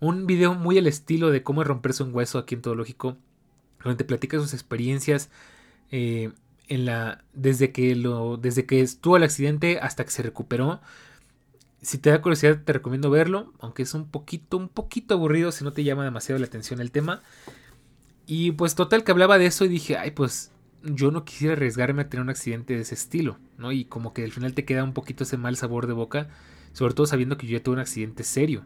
Un 0.01 0.27
video 0.27 0.55
muy 0.55 0.77
al 0.77 0.89
estilo 0.89 1.31
de 1.31 1.45
cómo 1.45 1.63
romperse 1.63 2.03
un 2.03 2.13
hueso 2.13 2.41
aquí 2.41 2.57
en 2.57 2.63
Todo 2.63 2.75
Lógico, 2.75 3.17
donde 3.85 4.03
platica 4.03 4.41
sus 4.41 4.55
experiencias 4.55 5.31
eh, 5.93 6.33
en 6.67 6.85
la, 6.85 7.23
desde, 7.33 7.71
que 7.71 7.95
lo, 7.95 8.39
desde 8.39 8.67
que 8.67 8.81
estuvo 8.81 9.17
el 9.17 9.23
accidente 9.23 9.79
hasta 9.81 10.05
que 10.05 10.11
se 10.11 10.25
recuperó. 10.25 10.81
Si 11.81 11.99
te 11.99 12.11
da 12.11 12.21
curiosidad, 12.21 12.61
te 12.65 12.73
recomiendo 12.73 13.09
verlo, 13.09 13.53
aunque 13.61 13.85
es 13.85 13.95
un 13.95 14.09
poquito, 14.09 14.57
un 14.57 14.69
poquito 14.69 15.15
aburrido 15.15 15.53
si 15.53 15.63
no 15.63 15.73
te 15.73 15.85
llama 15.85 16.03
demasiado 16.03 16.41
la 16.41 16.47
atención 16.47 16.81
el 16.81 16.91
tema. 16.91 17.23
Y 18.27 18.51
pues 18.51 18.75
total 18.75 19.05
que 19.05 19.13
hablaba 19.13 19.39
de 19.39 19.47
eso 19.47 19.65
y 19.65 19.69
dije, 19.69 19.97
ay, 19.97 20.11
pues 20.11 20.51
yo 20.85 21.11
no 21.11 21.25
quisiera 21.25 21.55
arriesgarme 21.55 22.03
a 22.03 22.09
tener 22.09 22.23
un 22.23 22.31
accidente 22.31 22.75
de 22.75 22.83
ese 22.83 22.95
estilo, 22.95 23.39
¿no? 23.59 23.73
Y 23.73 23.85
como 23.85 24.13
que 24.13 24.25
al 24.25 24.33
final 24.33 24.55
te 24.55 24.65
queda 24.65 24.85
un 24.85 24.93
poquito 24.93 25.25
ese 25.25 25.37
mal 25.37 25.57
sabor 25.57 25.87
de 25.87 25.93
boca, 25.93 26.29
sobre 26.73 26.95
todo 26.95 27.07
sabiendo 27.07 27.37
que 27.37 27.47
yo 27.47 27.59
ya 27.59 27.63
tuve 27.63 27.75
un 27.75 27.81
accidente 27.81 28.25
serio. 28.25 28.65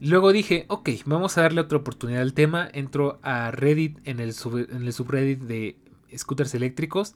Luego 0.00 0.32
dije, 0.32 0.64
ok, 0.68 0.88
vamos 1.04 1.36
a 1.36 1.42
darle 1.42 1.60
otra 1.60 1.78
oportunidad 1.78 2.22
al 2.22 2.32
tema. 2.32 2.68
Entro 2.72 3.20
a 3.22 3.50
Reddit 3.50 3.98
en 4.04 4.18
el, 4.18 4.34
en 4.70 4.82
el 4.82 4.92
subreddit 4.94 5.40
de 5.40 5.76
scooters 6.16 6.54
eléctricos. 6.54 7.14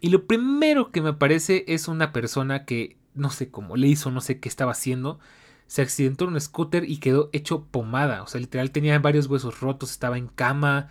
Y 0.00 0.08
lo 0.08 0.26
primero 0.26 0.90
que 0.90 1.02
me 1.02 1.10
aparece 1.10 1.64
es 1.68 1.86
una 1.86 2.12
persona 2.12 2.64
que 2.64 2.96
no 3.14 3.30
sé 3.30 3.50
cómo 3.50 3.76
le 3.76 3.88
hizo, 3.88 4.10
no 4.10 4.22
sé 4.22 4.40
qué 4.40 4.48
estaba 4.48 4.72
haciendo. 4.72 5.18
Se 5.66 5.82
accidentó 5.82 6.24
en 6.24 6.32
un 6.32 6.40
scooter 6.40 6.88
y 6.88 6.96
quedó 6.96 7.28
hecho 7.34 7.64
pomada. 7.64 8.22
O 8.22 8.26
sea, 8.26 8.40
literal 8.40 8.70
tenía 8.70 8.98
varios 9.00 9.26
huesos 9.26 9.60
rotos, 9.60 9.90
estaba 9.90 10.16
en 10.16 10.28
cama, 10.28 10.88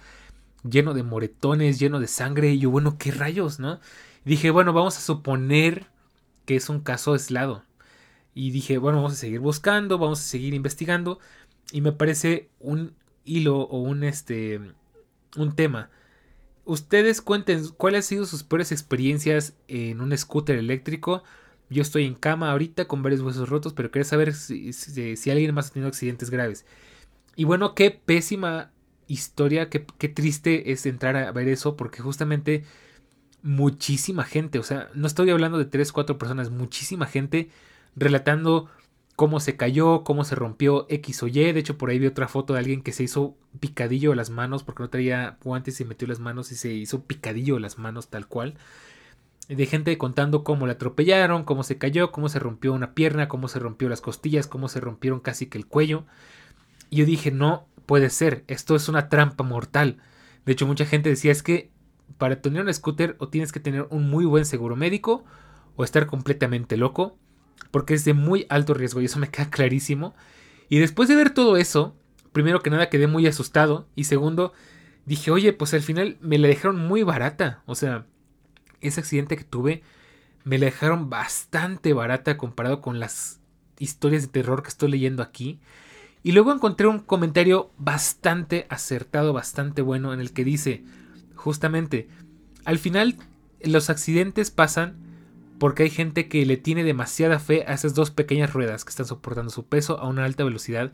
lleno 0.63 0.93
de 0.93 1.04
moretones, 1.04 1.80
lleno 1.80 2.00
de 2.00 2.08
sangre. 2.08 2.52
Y 2.52 2.60
yo, 2.60 2.70
bueno, 2.70 2.98
¿qué 2.98 3.12
rayos, 3.12 3.60
no? 3.60 3.80
dije, 4.26 4.52
bueno, 4.52 4.74
vamos 4.74 4.98
a 4.98 5.02
suponer 5.02 5.88
que 6.46 6.56
es 6.58 6.70
un 6.70 6.82
caso 6.82 7.13
aislado. 7.13 7.63
Y 8.34 8.52
dije, 8.52 8.78
bueno, 8.78 8.98
vamos 8.98 9.13
a 9.13 9.15
seguir 9.15 9.39
buscando, 9.39 9.98
vamos 9.98 10.20
a 10.20 10.24
seguir 10.24 10.54
investigando. 10.54 11.20
Y 11.72 11.82
me 11.82 11.91
parece 11.91 12.50
un 12.60 12.93
hilo 13.24 13.60
o 13.60 13.80
un, 13.80 14.04
este, 14.04 14.62
un 15.36 15.56
tema. 15.56 15.89
Ustedes 16.65 17.22
cuenten 17.22 17.70
cuáles 17.70 18.00
han 18.00 18.10
sido 18.10 18.26
sus 18.26 18.43
peores 18.43 18.72
experiencias 18.72 19.56
en 19.67 20.02
un 20.02 20.15
scooter 20.17 20.58
eléctrico. 20.58 21.24
Yo 21.70 21.82
estoy 21.82 22.06
en 22.06 22.15
cama 22.15 22.52
ahorita 22.52 22.86
con 22.86 23.04
varios 23.04 23.22
huesos 23.22 23.50
rotos, 23.50 23.74
pero 23.74 23.91
quería 23.91 24.06
saber 24.06 24.34
si, 24.34 24.74
si 24.74 25.32
alguien 25.32 25.54
más 25.54 25.70
ha 25.70 25.74
tenido 25.74 25.88
accidentes 25.88 26.30
graves. 26.30 26.65
Y 27.36 27.46
bueno, 27.46 27.76
qué 27.76 27.91
pésima 27.91 28.72
historia, 29.08 29.70
qué, 29.70 29.80
triste 29.80 30.72
es 30.72 30.86
entrar 30.86 31.15
a 31.15 31.32
ver 31.32 31.48
eso, 31.48 31.76
porque 31.76 32.02
justamente 32.02 32.63
muchísima 33.41 34.24
gente, 34.24 34.60
o 34.60 34.63
sea, 34.63 34.89
no 34.93 35.08
estoy 35.08 35.30
hablando 35.30 35.58
de 35.58 35.65
3, 35.65 35.91
4 35.91 36.17
personas, 36.17 36.50
muchísima 36.50 37.06
gente 37.06 37.50
relatando 37.96 38.70
cómo 39.17 39.39
se 39.39 39.58
cayó, 39.58 40.04
cómo 40.04 40.24
se 40.24 40.36
rompió 40.36 40.86
X 40.89 41.24
o 41.24 41.28
Y. 41.28 41.52
De 41.52 41.60
hecho, 41.60 41.78
por 41.78 41.89
ahí 41.89 41.98
vi 41.98 42.06
otra 42.06 42.28
foto 42.28 42.54
de 42.54 42.60
alguien 42.60 42.84
que 42.84 42.91
se 42.91 43.04
hizo 43.04 43.36
picadillo 43.60 44.12
a 44.12 44.15
las 44.15 44.30
manos 44.30 44.63
porque 44.63 44.84
no 44.84 44.89
traía 44.91 45.38
guantes 45.43 45.82
y 45.82 45.86
metió 45.86 46.08
las 46.08 46.20
manos 46.20 46.52
y 46.52 46.56
se 46.56 46.72
hizo 46.72 47.04
picadillo 47.04 47.58
las 47.58 47.80
manos 47.80 48.10
tal 48.10 48.28
cual. 48.28 48.54
De 49.50 49.65
gente 49.65 49.98
contando 49.98 50.43
cómo 50.43 50.67
le 50.67 50.74
atropellaron, 50.74 51.46
cómo 51.46 51.63
se 51.63 51.80
cayó, 51.80 52.12
cómo 52.12 52.30
se 52.30 52.38
rompió 52.38 52.74
una 52.74 52.93
pierna, 52.93 53.28
cómo 53.28 53.48
se 53.48 53.58
rompió 53.58 53.89
las 53.89 54.02
costillas, 54.02 54.46
cómo 54.46 54.70
se 54.70 54.82
rompieron 54.82 55.20
casi 55.20 55.48
que 55.48 55.58
el 55.58 55.65
cuello. 55.65 56.06
Y 56.91 56.98
yo 56.98 57.06
dije, 57.06 57.32
no, 57.32 57.65
puede 57.88 58.12
ser, 58.12 58.43
esto 58.47 58.76
es 58.76 58.88
una 58.89 59.10
trampa 59.10 59.43
mortal. 59.43 59.97
De 60.45 60.52
hecho, 60.52 60.67
mucha 60.67 60.86
gente 60.86 61.10
decía 61.10 61.32
es 61.32 61.41
que 61.41 61.71
para 62.19 62.41
tener 62.41 62.63
un 62.63 62.73
scooter 62.73 63.15
o 63.17 63.30
tienes 63.30 63.52
que 63.52 63.60
tener 63.60 63.88
un 63.89 64.10
muy 64.10 64.26
buen 64.26 64.45
seguro 64.45 64.76
médico 64.76 65.26
o 65.76 65.84
estar 65.84 66.06
completamente 66.06 66.78
loco, 66.78 67.17
porque 67.71 67.95
es 67.95 68.06
de 68.06 68.13
muy 68.13 68.45
alto 68.50 68.76
riesgo 68.76 69.02
y 69.02 69.06
eso 69.06 69.17
me 69.17 69.30
queda 69.32 69.50
clarísimo. 69.50 70.13
Y 70.69 70.78
después 70.78 71.10
de 71.10 71.15
ver 71.15 71.32
todo 71.32 71.58
eso, 71.58 71.95
primero 72.34 72.62
que 72.62 72.69
nada 72.69 72.89
quedé 72.89 73.08
muy 73.08 73.26
asustado 73.26 73.88
y 73.95 74.04
segundo, 74.04 74.54
dije, 75.06 75.32
oye, 75.32 75.54
pues 75.54 75.73
al 75.73 75.82
final 75.82 76.17
me 76.21 76.38
la 76.38 76.47
dejaron 76.47 76.78
muy 76.78 77.04
barata. 77.04 77.63
O 77.65 77.73
sea, 77.73 78.06
ese 78.82 79.00
accidente 79.00 79.38
que 79.38 79.43
tuve 79.43 79.82
me 80.43 80.58
la 80.58 80.65
dejaron 80.65 81.10
bastante 81.10 81.93
barata 81.93 82.38
comparado 82.38 82.82
con 82.82 83.00
las 83.00 83.39
historias 83.80 84.23
de 84.23 84.28
terror 84.30 84.62
que 84.62 84.69
estoy 84.69 84.91
leyendo 84.91 85.23
aquí. 85.23 85.60
Y 86.23 86.32
luego 86.32 86.51
encontré 86.51 86.88
un 86.88 86.99
comentario 86.99 87.71
bastante 87.77 88.65
acertado, 88.69 89.34
bastante 89.34 89.82
bueno, 89.82 90.13
en 90.13 90.19
el 90.19 90.34
que 90.34 90.43
dice, 90.43 90.84
justamente, 91.36 92.10
al 92.65 92.80
final 92.80 93.17
los 93.62 93.89
accidentes 93.89 94.51
pasan 94.51 94.97
porque 95.60 95.84
hay 95.84 95.89
gente 95.89 96.27
que 96.27 96.45
le 96.45 96.58
tiene 96.58 96.84
demasiada 96.84 97.39
fe 97.39 97.63
a 97.67 97.73
esas 97.73 97.95
dos 97.95 98.12
pequeñas 98.12 98.53
ruedas 98.53 98.86
que 98.86 98.89
están 98.89 99.06
soportando 99.06 99.49
su 99.49 99.65
peso 99.65 99.99
a 99.99 100.08
una 100.08 100.25
alta 100.25 100.43
velocidad. 100.43 100.91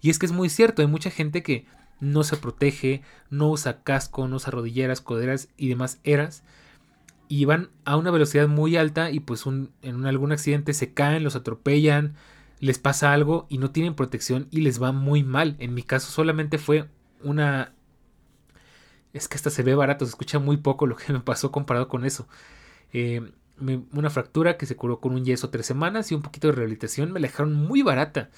Y 0.00 0.10
es 0.10 0.18
que 0.18 0.26
es 0.26 0.32
muy 0.32 0.48
cierto, 0.48 0.82
hay 0.82 0.88
mucha 0.88 1.10
gente 1.10 1.42
que 1.42 1.66
no 2.00 2.22
se 2.22 2.36
protege, 2.36 3.02
no 3.30 3.50
usa 3.50 3.82
casco, 3.82 4.28
no 4.28 4.36
usa 4.36 4.50
rodilleras, 4.50 5.00
coderas 5.00 5.48
y 5.56 5.68
demás 5.68 5.98
eras. 6.04 6.42
Y 7.26 7.46
van 7.46 7.70
a 7.84 7.96
una 7.96 8.10
velocidad 8.10 8.48
muy 8.48 8.76
alta 8.76 9.10
y 9.10 9.20
pues 9.20 9.44
en 9.46 10.06
algún 10.06 10.30
accidente 10.30 10.74
se 10.74 10.92
caen, 10.92 11.24
los 11.24 11.36
atropellan, 11.36 12.14
les 12.60 12.78
pasa 12.78 13.12
algo 13.12 13.46
y 13.48 13.58
no 13.58 13.70
tienen 13.70 13.94
protección 13.94 14.48
y 14.50 14.60
les 14.60 14.82
va 14.82 14.92
muy 14.92 15.22
mal. 15.22 15.56
En 15.58 15.74
mi 15.74 15.82
caso 15.82 16.10
solamente 16.10 16.58
fue 16.58 16.88
una... 17.22 17.74
Es 19.12 19.28
que 19.28 19.36
hasta 19.36 19.50
se 19.50 19.62
ve 19.62 19.74
barato, 19.74 20.04
se 20.04 20.10
escucha 20.10 20.38
muy 20.38 20.56
poco 20.56 20.86
lo 20.86 20.96
que 20.96 21.12
me 21.12 21.20
pasó 21.20 21.52
comparado 21.52 21.88
con 21.88 22.04
eso. 22.04 22.28
Eh, 22.92 23.32
una 23.92 24.10
fractura 24.10 24.56
que 24.56 24.66
se 24.66 24.74
curó 24.76 25.00
con 25.00 25.12
un 25.12 25.24
yeso 25.24 25.50
tres 25.50 25.66
semanas 25.66 26.10
y 26.10 26.14
un 26.14 26.22
poquito 26.22 26.48
de 26.48 26.54
rehabilitación 26.54 27.12
me 27.12 27.20
la 27.20 27.28
dejaron 27.28 27.54
muy 27.54 27.82
barata. 27.82 28.30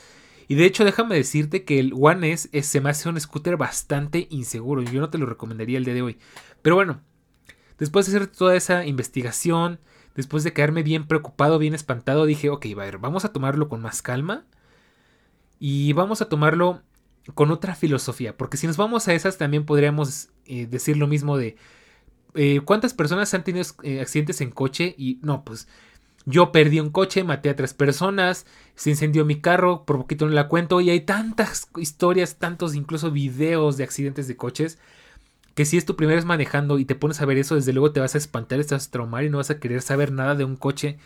Y 0.48 0.54
de 0.54 0.64
hecho, 0.64 0.84
déjame 0.84 1.16
decirte 1.16 1.64
que 1.64 1.80
el 1.80 1.92
One 1.98 2.32
S 2.32 2.62
se 2.62 2.80
me 2.80 2.90
hace 2.90 3.08
un 3.08 3.20
scooter 3.20 3.56
bastante 3.56 4.28
inseguro. 4.30 4.82
Yo 4.82 5.00
no 5.00 5.10
te 5.10 5.18
lo 5.18 5.26
recomendaría 5.26 5.78
el 5.78 5.84
día 5.84 5.94
de 5.94 6.02
hoy. 6.02 6.18
Pero 6.62 6.76
bueno, 6.76 7.00
después 7.78 8.06
de 8.06 8.16
hacer 8.16 8.28
toda 8.28 8.54
esa 8.54 8.86
investigación, 8.86 9.80
después 10.16 10.44
de 10.44 10.52
quedarme 10.52 10.82
bien 10.82 11.06
preocupado, 11.06 11.58
bien 11.58 11.74
espantado, 11.74 12.26
dije, 12.26 12.50
ok, 12.50 12.66
a 12.72 12.76
ver, 12.76 12.98
vamos 12.98 13.24
a 13.24 13.32
tomarlo 13.32 13.68
con 13.68 13.80
más 13.82 14.02
calma. 14.02 14.44
Y 15.58 15.92
vamos 15.94 16.20
a 16.20 16.28
tomarlo 16.28 16.82
con 17.34 17.50
otra 17.50 17.74
filosofía. 17.74 18.36
Porque 18.36 18.56
si 18.56 18.66
nos 18.66 18.76
vamos 18.76 19.08
a 19.08 19.14
esas, 19.14 19.38
también 19.38 19.64
podríamos 19.64 20.28
eh, 20.46 20.66
decir 20.66 20.96
lo 20.96 21.06
mismo 21.06 21.38
de 21.38 21.56
eh, 22.36 22.60
¿cuántas 22.64 22.92
personas 22.92 23.32
han 23.34 23.44
tenido 23.44 23.64
eh, 23.82 24.00
accidentes 24.00 24.40
en 24.40 24.50
coche? 24.50 24.94
Y 24.98 25.18
no, 25.22 25.42
pues 25.44 25.68
yo 26.26 26.52
perdí 26.52 26.80
un 26.80 26.90
coche, 26.90 27.24
maté 27.24 27.48
a 27.48 27.56
tres 27.56 27.72
personas, 27.72 28.46
se 28.74 28.90
incendió 28.90 29.24
mi 29.24 29.40
carro, 29.40 29.84
por 29.84 29.96
poquito 29.96 30.26
no 30.26 30.32
la 30.32 30.48
cuento, 30.48 30.80
y 30.80 30.90
hay 30.90 31.00
tantas 31.00 31.68
historias, 31.76 32.36
tantos 32.36 32.74
incluso 32.74 33.10
videos 33.10 33.76
de 33.76 33.84
accidentes 33.84 34.28
de 34.28 34.36
coches, 34.36 34.78
que 35.56 35.64
si 35.64 35.78
es 35.78 35.86
tu 35.86 35.96
primera 35.96 36.16
vez 36.16 36.26
manejando 36.26 36.78
y 36.78 36.84
te 36.84 36.94
pones 36.94 37.22
a 37.22 37.24
ver 37.24 37.38
eso, 37.38 37.54
desde 37.54 37.72
luego 37.72 37.90
te 37.90 37.98
vas 37.98 38.14
a 38.14 38.18
espantar, 38.18 38.62
te 38.62 38.74
vas 38.74 38.88
a 38.88 38.90
traumar 38.90 39.24
y 39.24 39.30
no 39.30 39.38
vas 39.38 39.48
a 39.48 39.58
querer 39.58 39.80
saber 39.80 40.12
nada 40.12 40.34
de 40.34 40.44
un 40.44 40.54
coche 40.54 40.98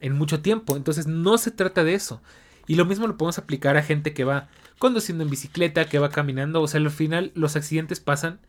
en 0.00 0.14
mucho 0.14 0.40
tiempo. 0.40 0.74
Entonces 0.74 1.06
no 1.06 1.36
se 1.36 1.50
trata 1.50 1.84
de 1.84 1.92
eso. 1.92 2.22
Y 2.66 2.76
lo 2.76 2.86
mismo 2.86 3.06
lo 3.06 3.18
podemos 3.18 3.36
aplicar 3.36 3.76
a 3.76 3.82
gente 3.82 4.14
que 4.14 4.24
va 4.24 4.48
conduciendo 4.78 5.22
en 5.22 5.28
bicicleta, 5.28 5.84
que 5.84 5.98
va 5.98 6.08
caminando, 6.08 6.62
o 6.62 6.66
sea, 6.66 6.80
al 6.80 6.90
final 6.90 7.30
los 7.34 7.56
accidentes 7.56 8.00
pasan 8.00 8.40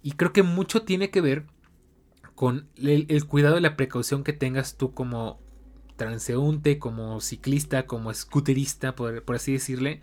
y 0.00 0.12
creo 0.12 0.32
que 0.32 0.44
mucho 0.44 0.82
tiene 0.82 1.10
que 1.10 1.20
ver 1.20 1.44
con 2.36 2.68
el, 2.76 3.26
cuidado 3.26 3.58
y 3.58 3.62
la 3.62 3.76
precaución 3.76 4.22
que 4.22 4.32
tengas 4.32 4.76
tú 4.76 4.94
como 4.94 5.40
transeúnte, 5.96 6.78
como 6.78 7.20
ciclista, 7.20 7.86
como 7.86 8.14
scooterista, 8.14 8.94
por, 8.94 9.24
por 9.24 9.34
así 9.34 9.54
decirle. 9.54 10.02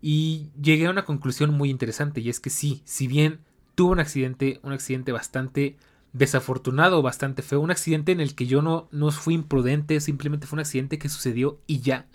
Y 0.00 0.52
llegué 0.62 0.86
a 0.86 0.90
una 0.90 1.04
conclusión 1.04 1.52
muy 1.52 1.70
interesante 1.70 2.20
y 2.20 2.28
es 2.28 2.38
que 2.38 2.50
sí, 2.50 2.80
si 2.84 3.08
bien 3.08 3.40
tuvo 3.74 3.92
un 3.92 4.00
accidente, 4.00 4.60
un 4.62 4.72
accidente 4.72 5.12
bastante 5.12 5.76
desafortunado, 6.12 7.02
bastante 7.02 7.42
feo, 7.42 7.60
un 7.60 7.70
accidente 7.70 8.12
en 8.12 8.20
el 8.20 8.34
que 8.34 8.46
yo 8.46 8.62
no, 8.62 8.88
no 8.92 9.10
fui 9.10 9.34
imprudente, 9.34 10.00
simplemente 10.00 10.46
fue 10.46 10.56
un 10.56 10.60
accidente 10.60 10.98
que 10.98 11.08
sucedió 11.08 11.58
y 11.66 11.80
ya. 11.80 12.06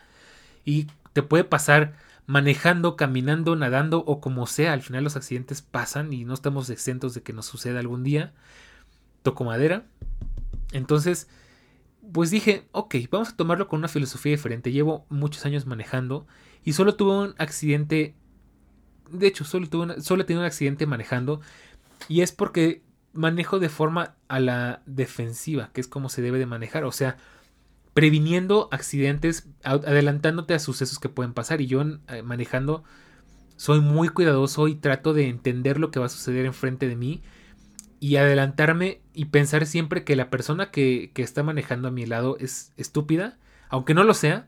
Y 0.66 0.88
te 1.14 1.22
puede 1.22 1.44
pasar 1.44 1.96
manejando, 2.26 2.96
caminando, 2.96 3.56
nadando 3.56 4.04
o 4.06 4.22
como 4.22 4.46
sea, 4.46 4.74
al 4.74 4.82
final 4.82 5.04
los 5.04 5.16
accidentes 5.16 5.62
pasan 5.62 6.14
y 6.14 6.26
no 6.26 6.34
estamos 6.34 6.70
exentos 6.70 7.14
de 7.14 7.24
que 7.24 7.34
nos 7.34 7.48
suceda 7.48 7.80
algún 7.80 8.04
día. 8.04 8.34
Toco 9.24 9.44
madera. 9.44 9.86
Entonces, 10.72 11.28
pues 12.14 12.32
dije, 12.32 12.68
ok, 12.72 12.96
vamos 13.12 13.30
a 13.30 13.36
tomarlo 13.36 13.68
con 13.68 13.80
una 13.80 13.88
filosofía 13.88 14.32
diferente. 14.32 14.72
Llevo 14.72 15.06
muchos 15.10 15.46
años 15.46 15.66
manejando 15.66 16.28
y 16.64 16.74
solo 16.74 16.96
tuve 16.96 17.18
un 17.18 17.36
accidente. 17.38 18.16
De 19.12 19.28
hecho, 19.28 19.44
solo, 19.46 19.68
tuve 19.68 20.02
solo 20.02 20.24
he 20.24 20.26
tenido 20.26 20.42
un 20.42 20.48
accidente 20.48 20.86
manejando. 20.86 21.42
Y 22.08 22.22
es 22.22 22.32
porque 22.32 22.82
manejo 23.14 23.60
de 23.60 23.70
forma 23.70 24.16
a 24.28 24.40
la 24.40 24.82
defensiva, 24.86 25.70
que 25.74 25.82
es 25.82 25.88
como 25.88 26.10
se 26.10 26.22
debe 26.22 26.40
de 26.40 26.46
manejar. 26.46 26.84
O 26.84 26.92
sea, 26.92 27.18
previniendo 27.94 28.70
accidentes, 28.72 29.48
adelantándote 29.64 30.54
a 30.54 30.60
sucesos 30.60 31.00
que 31.00 31.10
pueden 31.10 31.34
pasar. 31.34 31.62
Y 31.62 31.68
yo 31.68 31.82
eh, 31.82 32.22
manejando 32.24 32.84
soy 33.60 33.82
muy 33.82 34.08
cuidadoso 34.08 34.70
y 34.70 34.76
trato 34.76 35.14
de 35.14 35.28
entender 35.28 35.80
lo 35.80 35.92
que 35.92 36.00
va 36.00 36.06
a 36.06 36.10
suceder 36.10 36.46
enfrente 36.46 36.88
de 36.88 36.96
mí 36.96 37.22
y 38.00 38.16
adelantarme 38.16 39.02
y 39.14 39.26
pensar 39.26 39.66
siempre 39.66 40.06
que 40.06 40.16
la 40.16 40.30
persona 40.30 40.72
que, 40.72 41.12
está 41.16 41.44
manejando 41.44 41.90
a 41.90 41.92
mi 41.92 42.06
lado 42.06 42.38
es 42.40 42.72
estúpida, 42.78 43.38
aunque 43.68 43.94
no 43.94 44.06
lo 44.06 44.14
sea, 44.14 44.48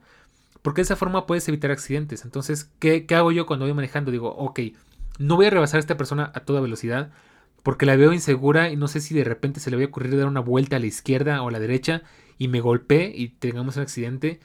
porque 0.62 0.80
de 0.80 0.84
esa 0.84 0.96
forma 0.96 1.26
puedes 1.26 1.46
evitar 1.48 1.70
accidentes. 1.70 2.24
Entonces, 2.24 2.70
¿qué, 2.78 3.06
¿qué, 3.06 3.14
hago 3.14 3.32
yo 3.32 3.46
cuando 3.46 3.66
voy 3.66 3.74
manejando? 3.74 4.10
Digo, 4.10 4.34
ok, 4.34 4.60
no 5.18 5.36
voy 5.36 5.46
a 5.46 5.50
rebasar 5.50 5.78
a 5.78 5.80
esta 5.80 5.96
persona 5.96 6.30
a 6.34 6.40
toda 6.40 6.60
velocidad 6.60 7.10
porque 7.62 7.86
la 7.86 7.96
veo 7.96 8.12
insegura 8.12 8.70
y 8.70 8.76
no 8.76 8.88
sé 8.88 9.00
si 9.00 9.14
de 9.14 9.24
repente 9.24 9.60
se 9.60 9.70
le 9.70 9.76
va 9.76 9.82
a 9.84 9.86
ocurrir 9.86 10.16
dar 10.16 10.26
una 10.26 10.40
vuelta 10.40 10.76
a 10.76 10.78
la 10.80 10.86
izquierda 10.86 11.42
o 11.42 11.48
a 11.48 11.52
la 11.52 11.60
derecha 11.60 12.02
y 12.38 12.48
me 12.48 12.60
golpee 12.60 13.12
y 13.14 13.28
tengamos 13.28 13.76
un 13.76 13.82
accidente, 13.82 14.40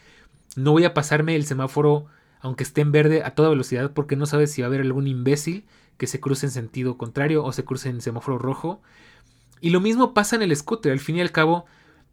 no 0.55 0.71
voy 0.71 0.85
a 0.85 0.93
pasarme 0.93 1.35
el 1.35 1.45
semáforo 1.45 2.05
aunque 2.39 2.63
esté 2.63 2.81
en 2.81 2.91
verde 2.91 3.23
a 3.23 3.31
toda 3.31 3.49
velocidad 3.49 3.91
porque 3.93 4.15
no 4.15 4.25
sabes 4.27 4.51
si 4.51 4.61
va 4.61 4.67
a 4.67 4.69
haber 4.69 4.81
algún 4.81 5.07
imbécil 5.07 5.65
que 5.97 6.07
se 6.07 6.19
cruce 6.19 6.45
en 6.45 6.51
sentido 6.51 6.97
contrario 6.97 7.43
o 7.43 7.51
se 7.51 7.65
cruce 7.65 7.89
en 7.89 8.01
semáforo 8.01 8.37
rojo. 8.37 8.81
Y 9.59 9.71
lo 9.71 9.81
mismo 9.81 10.13
pasa 10.13 10.35
en 10.35 10.43
el 10.43 10.55
scooter, 10.55 10.91
al 10.91 10.99
fin 10.99 11.15
y 11.15 11.21
al 11.21 11.31
cabo 11.31 11.65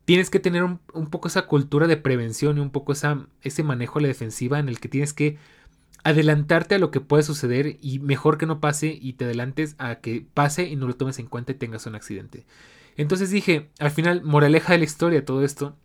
tienes 0.05 0.31
que 0.31 0.41
tener 0.41 0.63
un, 0.65 0.79
poco 1.11 1.29
esa 1.29 1.47
cultura 1.47 1.87
de 1.87 1.97
prevención 1.97 2.59
y 2.59 2.61
un 2.61 2.71
poco 2.71 2.93
esa, 2.93 3.27
ese 3.43 3.63
manejo 3.63 3.99
a 3.99 4.03
la 4.03 4.09
defensiva 4.09 4.59
en 4.59 4.69
el 4.69 4.81
que 4.81 4.89
tienes 4.89 5.13
que 5.13 5.39
adelantarte 6.03 6.75
a 6.75 6.79
lo 6.79 6.91
que 6.91 7.01
puede 7.01 7.23
suceder 7.23 7.79
y 7.81 7.99
mejor 7.99 8.37
que 8.37 8.47
no 8.47 8.61
pase 8.61 8.99
y 9.01 9.15
te 9.15 9.25
adelantes 9.25 9.75
a 9.79 9.97
que 9.97 10.27
pase 10.35 10.69
y 10.69 10.77
no 10.77 10.87
lo 10.87 10.97
tomes 10.97 11.19
en 11.19 11.27
cuenta 11.27 11.53
y 11.53 11.57
tengas 11.57 11.87
un 11.87 11.95
accidente. 11.95 12.45
Entonces 12.97 13.31
dije, 13.31 13.71
al 13.79 13.91
final, 13.91 14.23
moraleja 14.23 14.75
de 14.75 14.79
la 14.79 14.85
historia 14.85 15.25
todo 15.25 15.43
esto. 15.43 15.77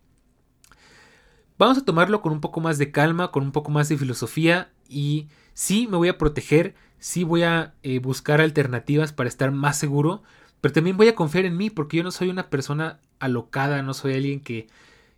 Vamos 1.58 1.77
a 1.77 1.86
tomarlo 1.86 2.21
con 2.21 2.34
un 2.34 2.41
poco 2.41 2.60
más 2.60 2.77
de 2.77 2.91
calma, 2.91 3.32
con 3.32 3.43
un 3.43 3.51
poco 3.51 3.71
más 3.71 3.89
de 3.89 3.97
filosofía 3.97 4.71
y 4.88 5.29
sí 5.53 5.88
me 5.88 5.97
voy 5.97 6.10
a 6.10 6.17
proteger, 6.17 6.75
sí 6.99 7.23
voy 7.23 7.43
a 7.43 7.73
eh, 7.84 7.99
buscar 7.99 8.41
alternativas 8.41 9.13
para 9.13 9.29
estar 9.29 9.51
más 9.51 9.77
seguro, 9.77 10.23
pero 10.62 10.73
también 10.73 10.97
voy 10.97 11.08
a 11.08 11.15
confiar 11.15 11.45
en 11.45 11.58
mí 11.58 11.69
porque 11.69 11.97
yo 11.97 12.03
no 12.03 12.12
soy 12.12 12.29
una 12.29 12.49
persona 12.49 12.99
alocada, 13.19 13.82
no 13.82 13.93
soy 13.93 14.13
alguien 14.13 14.39
que 14.39 14.67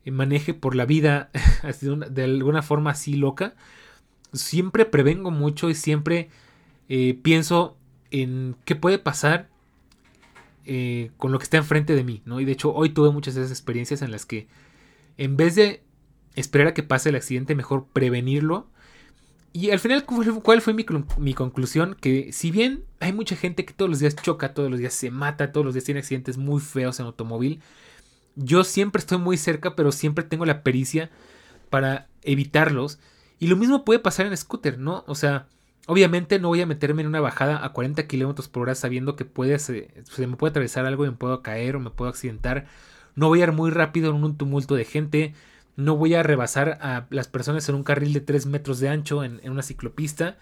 maneje 0.06 0.54
por 0.54 0.76
la 0.76 0.86
vida 0.86 1.30
de 2.10 2.24
alguna 2.24 2.62
forma 2.62 2.92
así 2.92 3.16
loca. 3.16 3.54
Siempre 4.34 4.86
prevengo 4.86 5.30
mucho 5.32 5.70
y 5.70 5.76
siempre 5.76 6.30
eh, 6.90 7.20
pienso 7.22 7.78
en 8.12 8.56
qué 8.66 8.76
puede 8.76 9.00
pasar 9.00 9.50
eh, 10.66 11.12
con 11.18 11.32
lo 11.32 11.40
que 11.40 11.44
está 11.44 11.58
enfrente 11.58 11.96
de 11.96 12.04
mí, 12.04 12.22
¿no? 12.26 12.40
Y 12.40 12.46
de 12.46 12.52
hecho 12.52 12.74
hoy 12.74 12.90
tuve 12.90 13.12
muchas 13.12 13.36
de 13.36 13.42
esas 13.42 13.52
experiencias 13.52 14.02
en 14.02 14.12
las 14.12 14.26
que 14.26 14.48
en 15.18 15.38
vez 15.38 15.56
de 15.56 15.84
esperar 16.36 16.68
a 16.68 16.74
que 16.74 16.84
pase 16.84 17.10
el 17.10 17.16
accidente, 17.16 17.56
mejor 17.56 17.88
prevenirlo. 17.92 18.68
Y 19.54 19.72
al 19.72 19.80
final, 19.80 20.06
¿cuál 20.06 20.62
fue 20.62 20.74
mi, 20.74 20.86
mi, 21.18 21.34
conclusión? 21.34 21.98
Que 22.00 22.32
si 22.32 22.52
bien 22.52 22.86
hay 23.00 23.12
mucha 23.12 23.36
gente 23.36 23.66
que 23.66 23.74
todos 23.74 23.90
los 23.90 24.00
días 24.00 24.16
choca, 24.16 24.54
todos 24.54 24.72
los 24.72 24.80
días 24.80 24.94
se 24.94 25.12
mata, 25.12 25.52
todos 25.52 25.66
los 25.66 25.74
días 25.74 25.84
tiene 25.84 26.00
accidentes 26.00 26.38
muy 26.38 26.62
feos 26.62 27.00
en 27.00 27.08
automóvil, 27.08 27.62
yo 28.36 28.64
siempre 28.64 29.00
estoy 29.00 29.18
muy 29.18 29.38
cerca, 29.38 29.76
pero 29.76 29.92
siempre 29.92 30.24
tengo 30.24 30.46
la 30.46 30.64
pericia 30.64 31.10
para 31.70 32.08
evitarlos. 32.24 33.00
Y 33.40 33.48
lo 33.48 33.58
mismo 33.58 33.86
puede 33.86 34.00
pasar 34.00 34.26
en 34.28 34.38
scooter, 34.38 34.78
¿no? 34.78 35.04
O 35.08 35.16
sea, 35.16 35.48
Obviamente 35.88 36.40
no 36.40 36.50
voy 36.50 36.62
a 36.62 36.66
meterme 36.66 37.02
en 37.02 37.08
una 37.08 37.22
bajada 37.22 37.66
a 37.66 37.74
40 37.74 38.08
km 38.08 38.48
por 38.50 38.64
hora 38.64 38.76
sabiendo 38.76 39.16
que 39.16 39.26
puede, 39.26 39.58
se, 39.58 39.90
me 40.20 40.38
puede 40.38 40.52
atravesar 40.52 40.86
algo 40.86 41.06
y 41.06 41.10
me 41.10 41.16
puedo 41.16 41.42
caer 41.42 41.76
o 41.76 41.80
me 41.80 41.90
puedo 41.90 42.10
accidentar. 42.10 42.68
No 43.16 43.28
voy 43.28 43.42
a 43.42 43.46
ir 43.46 43.52
muy 43.52 43.72
rápido 43.72 44.12
en 44.12 44.24
un 44.24 44.38
tumulto 44.38 44.76
de 44.76 44.86
gente. 44.86 45.34
No 45.76 45.98
voy 45.98 46.14
a 46.14 46.24
rebasar 46.24 46.78
a 46.82 47.08
las 47.10 47.28
personas 47.28 47.68
en 47.68 47.76
un 47.76 47.84
carril 47.84 48.14
de 48.14 48.22
3 48.22 48.46
metros 48.46 48.80
de 48.80 48.90
ancho 48.90 49.24
en, 49.24 49.40
en 49.44 49.52
una 49.52 49.64
ciclopista. 49.64 50.38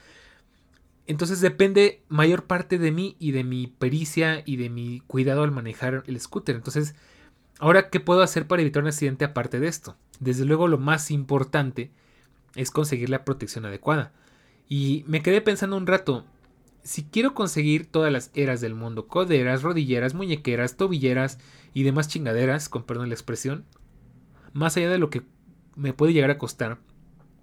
Entonces 1.08 1.40
depende 1.40 2.04
mayor 2.10 2.44
parte 2.44 2.78
de 2.78 2.92
mí 2.92 3.16
y 3.18 3.32
de 3.32 3.44
mi 3.44 3.68
pericia 3.68 4.44
y 4.46 4.58
de 4.58 4.70
mi 4.70 5.00
cuidado 5.08 5.44
al 5.44 5.52
manejar 5.52 6.04
el 6.06 6.20
scooter. 6.20 6.56
Entonces, 6.56 6.96
ahora, 7.60 7.90
¿qué 7.90 8.00
puedo 8.00 8.22
hacer 8.22 8.48
para 8.48 8.62
evitar 8.62 8.82
un 8.82 8.88
accidente 8.88 9.26
aparte 9.26 9.60
de 9.60 9.68
esto? 9.68 9.96
Desde 10.20 10.46
luego 10.46 10.68
lo 10.68 10.78
más 10.78 11.12
importante 11.12 11.92
es 12.56 12.72
conseguir 12.72 13.10
la 13.10 13.24
protección 13.24 13.66
adecuada. 13.66 14.12
Y 14.68 15.04
me 15.08 15.22
quedé 15.22 15.42
pensando 15.42 15.78
un 15.78 15.88
rato, 15.88 16.26
si 16.84 17.04
quiero 17.04 17.34
conseguir 17.34 17.86
todas 17.86 18.12
las 18.12 18.32
eras 18.34 18.62
del 18.62 18.76
mundo, 18.76 19.08
coderas, 19.08 19.62
rodilleras, 19.62 20.14
muñequeras, 20.14 20.78
tobilleras 20.78 21.40
y 21.74 21.84
demás 21.84 22.08
chingaderas, 22.08 22.70
con 22.70 22.84
perdón 22.84 23.10
la 23.10 23.16
expresión, 23.16 23.66
más 24.54 24.78
allá 24.78 24.90
de 24.90 24.98
lo 24.98 25.10
que 25.10 25.24
me 25.76 25.94
puede 25.94 26.14
llegar 26.14 26.32
a 26.32 26.38
costar, 26.38 26.80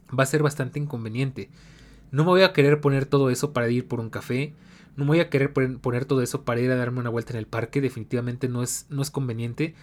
va 0.08 0.22
a 0.22 0.26
ser 0.26 0.42
bastante 0.42 0.78
inconveniente. 0.78 1.50
No 2.10 2.24
me 2.24 2.30
voy 2.30 2.42
a 2.42 2.52
querer 2.52 2.80
poner 2.80 3.06
todo 3.06 3.30
eso 3.30 3.52
para 3.52 3.68
ir 3.68 3.88
por 3.88 4.00
un 4.00 4.10
café. 4.10 4.54
No 4.96 5.04
me 5.04 5.10
voy 5.10 5.20
a 5.20 5.28
querer 5.28 5.52
poner 5.52 6.04
todo 6.04 6.22
eso 6.22 6.44
para 6.44 6.60
ir 6.60 6.70
a 6.70 6.76
darme 6.76 7.00
una 7.00 7.10
vuelta 7.10 7.32
en 7.32 7.38
el 7.38 7.46
parque. 7.46 7.80
Definitivamente 7.80 8.48
no 8.48 8.62
es, 8.62 8.86
no 8.88 9.02
es 9.02 9.10
conveniente. 9.10 9.74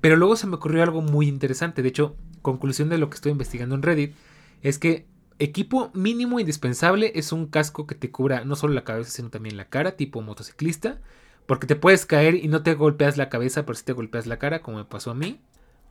Pero 0.00 0.16
luego 0.16 0.36
se 0.36 0.46
me 0.46 0.56
ocurrió 0.56 0.82
algo 0.82 1.02
muy 1.02 1.28
interesante. 1.28 1.82
De 1.82 1.88
hecho, 1.88 2.16
conclusión 2.42 2.88
de 2.88 2.98
lo 2.98 3.10
que 3.10 3.16
estoy 3.16 3.32
investigando 3.32 3.74
en 3.74 3.82
Reddit 3.82 4.14
es 4.62 4.78
que 4.78 5.06
equipo 5.38 5.90
mínimo 5.94 6.40
indispensable 6.40 7.12
es 7.14 7.32
un 7.32 7.46
casco 7.46 7.86
que 7.86 7.94
te 7.94 8.10
cubra 8.10 8.44
no 8.44 8.56
solo 8.56 8.74
la 8.74 8.84
cabeza, 8.84 9.10
sino 9.10 9.30
también 9.30 9.56
la 9.56 9.68
cara, 9.68 9.96
tipo 9.96 10.22
motociclista. 10.22 11.00
Porque 11.46 11.66
te 11.66 11.76
puedes 11.76 12.06
caer 12.06 12.34
y 12.34 12.48
no 12.48 12.62
te 12.62 12.74
golpeas 12.74 13.16
la 13.16 13.28
cabeza, 13.28 13.64
pero 13.64 13.76
sí 13.76 13.84
te 13.84 13.92
golpeas 13.92 14.26
la 14.26 14.38
cara, 14.38 14.62
como 14.62 14.78
me 14.78 14.84
pasó 14.84 15.12
a 15.12 15.14
mí. 15.14 15.40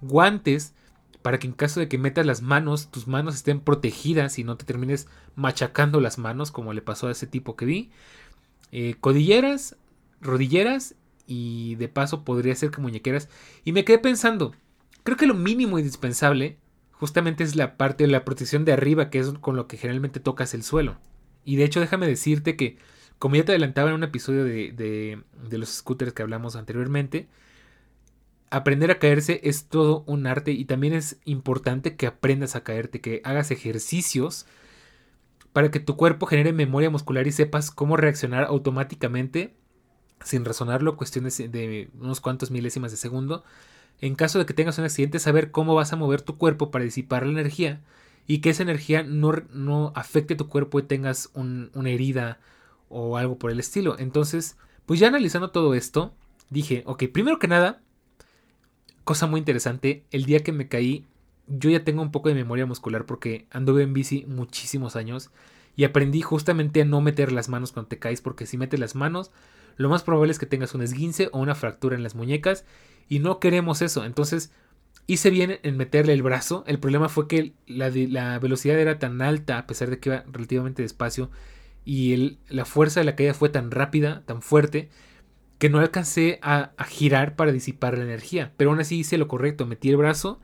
Guantes, 0.02 0.74
para 1.22 1.40
que 1.40 1.48
en 1.48 1.54
caso 1.54 1.80
de 1.80 1.88
que 1.88 1.98
metas 1.98 2.26
las 2.26 2.42
manos, 2.42 2.92
tus 2.92 3.08
manos 3.08 3.36
estén 3.36 3.62
protegidas 3.62 4.38
y 4.38 4.44
no 4.44 4.58
te 4.58 4.66
termines 4.66 5.08
machacando 5.36 6.02
las 6.02 6.18
manos, 6.18 6.52
como 6.52 6.74
le 6.74 6.82
pasó 6.82 7.08
a 7.08 7.12
ese 7.12 7.26
tipo 7.26 7.56
que 7.56 7.66
vi. 7.66 7.92
Eh, 8.72 8.96
codilleras, 9.00 9.78
rodilleras 10.20 10.96
y 11.28 11.76
de 11.76 11.88
paso 11.88 12.24
podría 12.24 12.56
ser 12.56 12.72
que 12.72 12.82
muñequeras. 12.82 13.30
Y 13.64 13.72
me 13.72 13.86
quedé 13.86 14.00
pensando, 14.00 14.54
creo 15.04 15.18
que 15.18 15.28
lo 15.28 15.34
mínimo 15.34 15.80
indispensable 15.80 16.58
justamente 16.92 17.44
es 17.44 17.56
la 17.56 17.78
parte 17.78 18.06
de 18.06 18.12
la 18.12 18.26
protección 18.26 18.66
de 18.66 18.74
arriba, 18.74 19.10
que 19.10 19.20
es 19.20 19.32
con 19.34 19.56
lo 19.56 19.68
que 19.68 19.78
generalmente 19.78 20.20
tocas 20.20 20.54
el 20.54 20.64
suelo. 20.64 20.98
Y 21.44 21.58
de 21.58 21.66
hecho 21.66 21.80
déjame 21.80 22.08
decirte 22.08 22.56
que 22.56 22.78
como 23.20 23.36
ya 23.36 23.46
te 23.46 23.52
adelantaba 23.52 23.90
en 23.90 23.96
un 23.96 24.04
episodio 24.04 24.44
de, 24.44 25.24
los 25.52 25.70
scooters 25.70 26.14
que 26.14 26.22
hablamos 26.22 26.56
anteriormente, 26.56 27.28
aprender 28.50 28.92
a 28.92 29.00
caerse 29.00 29.42
es 29.44 29.68
todo 29.68 30.04
un 30.08 30.28
arte 30.28 30.52
y 30.52 30.66
también 30.66 30.94
es 30.94 31.20
importante 31.26 31.96
que 31.96 32.08
aprendas 32.08 32.56
a 32.56 32.64
caerte, 32.64 33.02
que 33.02 33.22
hagas 33.24 33.52
ejercicios 33.52 34.46
para 35.54 35.72
que 35.72 35.80
tu 35.80 35.96
cuerpo 35.96 36.26
genere 36.26 36.52
memoria 36.52 36.90
muscular 36.90 37.28
y 37.28 37.32
sepas 37.32 37.72
cómo 37.72 37.96
reaccionar 37.96 38.44
automáticamente 38.44 39.56
sin 40.24 40.46
razonarlo, 40.46 40.98
cuestiones 40.98 41.38
de 41.38 41.90
unos 42.00 42.22
cuantos 42.22 42.52
milésimas 42.52 42.92
de 42.92 42.98
segundo. 42.98 43.44
En 44.02 44.16
caso 44.16 44.40
de 44.40 44.46
que 44.46 44.54
tengas 44.54 44.78
un 44.78 44.86
accidente, 44.86 45.20
saber 45.20 45.52
cómo 45.52 45.76
vas 45.76 45.94
a 45.94 45.96
mover 45.96 46.22
tu 46.22 46.38
cuerpo 46.38 46.72
para 46.72 46.84
disipar 46.84 47.26
la 47.26 47.32
energía 47.32 47.82
y 48.28 48.40
que 48.40 48.50
esa 48.50 48.64
energía 48.64 49.04
no, 49.04 49.34
no 49.52 49.92
afecte 49.96 50.36
tu 50.36 50.48
cuerpo 50.48 50.80
y 50.80 50.84
tengas 50.84 51.30
una 51.34 51.90
herida 51.90 52.40
o 52.90 53.18
algo 53.18 53.38
por 53.38 53.52
el 53.52 53.60
estilo. 53.60 53.98
Entonces, 54.00 54.58
pues 54.86 55.00
ya 55.00 55.08
analizando 55.08 55.52
todo 55.52 55.74
esto, 55.74 56.14
dije, 56.50 56.84
ok, 56.86 57.06
primero 57.12 57.40
que 57.40 57.48
nada, 57.48 57.82
cosa 59.04 59.28
muy 59.28 59.40
interesante, 59.40 60.04
el 60.12 60.26
día 60.26 60.44
que 60.44 60.52
me 60.52 60.68
caí, 60.68 61.06
yo 61.48 61.70
ya 61.70 61.84
tengo 61.84 62.02
un 62.02 62.12
poco 62.12 62.30
de 62.30 62.36
memoria 62.36 62.66
muscular 62.66 63.06
porque 63.06 63.48
anduve 63.52 63.84
en 63.84 63.94
bici 63.94 64.26
muchísimos 64.28 64.96
años 64.96 65.30
y 65.76 65.84
aprendí 65.84 66.22
justamente 66.22 66.82
a 66.82 66.86
no 66.86 67.02
meter 67.02 67.32
las 67.32 67.50
manos 67.50 67.72
cuando 67.72 67.90
te 67.90 68.00
caes 68.00 68.22
porque 68.22 68.46
si 68.46 68.58
metes 68.58 68.80
las 68.80 68.96
manos, 68.96 69.32
lo 69.78 69.90
más 69.90 70.04
probable 70.04 70.32
es 70.32 70.40
que 70.40 70.46
tengas 70.46 70.74
un 70.74 70.82
esguince 70.82 71.30
o 71.32 71.40
una 71.40 71.56
fractura 71.56 71.96
en 71.96 72.04
las 72.04 72.16
muñecas 72.16 72.66
y 73.10 73.20
no 73.20 73.40
queremos 73.40 73.82
eso. 73.82 74.06
Entonces, 74.06 74.52
hice 75.08 75.30
bien 75.30 75.60
en 75.64 75.78
meterle 75.78 76.14
el 76.14 76.24
brazo. 76.24 76.64
El 76.68 76.80
problema 76.80 77.10
fue 77.10 77.28
que 77.28 77.54
la, 77.68 77.90
velocidad 78.40 78.80
era 78.80 79.00
tan 79.00 79.22
alta, 79.22 79.58
a 79.58 79.68
pesar 79.68 79.90
de 79.90 80.00
que 80.00 80.10
iba 80.10 80.24
relativamente 80.32 80.82
despacio, 80.82 81.30
y 81.84 82.40
la 82.50 82.66
fuerza 82.66 83.00
de 83.00 83.06
la 83.06 83.16
caída 83.16 83.34
fue 83.34 83.50
tan 83.50 83.70
rápida, 83.70 84.24
tan 84.26 84.42
fuerte, 84.42 84.90
que 85.60 85.70
no 85.70 85.80
alcancé 85.80 86.40
a, 86.42 86.72
girar 86.88 87.36
para 87.36 87.52
disipar 87.52 87.98
la 87.98 88.04
energía. 88.04 88.54
Pero 88.58 88.72
aún 88.72 88.80
así 88.80 89.00
hice 89.00 89.18
lo 89.18 89.28
correcto, 89.28 89.66
metí 89.66 89.90
el 89.90 89.98
brazo 89.98 90.40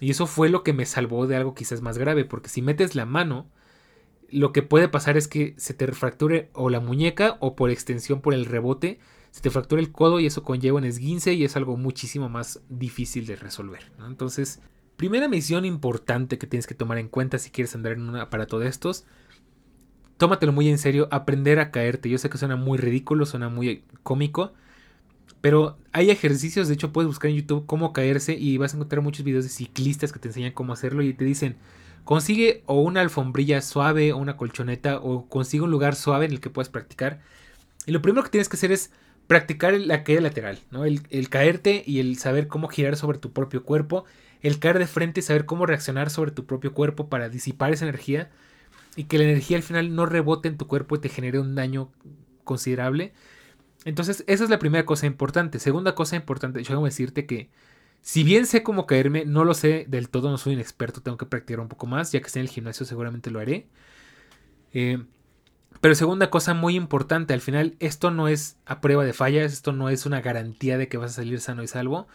y 0.00 0.10
eso 0.10 0.26
fue 0.26 0.48
lo 0.48 0.64
que 0.64 0.72
me 0.72 0.86
salvó 0.86 1.26
de 1.26 1.36
algo 1.36 1.54
quizás 1.54 1.80
más 1.80 1.98
grave, 1.98 2.24
porque 2.24 2.48
si 2.48 2.62
metes 2.62 2.96
la 2.96 3.06
mano, 3.06 3.46
lo 4.32 4.52
que 4.52 4.62
puede 4.62 4.88
pasar 4.88 5.16
es 5.16 5.28
que 5.28 5.54
se 5.56 5.74
te 5.74 5.86
fracture 5.92 6.50
o 6.54 6.70
la 6.70 6.80
muñeca 6.80 7.36
o 7.40 7.54
por 7.54 7.70
extensión 7.70 8.20
por 8.20 8.34
el 8.34 8.46
rebote, 8.46 8.98
se 9.30 9.40
te 9.40 9.50
fractura 9.50 9.80
el 9.80 9.92
codo 9.92 10.20
y 10.20 10.26
eso 10.26 10.42
conlleva 10.42 10.78
un 10.78 10.84
esguince 10.84 11.34
y 11.34 11.44
es 11.44 11.56
algo 11.56 11.76
muchísimo 11.76 12.28
más 12.28 12.60
difícil 12.68 13.26
de 13.26 13.36
resolver. 13.36 13.92
Entonces, 14.06 14.60
primera 14.96 15.28
misión 15.28 15.64
importante 15.64 16.38
que 16.38 16.46
tienes 16.46 16.66
que 16.66 16.74
tomar 16.74 16.98
en 16.98 17.08
cuenta 17.08 17.38
si 17.38 17.50
quieres 17.50 17.74
andar 17.74 17.92
en 17.92 18.08
un 18.08 18.16
aparato 18.16 18.58
de 18.58 18.68
estos 18.68 19.06
tómatelo 20.22 20.52
muy 20.52 20.68
en 20.68 20.78
serio, 20.78 21.08
aprender 21.10 21.58
a 21.58 21.72
caerte. 21.72 22.08
Yo 22.08 22.16
sé 22.16 22.30
que 22.30 22.38
suena 22.38 22.54
muy 22.54 22.78
ridículo, 22.78 23.26
suena 23.26 23.48
muy 23.48 23.82
cómico, 24.04 24.52
pero 25.40 25.76
hay 25.90 26.10
ejercicios, 26.10 26.68
de 26.68 26.74
hecho 26.74 26.92
puedes 26.92 27.08
buscar 27.08 27.32
en 27.32 27.38
YouTube 27.38 27.66
cómo 27.66 27.92
caerse 27.92 28.34
y 28.34 28.56
vas 28.56 28.72
a 28.72 28.76
encontrar 28.76 29.02
muchos 29.02 29.24
videos 29.24 29.42
de 29.42 29.50
ciclistas 29.50 30.12
que 30.12 30.20
te 30.20 30.28
enseñan 30.28 30.52
cómo 30.52 30.72
hacerlo 30.72 31.02
y 31.02 31.12
te 31.12 31.24
dicen, 31.24 31.56
consigue 32.04 32.62
o 32.66 32.80
una 32.80 33.00
alfombrilla 33.00 33.60
suave 33.60 34.12
o 34.12 34.16
una 34.16 34.36
colchoneta 34.36 34.98
o 34.98 35.28
consigue 35.28 35.64
un 35.64 35.70
lugar 35.70 35.94
suave 35.94 36.26
en 36.26 36.32
el 36.32 36.40
que 36.40 36.50
puedas 36.50 36.68
practicar. 36.68 37.20
Y 37.86 37.92
lo 37.92 38.02
primero 38.02 38.24
que 38.24 38.30
tienes 38.30 38.48
que 38.48 38.56
hacer 38.56 38.72
es 38.72 38.90
practicar 39.26 39.74
la 39.74 40.04
caída 40.04 40.20
lateral, 40.20 40.58
¿no? 40.70 40.84
El, 40.84 41.28
caerte 41.30 41.82
y 41.86 42.00
el 42.00 42.18
saber 42.18 42.48
cómo 42.48 42.68
girar 42.68 42.96
sobre 42.96 43.18
tu 43.18 43.32
propio 43.32 43.64
cuerpo, 43.64 44.04
el 44.40 44.58
caer 44.58 44.78
de 44.78 44.86
frente 44.86 45.20
y 45.20 45.22
saber 45.22 45.46
cómo 45.46 45.66
reaccionar 45.66 46.10
sobre 46.10 46.32
tu 46.32 46.44
propio 46.44 46.74
cuerpo 46.74 47.08
para 47.08 47.28
disipar 47.28 47.72
esa 47.72 47.84
energía 47.84 48.30
y 48.96 49.04
que 49.04 49.18
la 49.18 49.24
energía 49.24 49.56
al 49.56 49.62
final 49.62 49.94
no 49.94 50.06
rebote 50.06 50.48
en 50.48 50.58
tu 50.58 50.66
cuerpo 50.66 50.96
y 50.96 50.98
te 50.98 51.08
genere 51.08 51.38
un 51.38 51.54
daño 51.54 51.90
considerable. 52.44 53.12
Entonces, 53.84 54.24
esa 54.26 54.44
es 54.44 54.50
la 54.50 54.58
primera 54.58 54.84
cosa 54.84 55.06
importante. 55.06 55.58
Segunda 55.58 55.94
cosa 55.94 56.16
importante, 56.16 56.62
yo 56.62 56.80
a 56.80 56.84
decirte 56.84 57.26
que 57.26 57.48
si 58.02 58.24
bien 58.24 58.46
sé 58.46 58.62
cómo 58.64 58.86
caerme, 58.86 59.24
no 59.24 59.44
lo 59.44 59.54
sé 59.54 59.86
del 59.88 60.08
todo, 60.08 60.30
no 60.30 60.36
soy 60.36 60.54
un 60.54 60.60
experto, 60.60 61.00
tengo 61.00 61.16
que 61.16 61.26
practicar 61.26 61.60
un 61.60 61.68
poco 61.68 61.86
más, 61.86 62.10
ya 62.10 62.20
que 62.20 62.26
esté 62.26 62.40
en 62.40 62.46
el 62.46 62.50
gimnasio 62.50 62.84
seguramente 62.84 63.30
lo 63.30 63.38
haré. 63.38 63.68
Eh, 64.74 65.04
pero 65.80 65.94
segunda 65.94 66.28
cosa 66.28 66.52
muy 66.52 66.74
importante, 66.74 67.32
al 67.32 67.40
final 67.40 67.76
esto 67.78 68.10
no 68.10 68.28
es 68.28 68.58
a 68.66 68.80
prueba 68.80 69.04
de 69.04 69.12
fallas, 69.12 69.52
esto 69.52 69.72
no 69.72 69.88
es 69.88 70.04
una 70.04 70.20
garantía 70.20 70.78
de 70.78 70.88
que 70.88 70.96
vas 70.96 71.12
a 71.12 71.14
salir 71.14 71.40
sano 71.40 71.62
y 71.62 71.68
salvo. 71.68 72.08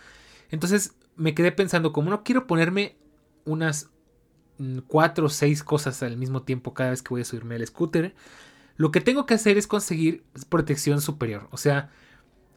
Entonces 0.51 0.95
me 1.15 1.33
quedé 1.33 1.51
pensando, 1.53 1.93
como 1.93 2.09
no 2.09 2.23
quiero 2.23 2.47
ponerme 2.47 2.97
unas 3.45 3.89
cuatro 4.87 5.27
o 5.27 5.29
seis 5.29 5.63
cosas 5.63 6.03
al 6.03 6.17
mismo 6.17 6.43
tiempo 6.43 6.73
cada 6.73 6.89
vez 6.89 7.01
que 7.01 7.09
voy 7.09 7.21
a 7.21 7.25
subirme 7.25 7.55
al 7.55 7.65
scooter, 7.65 8.13
lo 8.75 8.91
que 8.91 9.01
tengo 9.01 9.25
que 9.25 9.35
hacer 9.35 9.57
es 9.57 9.67
conseguir 9.67 10.23
protección 10.49 10.99
superior. 11.01 11.47
O 11.51 11.57
sea, 11.57 11.91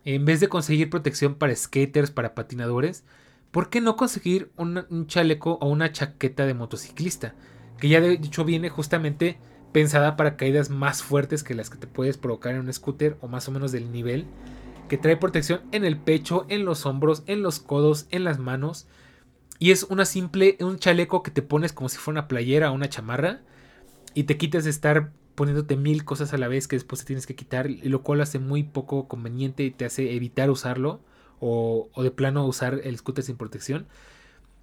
en 0.04 0.24
vez 0.24 0.40
de 0.40 0.48
conseguir 0.48 0.90
protección 0.90 1.34
para 1.34 1.54
skaters, 1.54 2.10
para 2.10 2.34
patinadores, 2.34 3.04
¿por 3.50 3.68
qué 3.70 3.80
no 3.80 3.96
conseguir 3.96 4.50
un, 4.56 5.06
chaleco 5.06 5.58
o 5.60 5.68
una 5.68 5.92
chaqueta 5.92 6.46
de 6.46 6.54
motociclista? 6.54 7.34
Que 7.78 7.88
ya 7.88 8.00
de 8.00 8.12
hecho 8.12 8.44
viene 8.44 8.68
justamente 8.70 9.38
pensada 9.72 10.16
para 10.16 10.36
caídas 10.36 10.70
más 10.70 11.02
fuertes 11.02 11.42
que 11.42 11.54
las 11.54 11.70
que 11.70 11.78
te 11.78 11.86
puedes 11.86 12.16
provocar 12.16 12.54
en 12.54 12.60
un 12.60 12.72
scooter 12.72 13.16
o 13.20 13.28
más 13.28 13.48
o 13.48 13.52
menos 13.52 13.72
del 13.72 13.92
nivel. 13.92 14.26
Que 14.88 14.98
trae 14.98 15.16
protección 15.16 15.60
en 15.70 15.84
el 15.84 15.96
pecho, 15.96 16.46
en 16.48 16.64
los 16.64 16.84
hombros, 16.84 17.22
en 17.26 17.42
los 17.42 17.60
codos, 17.60 18.06
en 18.10 18.24
las 18.24 18.38
manos. 18.38 18.88
Y 19.60 19.70
es 19.70 19.84
una 19.84 20.04
simple, 20.04 20.56
un 20.60 20.78
chaleco 20.78 21.22
que 21.22 21.30
te 21.30 21.42
pones 21.42 21.72
como 21.72 21.88
si 21.88 21.98
fuera 21.98 22.20
una 22.20 22.28
playera 22.28 22.72
o 22.72 22.74
una 22.74 22.88
chamarra. 22.88 23.42
Y 24.14 24.24
te 24.24 24.36
quitas 24.36 24.64
de 24.64 24.70
estar 24.70 25.12
poniéndote 25.40 25.78
mil 25.78 26.04
cosas 26.04 26.34
a 26.34 26.36
la 26.36 26.48
vez 26.48 26.68
que 26.68 26.76
después 26.76 27.00
te 27.00 27.06
tienes 27.06 27.26
que 27.26 27.34
quitar. 27.34 27.70
Lo 27.70 28.02
cual 28.02 28.20
hace 28.20 28.38
muy 28.38 28.62
poco 28.62 29.08
conveniente 29.08 29.62
y 29.62 29.70
te 29.70 29.86
hace 29.86 30.14
evitar 30.14 30.50
usarlo. 30.50 31.00
O, 31.40 31.88
de 31.96 32.10
plano 32.10 32.44
usar 32.44 32.82
el 32.84 32.98
scooter 32.98 33.24
sin 33.24 33.38
protección. 33.38 33.86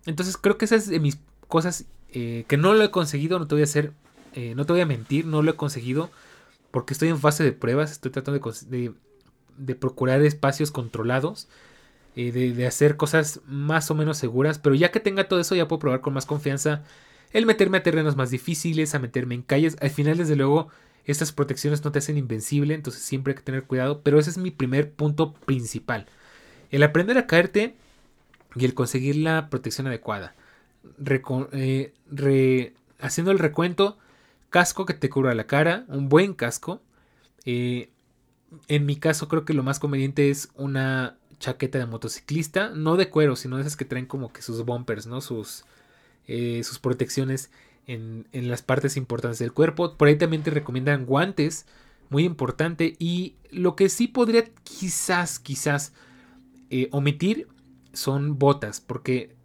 Entonces 0.05 0.37
creo 0.37 0.59
que 0.59 0.65
esas 0.65 0.83
es 0.83 0.89
de 0.89 0.99
mis 0.99 1.17
cosas 1.47 1.85
eh, 2.11 2.45
que 2.47 2.57
no 2.57 2.75
lo 2.75 2.83
he 2.83 2.91
conseguido. 2.91 3.39
No 3.39 3.47
te 3.47 3.55
voy 3.55 3.63
a 3.63 3.63
hacer, 3.63 3.93
eh, 4.35 4.53
no 4.53 4.67
te 4.67 4.73
voy 4.73 4.81
a 4.81 4.85
mentir, 4.85 5.25
no 5.25 5.41
lo 5.41 5.49
he 5.49 5.55
conseguido. 5.55 6.11
Porque 6.69 6.93
estoy 6.93 7.09
en 7.09 7.17
fase 7.17 7.43
de 7.43 7.53
pruebas. 7.53 7.91
Estoy 7.91 8.11
tratando 8.11 8.39
de, 8.67 8.93
de 9.57 9.75
procurar 9.75 10.21
espacios 10.21 10.69
controlados 10.69 11.47
eh, 12.19 12.31
de, 12.31 12.65
hacer 12.65 12.97
cosas 12.97 13.41
más 13.45 13.91
o 13.91 13.95
menos 13.95 14.17
seguras, 14.17 14.57
pero 14.57 14.73
ya 14.73 14.89
que 14.89 14.99
tenga 14.99 15.27
todo 15.27 15.39
eso 15.39 15.53
ya 15.53 15.67
puedo 15.67 15.79
probar 15.79 16.01
con 16.01 16.15
más 16.15 16.25
confianza 16.25 16.83
el 17.31 17.45
meterme 17.45 17.77
a 17.77 17.83
terrenos 17.83 18.15
más 18.15 18.31
difíciles, 18.31 18.95
a 18.95 18.99
meterme 18.99 19.35
en 19.35 19.41
calles. 19.41 19.77
Al 19.81 19.89
final, 19.89 20.17
desde 20.17 20.35
luego, 20.35 20.69
estas 21.05 21.31
protecciones 21.31 21.83
no 21.83 21.91
te 21.91 21.99
hacen 21.99 22.17
invencible, 22.17 22.73
entonces 22.73 23.01
siempre 23.01 23.31
hay 23.31 23.37
que 23.37 23.43
tener 23.43 23.63
cuidado, 23.63 24.01
pero 24.01 24.19
ese 24.19 24.29
es 24.29 24.37
mi 24.37 24.51
primer 24.51 24.91
punto 24.91 25.33
principal. 25.33 26.07
El 26.69 26.83
aprender 26.83 27.17
a 27.17 27.27
caerte 27.27 27.75
y 28.55 28.65
el 28.65 28.73
conseguir 28.73 29.15
la 29.17 29.49
protección 29.49 29.87
adecuada. 29.87 30.35
Eh, 31.53 32.73
haciendo 32.99 33.31
el 33.31 33.39
recuento, 33.39 33.97
casco 34.49 34.85
que 34.85 34.93
te 34.93 35.09
cubra 35.09 35.35
la 35.35 35.47
cara, 35.47 35.85
un 35.87 36.09
buen 36.09 36.33
casco. 36.33 36.81
Eh, 37.45 37.89
en 38.67 38.85
mi 38.85 38.95
caso 38.97 39.27
creo 39.27 39.45
que 39.45 39.53
lo 39.53 39.63
más 39.63 39.79
conveniente 39.79 40.29
es 40.29 40.49
una 40.55 41.17
chaqueta 41.39 41.77
de 41.77 41.85
motociclista, 41.85 42.69
no 42.69 42.95
de 42.97 43.09
cuero, 43.09 43.35
sino 43.35 43.57
de 43.57 43.61
esas 43.61 43.77
que 43.77 43.85
traen 43.85 44.05
como 44.05 44.33
que 44.33 44.41
sus 44.41 44.65
bumpers, 44.65 45.07
¿no? 45.07 45.21
Sus, 45.21 45.65
eh, 46.27 46.61
sus 46.63 46.79
protecciones 46.79 47.51
en, 47.87 48.25
las 48.33 48.61
partes 48.61 48.97
importantes 48.97 49.39
del 49.39 49.53
cuerpo. 49.53 49.95
Por 49.95 50.07
ahí 50.07 50.17
también 50.17 50.43
te 50.43 50.51
recomiendan 50.51 51.05
guantes, 51.05 51.65
muy 52.09 52.25
importante. 52.25 52.95
Y 52.99 53.35
lo 53.49 53.75
que 53.75 53.89
sí 53.89 54.07
podría 54.07 54.45
quizás, 54.63 55.39
quizás 55.39 55.93
eh, 56.69 56.89
omitir 56.91 57.47
son 57.93 58.37
botas, 58.37 58.81
porque 58.81 59.35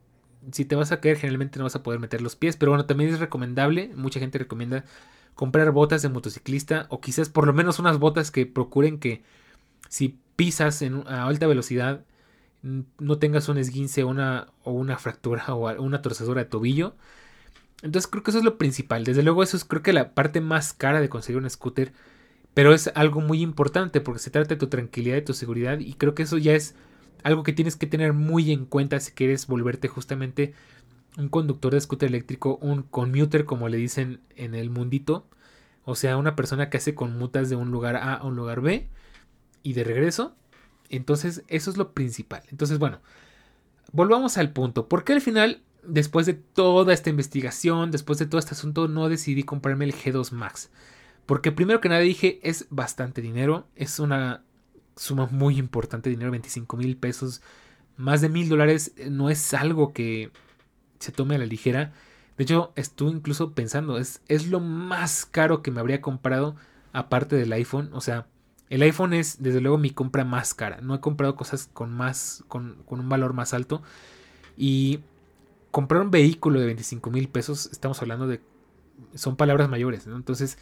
si 0.50 0.64
te 0.64 0.74
vas 0.74 0.90
a 0.92 1.00
caer 1.00 1.16
generalmente 1.16 1.58
no 1.58 1.64
vas 1.64 1.76
a 1.76 1.82
poder 1.82 2.00
meter 2.00 2.20
los 2.20 2.36
pies, 2.36 2.56
pero 2.56 2.72
bueno, 2.72 2.86
también 2.86 3.10
es 3.10 3.20
recomendable, 3.20 3.92
mucha 3.94 4.18
gente 4.18 4.38
recomienda 4.38 4.84
comprar 5.34 5.70
botas 5.70 6.02
de 6.02 6.08
motociclista 6.08 6.86
o 6.90 7.00
quizás 7.00 7.28
por 7.28 7.46
lo 7.46 7.52
menos 7.52 7.78
unas 7.78 7.98
botas 7.98 8.30
que 8.30 8.44
procuren 8.44 8.98
que 8.98 9.22
si 9.88 10.18
pisas 10.36 10.82
en, 10.82 11.06
a 11.06 11.26
alta 11.26 11.46
velocidad 11.46 12.04
no 12.62 13.18
tengas 13.18 13.48
un 13.48 13.58
esguince 13.58 14.04
una, 14.04 14.48
o 14.64 14.72
una 14.72 14.98
fractura 14.98 15.54
o 15.54 15.82
una 15.82 16.02
torcedura 16.02 16.44
de 16.44 16.50
tobillo. 16.50 16.94
Entonces 17.82 18.08
creo 18.10 18.22
que 18.22 18.30
eso 18.30 18.38
es 18.38 18.44
lo 18.44 18.58
principal. 18.58 19.04
Desde 19.04 19.22
luego 19.22 19.42
eso 19.42 19.56
es 19.56 19.64
creo 19.64 19.82
que 19.82 19.92
la 19.92 20.14
parte 20.14 20.40
más 20.40 20.72
cara 20.72 21.00
de 21.00 21.08
conseguir 21.08 21.42
un 21.42 21.50
scooter. 21.50 21.92
Pero 22.54 22.74
es 22.74 22.90
algo 22.94 23.20
muy 23.20 23.42
importante 23.42 24.00
porque 24.00 24.20
se 24.20 24.30
trata 24.30 24.50
de 24.50 24.56
tu 24.56 24.68
tranquilidad 24.68 25.16
y 25.16 25.22
tu 25.22 25.34
seguridad. 25.34 25.80
Y 25.80 25.94
creo 25.94 26.14
que 26.14 26.22
eso 26.24 26.38
ya 26.38 26.54
es 26.54 26.74
algo 27.24 27.42
que 27.42 27.52
tienes 27.52 27.76
que 27.76 27.86
tener 27.86 28.12
muy 28.12 28.52
en 28.52 28.66
cuenta 28.66 29.00
si 29.00 29.12
quieres 29.12 29.46
volverte 29.46 29.88
justamente 29.88 30.54
un 31.18 31.28
conductor 31.28 31.72
de 31.72 31.80
scooter 31.80 32.08
eléctrico, 32.08 32.58
un 32.62 32.82
commuter 32.82 33.44
como 33.44 33.68
le 33.68 33.76
dicen 33.78 34.20
en 34.36 34.54
el 34.54 34.70
mundito. 34.70 35.26
O 35.84 35.94
sea, 35.96 36.16
una 36.16 36.36
persona 36.36 36.70
que 36.70 36.76
hace 36.76 36.94
conmutas 36.94 37.50
de 37.50 37.56
un 37.56 37.70
lugar 37.70 37.96
A 37.96 38.14
a 38.14 38.24
un 38.24 38.36
lugar 38.36 38.60
B 38.60 38.88
y 39.62 39.72
de 39.72 39.84
regreso. 39.84 40.36
Entonces, 40.92 41.42
eso 41.48 41.70
es 41.70 41.76
lo 41.76 41.92
principal. 41.92 42.42
Entonces, 42.50 42.78
bueno, 42.78 43.00
volvamos 43.92 44.38
al 44.38 44.52
punto. 44.52 44.88
¿Por 44.88 45.04
qué 45.04 45.14
al 45.14 45.20
final, 45.20 45.62
después 45.82 46.26
de 46.26 46.34
toda 46.34 46.92
esta 46.92 47.10
investigación, 47.10 47.90
después 47.90 48.18
de 48.18 48.26
todo 48.26 48.38
este 48.38 48.54
asunto, 48.54 48.86
no 48.88 49.08
decidí 49.08 49.42
comprarme 49.42 49.86
el 49.86 49.94
G2 49.94 50.32
Max? 50.32 50.70
Porque 51.26 51.50
primero 51.50 51.80
que 51.80 51.88
nada 51.88 52.02
dije, 52.02 52.40
es 52.42 52.66
bastante 52.70 53.22
dinero. 53.22 53.66
Es 53.74 53.98
una 53.98 54.44
suma 54.96 55.26
muy 55.30 55.58
importante 55.58 56.10
dinero, 56.10 56.30
25 56.30 56.76
mil 56.76 56.96
pesos. 56.96 57.40
Más 57.96 58.20
de 58.20 58.28
mil 58.28 58.48
dólares 58.48 58.92
eh, 58.96 59.08
no 59.10 59.30
es 59.30 59.54
algo 59.54 59.92
que 59.92 60.30
se 60.98 61.10
tome 61.10 61.36
a 61.36 61.38
la 61.38 61.46
ligera. 61.46 61.92
De 62.36 62.44
hecho, 62.44 62.72
estuve 62.76 63.12
incluso 63.12 63.52
pensando, 63.52 63.98
es, 63.98 64.20
es 64.28 64.48
lo 64.48 64.60
más 64.60 65.26
caro 65.26 65.62
que 65.62 65.70
me 65.70 65.80
habría 65.80 66.00
comprado 66.00 66.56
aparte 66.92 67.36
del 67.36 67.52
iPhone. 67.52 67.90
O 67.92 68.00
sea, 68.00 68.26
el 68.72 68.80
iPhone 68.80 69.12
es 69.12 69.42
desde 69.42 69.60
luego 69.60 69.76
mi 69.76 69.90
compra 69.90 70.24
más 70.24 70.54
cara. 70.54 70.80
No 70.80 70.94
he 70.94 71.00
comprado 71.00 71.36
cosas 71.36 71.68
con 71.74 71.92
más. 71.92 72.42
con, 72.48 72.82
un 72.88 73.08
valor 73.10 73.34
más 73.34 73.52
alto. 73.52 73.82
Y 74.56 75.00
comprar 75.70 76.00
un 76.00 76.10
vehículo 76.10 76.58
de 76.58 76.64
25 76.64 77.10
mil 77.10 77.28
pesos. 77.28 77.68
Estamos 77.70 78.00
hablando 78.00 78.26
de. 78.26 78.40
Son 79.14 79.36
palabras 79.36 79.68
mayores. 79.68 80.06
Entonces. 80.06 80.56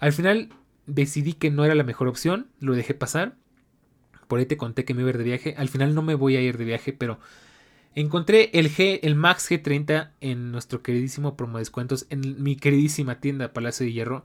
Al 0.00 0.12
final 0.12 0.48
decidí 0.88 1.34
que 1.34 1.52
no 1.52 1.64
era 1.64 1.76
la 1.76 1.84
mejor 1.84 2.08
opción. 2.08 2.48
Lo 2.58 2.74
dejé 2.74 2.94
pasar. 2.94 3.36
Por 4.26 4.40
ahí 4.40 4.46
te 4.46 4.56
conté 4.56 4.84
que 4.84 4.92
me 4.92 5.02
iba 5.02 5.10
a 5.10 5.12
ir 5.12 5.18
de 5.18 5.24
viaje. 5.24 5.54
Al 5.56 5.68
final 5.68 5.94
no 5.94 6.02
me 6.02 6.16
voy 6.16 6.34
a 6.34 6.40
ir 6.40 6.58
de 6.58 6.64
viaje. 6.64 6.92
Pero. 6.92 7.20
Encontré 7.94 8.50
el 8.54 8.74
G, 8.74 8.98
el 9.02 9.14
Max 9.14 9.48
G30 9.48 10.10
en 10.20 10.50
nuestro 10.50 10.82
queridísimo 10.82 11.36
promo 11.36 11.58
descuentos 11.58 12.06
en 12.08 12.42
mi 12.42 12.56
queridísima 12.56 13.20
tienda 13.20 13.52
Palacio 13.52 13.84
de 13.84 13.92
Hierro 13.92 14.24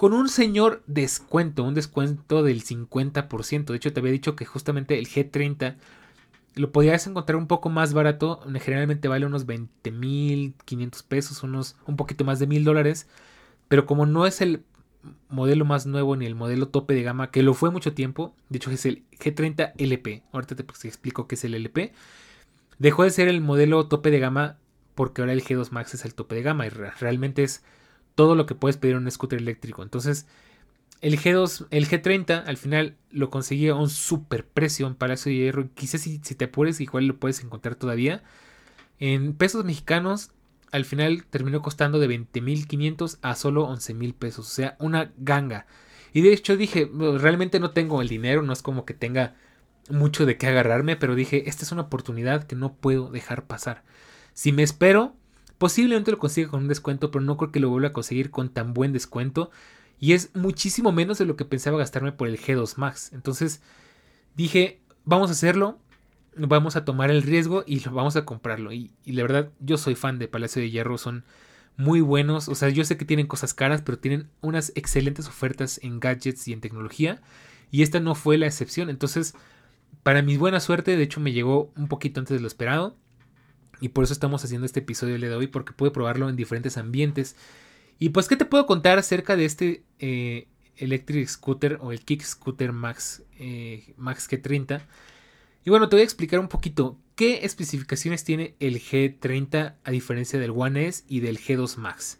con 0.00 0.14
un 0.14 0.30
señor 0.30 0.82
descuento, 0.86 1.62
un 1.62 1.74
descuento 1.74 2.42
del 2.42 2.64
50%. 2.64 3.64
De 3.66 3.76
hecho, 3.76 3.92
te 3.92 4.00
había 4.00 4.12
dicho 4.12 4.34
que 4.34 4.46
justamente 4.46 4.98
el 4.98 5.06
G30 5.06 5.76
lo 6.54 6.72
podías 6.72 7.06
encontrar 7.06 7.36
un 7.36 7.46
poco 7.46 7.68
más 7.68 7.92
barato. 7.92 8.40
Generalmente 8.60 9.08
vale 9.08 9.26
unos 9.26 9.44
20 9.44 9.90
mil 9.90 10.54
500 10.64 11.02
pesos, 11.02 11.42
unos 11.42 11.76
un 11.86 11.96
poquito 11.96 12.24
más 12.24 12.38
de 12.38 12.46
mil 12.46 12.64
dólares. 12.64 13.08
Pero 13.68 13.84
como 13.84 14.06
no 14.06 14.24
es 14.24 14.40
el 14.40 14.64
modelo 15.28 15.66
más 15.66 15.84
nuevo 15.84 16.16
ni 16.16 16.24
el 16.24 16.34
modelo 16.34 16.68
tope 16.68 16.94
de 16.94 17.02
gama, 17.02 17.30
que 17.30 17.42
lo 17.42 17.52
fue 17.52 17.70
mucho 17.70 17.92
tiempo, 17.92 18.34
de 18.48 18.56
hecho 18.56 18.70
es 18.70 18.86
el 18.86 19.04
G30 19.18 19.74
LP. 19.76 20.22
Ahorita 20.32 20.56
te 20.56 20.62
explico 20.62 21.28
qué 21.28 21.34
es 21.34 21.44
el 21.44 21.52
LP. 21.52 21.92
Dejó 22.78 23.04
de 23.04 23.10
ser 23.10 23.28
el 23.28 23.42
modelo 23.42 23.86
tope 23.86 24.10
de 24.10 24.18
gama 24.18 24.56
porque 24.94 25.20
ahora 25.20 25.34
el 25.34 25.44
G2 25.44 25.72
Max 25.72 25.92
es 25.92 26.06
el 26.06 26.14
tope 26.14 26.36
de 26.36 26.42
gama 26.42 26.64
y 26.64 26.70
realmente 26.70 27.42
es 27.42 27.62
todo 28.14 28.34
lo 28.34 28.46
que 28.46 28.54
puedes 28.54 28.76
pedir 28.76 28.96
en 28.96 29.02
un 29.02 29.10
scooter 29.10 29.38
eléctrico. 29.38 29.82
Entonces, 29.82 30.26
el 31.00 31.18
G2, 31.18 31.66
el 31.70 31.88
G30 31.88 32.44
al 32.46 32.56
final 32.56 32.96
lo 33.10 33.30
conseguí 33.30 33.68
a 33.68 33.74
un 33.74 33.88
super 33.88 34.46
precio 34.46 34.86
en 34.86 34.94
Palacio 34.94 35.30
de 35.30 35.38
Hierro. 35.38 35.68
Quizás 35.74 36.02
si, 36.02 36.20
si 36.22 36.34
te 36.34 36.46
apures, 36.46 36.80
igual 36.80 37.06
lo 37.06 37.18
puedes 37.18 37.42
encontrar 37.42 37.74
todavía. 37.74 38.22
En 38.98 39.32
pesos 39.34 39.64
mexicanos, 39.64 40.30
al 40.72 40.84
final 40.84 41.24
terminó 41.24 41.62
costando 41.62 41.98
de 41.98 42.08
20.500 42.08 43.18
a 43.22 43.34
solo 43.34 43.68
11.000 43.68 44.14
pesos. 44.14 44.46
O 44.46 44.50
sea, 44.50 44.76
una 44.78 45.12
ganga. 45.16 45.66
Y 46.12 46.22
de 46.22 46.32
hecho 46.32 46.56
dije, 46.56 46.90
realmente 46.92 47.60
no 47.60 47.70
tengo 47.70 48.02
el 48.02 48.08
dinero, 48.08 48.42
no 48.42 48.52
es 48.52 48.62
como 48.62 48.84
que 48.84 48.94
tenga 48.94 49.34
mucho 49.88 50.26
de 50.26 50.36
qué 50.36 50.48
agarrarme, 50.48 50.96
pero 50.96 51.14
dije, 51.14 51.48
esta 51.48 51.64
es 51.64 51.72
una 51.72 51.82
oportunidad 51.82 52.44
que 52.44 52.56
no 52.56 52.74
puedo 52.74 53.10
dejar 53.10 53.46
pasar. 53.46 53.82
Si 54.34 54.52
me 54.52 54.62
espero, 54.62 55.16
Posiblemente 55.60 56.10
lo 56.10 56.18
consiga 56.18 56.48
con 56.48 56.62
un 56.62 56.68
descuento, 56.68 57.10
pero 57.10 57.22
no 57.22 57.36
creo 57.36 57.52
que 57.52 57.60
lo 57.60 57.68
vuelva 57.68 57.88
a 57.88 57.92
conseguir 57.92 58.30
con 58.30 58.48
tan 58.48 58.72
buen 58.72 58.94
descuento. 58.94 59.50
Y 59.98 60.14
es 60.14 60.34
muchísimo 60.34 60.90
menos 60.90 61.18
de 61.18 61.26
lo 61.26 61.36
que 61.36 61.44
pensaba 61.44 61.76
gastarme 61.76 62.12
por 62.12 62.28
el 62.28 62.40
G2 62.40 62.78
Max. 62.78 63.10
Entonces 63.12 63.60
dije, 64.34 64.80
vamos 65.04 65.28
a 65.28 65.32
hacerlo, 65.32 65.78
vamos 66.34 66.76
a 66.76 66.86
tomar 66.86 67.10
el 67.10 67.22
riesgo 67.22 67.62
y 67.66 67.78
vamos 67.90 68.16
a 68.16 68.24
comprarlo. 68.24 68.72
Y, 68.72 68.94
la 69.04 69.20
verdad, 69.20 69.50
yo 69.60 69.76
soy 69.76 69.96
fan 69.96 70.18
de 70.18 70.28
Palacio 70.28 70.62
de 70.62 70.70
Hierro, 70.70 70.96
son 70.96 71.26
muy 71.76 72.00
buenos. 72.00 72.48
O 72.48 72.54
sea, 72.54 72.70
yo 72.70 72.82
sé 72.86 72.96
que 72.96 73.04
tienen 73.04 73.26
cosas 73.26 73.52
caras, 73.52 73.82
pero 73.82 73.98
tienen 73.98 74.30
unas 74.40 74.72
excelentes 74.76 75.28
ofertas 75.28 75.78
en 75.82 76.00
gadgets 76.00 76.48
y 76.48 76.54
en 76.54 76.62
tecnología. 76.62 77.20
Y 77.70 77.82
esta 77.82 78.00
no 78.00 78.14
fue 78.14 78.38
la 78.38 78.46
excepción. 78.46 78.88
Entonces, 78.88 79.34
para 80.02 80.22
mi 80.22 80.38
buena 80.38 80.58
suerte, 80.58 80.96
de 80.96 81.02
hecho 81.02 81.20
me 81.20 81.34
llegó 81.34 81.70
un 81.76 81.88
poquito 81.88 82.18
antes 82.18 82.34
de 82.34 82.40
lo 82.40 82.46
esperado. 82.46 82.96
Y 83.80 83.90
por 83.90 84.04
eso 84.04 84.12
estamos 84.12 84.44
haciendo 84.44 84.66
este 84.66 84.80
episodio 84.80 85.18
de 85.18 85.34
hoy, 85.34 85.46
porque 85.46 85.72
pude 85.72 85.90
probarlo 85.90 86.28
en 86.28 86.36
diferentes 86.36 86.76
ambientes. 86.76 87.36
Y 87.98 88.10
pues, 88.10 88.28
¿qué 88.28 88.36
te 88.36 88.44
puedo 88.44 88.66
contar 88.66 88.98
acerca 88.98 89.36
de 89.36 89.44
este 89.44 89.82
eh, 89.98 90.48
Electric 90.76 91.28
Scooter 91.28 91.78
o 91.80 91.92
el 91.92 92.00
Kick 92.00 92.22
Scooter 92.22 92.72
Max, 92.72 93.22
eh, 93.38 93.94
Max 93.96 94.28
G30? 94.30 94.82
Y 95.64 95.70
bueno, 95.70 95.88
te 95.88 95.96
voy 95.96 96.00
a 96.02 96.04
explicar 96.04 96.40
un 96.40 96.48
poquito 96.48 96.98
qué 97.14 97.44
especificaciones 97.44 98.24
tiene 98.24 98.54
el 98.60 98.80
G30 98.80 99.74
a 99.84 99.90
diferencia 99.90 100.38
del 100.38 100.52
One 100.54 100.86
S 100.86 101.04
y 101.06 101.20
del 101.20 101.38
G2 101.38 101.76
Max. 101.76 102.18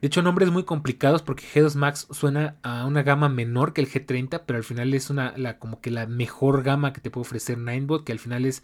De 0.00 0.06
hecho, 0.06 0.22
nombres 0.22 0.50
muy 0.50 0.62
complicados 0.62 1.22
porque 1.22 1.44
G2 1.44 1.74
Max 1.74 2.06
suena 2.10 2.56
a 2.62 2.86
una 2.86 3.02
gama 3.02 3.28
menor 3.28 3.72
que 3.72 3.80
el 3.80 3.90
G30, 3.90 4.44
pero 4.46 4.56
al 4.56 4.64
final 4.64 4.94
es 4.94 5.10
una, 5.10 5.36
la, 5.36 5.58
como 5.58 5.80
que 5.80 5.90
la 5.90 6.06
mejor 6.06 6.62
gama 6.62 6.92
que 6.92 7.00
te 7.00 7.10
puede 7.10 7.22
ofrecer 7.22 7.58
Ninebot, 7.58 8.04
que 8.04 8.12
al 8.12 8.20
final 8.20 8.46
es 8.46 8.62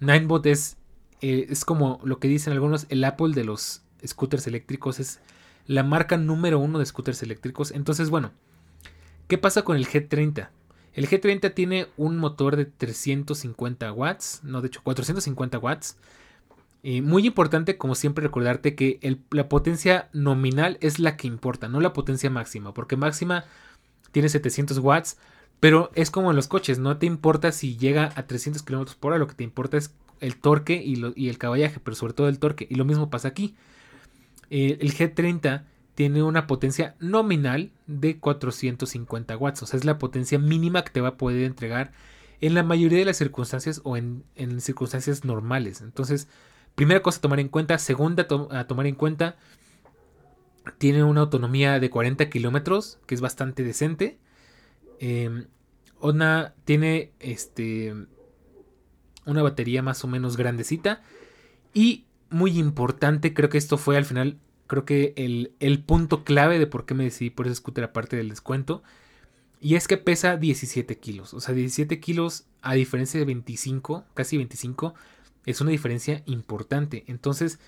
Ninebot 0.00 0.44
es 0.46 0.76
eh, 1.20 1.46
es 1.50 1.64
como 1.64 2.00
lo 2.04 2.18
que 2.18 2.28
dicen 2.28 2.52
algunos, 2.52 2.86
el 2.88 3.04
Apple 3.04 3.32
de 3.34 3.44
los 3.44 3.82
scooters 4.06 4.46
eléctricos 4.46 5.00
es 5.00 5.20
la 5.66 5.82
marca 5.82 6.16
número 6.16 6.58
uno 6.58 6.78
de 6.78 6.86
scooters 6.86 7.22
eléctricos. 7.22 7.70
Entonces, 7.70 8.10
bueno, 8.10 8.32
¿qué 9.28 9.38
pasa 9.38 9.62
con 9.62 9.76
el 9.76 9.86
G30? 9.86 10.48
El 10.94 11.08
G30 11.08 11.54
tiene 11.54 11.86
un 11.96 12.16
motor 12.16 12.56
de 12.56 12.64
350 12.64 13.92
watts, 13.92 14.40
no, 14.42 14.60
de 14.60 14.68
hecho 14.68 14.80
450 14.82 15.58
watts. 15.58 15.96
Y 16.82 17.02
muy 17.02 17.26
importante, 17.26 17.76
como 17.76 17.94
siempre, 17.94 18.24
recordarte 18.24 18.74
que 18.74 19.18
la 19.30 19.48
potencia 19.48 20.08
nominal 20.12 20.78
es 20.80 20.98
la 20.98 21.16
que 21.16 21.28
importa, 21.28 21.68
no 21.68 21.80
la 21.80 21.92
potencia 21.92 22.30
máxima, 22.30 22.72
porque 22.72 22.96
máxima 22.96 23.44
tiene 24.12 24.28
700 24.28 24.78
watts, 24.78 25.18
pero 25.60 25.90
es 25.94 26.10
como 26.10 26.30
en 26.30 26.36
los 26.36 26.48
coches, 26.48 26.78
no 26.78 26.96
te 26.96 27.06
importa 27.06 27.52
si 27.52 27.76
llega 27.76 28.12
a 28.16 28.26
300 28.26 28.62
km 28.62 28.96
por 28.96 29.12
hora, 29.12 29.18
lo 29.18 29.26
que 29.26 29.34
te 29.34 29.44
importa 29.44 29.76
es 29.76 29.94
el 30.20 30.36
torque 30.36 30.82
y, 30.84 31.28
el 31.28 31.38
caballaje, 31.38 31.80
pero 31.80 31.94
sobre 31.94 32.12
todo 32.12 32.28
el 32.28 32.38
torque. 32.38 32.66
Y 32.70 32.76
lo 32.76 32.84
mismo 32.84 33.10
pasa 33.10 33.28
aquí. 33.28 33.54
El 34.50 34.94
G30 34.94 35.64
tiene 35.94 36.22
una 36.22 36.46
potencia 36.46 36.94
nominal 36.98 37.72
de 37.86 38.18
450 38.18 39.36
watts, 39.36 39.62
o 39.62 39.66
sea, 39.66 39.78
es 39.78 39.84
la 39.84 39.98
potencia 39.98 40.38
mínima 40.38 40.82
que 40.82 40.90
te 40.90 41.00
va 41.00 41.08
a 41.08 41.16
poder 41.16 41.44
entregar 41.44 41.92
en 42.40 42.54
la 42.54 42.62
mayoría 42.62 42.98
de 42.98 43.04
las 43.04 43.18
circunstancias 43.18 43.80
o 43.84 43.96
en, 43.96 44.24
circunstancias 44.60 45.24
normales. 45.24 45.82
Entonces, 45.82 46.28
primera 46.74 47.02
cosa 47.02 47.18
a 47.18 47.20
tomar 47.20 47.40
en 47.40 47.48
cuenta, 47.48 47.78
segunda 47.78 48.26
a 48.50 48.66
tomar 48.66 48.86
en 48.86 48.94
cuenta, 48.94 49.36
tiene 50.78 51.04
una 51.04 51.22
autonomía 51.22 51.78
de 51.80 51.90
40 51.90 52.30
kilómetros, 52.30 52.98
que 53.06 53.14
es 53.14 53.20
bastante 53.20 53.62
decente. 53.62 54.18
Eh, 55.00 55.46
tiene 56.64 57.12
este 57.20 57.94
una 59.30 59.42
batería 59.42 59.82
más 59.82 60.04
o 60.04 60.08
menos 60.08 60.36
grandecita. 60.36 61.02
Y 61.72 62.04
muy 62.30 62.58
importante, 62.58 63.34
creo 63.34 63.48
que 63.48 63.58
esto 63.58 63.78
fue 63.78 63.96
al 63.96 64.04
final, 64.04 64.38
creo 64.66 64.84
que 64.84 65.14
el, 65.16 65.82
punto 65.82 66.24
clave 66.24 66.58
de 66.58 66.66
por 66.66 66.86
qué 66.86 66.94
me 66.94 67.04
decidí 67.04 67.30
por 67.30 67.46
ese 67.46 67.56
scooter 67.56 67.84
aparte 67.84 68.16
del 68.16 68.28
descuento. 68.28 68.82
Y 69.60 69.74
es 69.74 69.88
que 69.88 69.98
pesa 69.98 70.36
17 70.36 70.98
kilos. 70.98 71.34
O 71.34 71.40
sea, 71.40 71.54
17 71.54 72.00
kilos 72.00 72.46
a 72.62 72.74
diferencia 72.74 73.20
de 73.20 73.26
25, 73.26 74.04
casi 74.14 74.36
25, 74.36 74.94
es 75.46 75.60
una 75.60 75.70
diferencia 75.70 76.22
importante. 76.26 77.04
Entonces, 77.08 77.58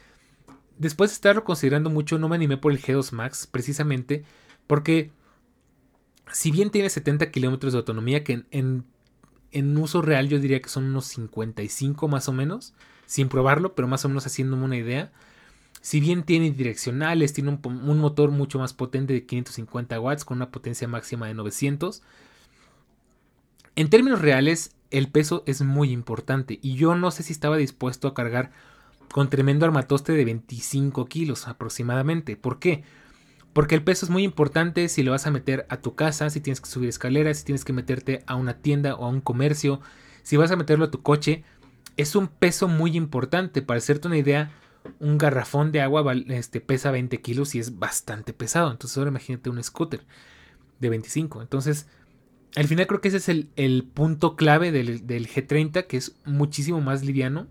después 0.78 1.10
de 1.10 1.14
estarlo 1.14 1.44
considerando 1.44 1.90
mucho, 1.90 2.18
no 2.18 2.28
me 2.28 2.36
animé 2.36 2.56
por 2.56 2.72
el 2.72 2.80
G2 2.80 3.12
Max, 3.12 3.46
precisamente 3.46 4.24
porque 4.66 5.10
si 6.32 6.50
bien 6.50 6.70
tiene 6.70 6.88
70 6.88 7.30
kilómetros 7.30 7.72
de 7.72 7.80
autonomía, 7.80 8.24
que 8.24 8.32
en 8.32 8.46
en 8.50 8.84
uso 9.76 10.02
real 10.02 10.28
yo 10.28 10.38
diría 10.38 10.60
que 10.60 10.68
son 10.68 10.84
unos 10.84 11.06
55 11.06 12.08
más 12.08 12.28
o 12.28 12.32
menos, 12.32 12.74
sin 13.06 13.28
probarlo, 13.28 13.74
pero 13.74 13.88
más 13.88 14.04
o 14.04 14.08
menos 14.08 14.26
haciéndome 14.26 14.64
una 14.64 14.76
idea. 14.76 15.12
Si 15.80 16.00
bien 16.00 16.22
tiene 16.22 16.50
direccionales, 16.52 17.32
tiene 17.32 17.58
un, 17.62 17.98
motor 17.98 18.30
mucho 18.30 18.58
más 18.58 18.72
potente 18.72 19.12
de 19.12 19.26
550 19.26 19.98
watts 20.00 20.24
con 20.24 20.38
una 20.38 20.50
potencia 20.50 20.86
máxima 20.86 21.26
de 21.26 21.34
900. 21.34 22.02
En 23.74 23.90
términos 23.90 24.20
reales, 24.20 24.76
el 24.90 25.08
peso 25.08 25.42
es 25.46 25.62
muy 25.62 25.90
importante 25.90 26.58
y 26.62 26.74
yo 26.76 26.94
no 26.94 27.10
sé 27.10 27.22
si 27.22 27.32
estaba 27.32 27.56
dispuesto 27.56 28.06
a 28.06 28.14
cargar 28.14 28.52
con 29.10 29.28
tremendo 29.28 29.66
armatoste 29.66 30.12
de 30.12 30.24
25 30.24 31.06
kilos 31.06 31.48
aproximadamente. 31.48 32.36
¿Por 32.36 32.58
qué? 32.58 32.84
El 33.54 33.84
peso 33.84 34.06
es 34.06 34.10
muy 34.10 34.22
importante 34.22 34.88
si 34.88 35.02
lo 35.02 35.12
vas 35.12 35.26
a 35.26 35.30
meter 35.30 35.66
a 35.68 35.78
tu 35.78 35.94
casa, 35.94 36.30
si 36.30 36.40
tienes 36.40 36.60
que 36.60 36.68
subir 36.68 36.88
escaleras, 36.88 37.38
si 37.38 37.44
tienes 37.44 37.64
que 37.64 37.72
meterte 37.72 38.22
a 38.26 38.34
una 38.34 38.54
tienda 38.54 38.94
o 38.94 39.04
a 39.04 39.08
un 39.08 39.20
comercio, 39.20 39.80
si 40.22 40.36
vas 40.36 40.50
a 40.50 40.56
meterlo 40.56 40.86
a 40.86 40.90
tu 40.90 41.02
coche. 41.02 41.44
Es 41.96 42.16
un 42.16 42.28
peso 42.28 42.68
muy 42.68 42.96
importante. 42.96 43.60
Para 43.62 43.78
hacerte 43.78 44.08
una 44.08 44.16
idea, 44.16 44.50
un 44.98 45.18
garrafón 45.18 45.72
de 45.72 45.82
agua 45.82 46.14
este, 46.28 46.60
pesa 46.60 46.90
20 46.90 47.20
kilos 47.20 47.54
y 47.54 47.58
es 47.58 47.78
bastante 47.78 48.32
pesado. 48.32 48.70
Entonces 48.70 48.96
ahora 48.96 49.10
imagínate 49.10 49.50
un 49.50 49.62
scooter 49.62 50.04
de 50.80 50.88
25. 50.88 51.42
Entonces, 51.42 51.88
al 52.56 52.66
final 52.66 52.86
creo 52.86 53.00
que 53.00 53.08
ese 53.08 53.18
es 53.18 53.28
el, 53.28 53.84
punto 53.92 54.36
clave 54.36 54.72
del 54.72 55.28
G30, 55.28 55.86
que 55.86 55.98
es 55.98 56.16
muchísimo 56.24 56.80
más 56.80 57.04
liviano 57.04 57.46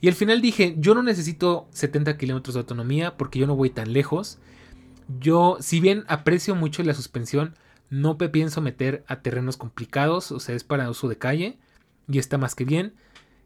y 0.00 0.08
al 0.08 0.14
final 0.14 0.40
dije, 0.40 0.76
yo 0.78 0.94
no 0.94 1.02
necesito 1.02 1.68
70 1.72 2.16
kilómetros 2.16 2.54
de 2.54 2.60
autonomía 2.60 3.16
porque 3.16 3.38
yo 3.38 3.46
no 3.46 3.56
voy 3.56 3.70
tan 3.70 3.92
lejos. 3.92 4.38
Yo, 5.08 5.56
si 5.60 5.80
bien 5.80 6.04
aprecio 6.08 6.54
mucho 6.54 6.82
la 6.82 6.94
suspensión, 6.94 7.54
no 7.90 8.16
me 8.18 8.28
pienso 8.28 8.60
meter 8.60 9.04
a 9.06 9.20
terrenos 9.22 9.56
complicados, 9.56 10.30
o 10.32 10.40
sea, 10.40 10.54
es 10.54 10.64
para 10.64 10.90
uso 10.90 11.08
de 11.08 11.16
calle 11.16 11.58
y 12.08 12.18
está 12.18 12.38
más 12.38 12.54
que 12.54 12.64
bien. 12.64 12.94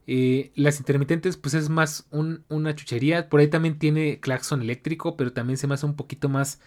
Eh, 0.07 0.51
las 0.57 0.79
intermitentes, 0.81 1.37
pues 1.37 1.55
es 1.55 1.69
más 1.69 2.09
una 2.11 2.75
chuchería. 2.75 3.29
Por 3.29 3.41
ahí 3.41 3.49
también 3.49 3.79
tiene 3.79 4.19
claxon 4.21 4.63
eléctrico, 4.63 5.17
pero 5.17 5.33
también 5.33 5.57
se 5.57 5.67
me 5.67 5.75
hace 5.75 5.87
un 5.87 5.95
poquito 5.95 6.29
más 6.29 6.61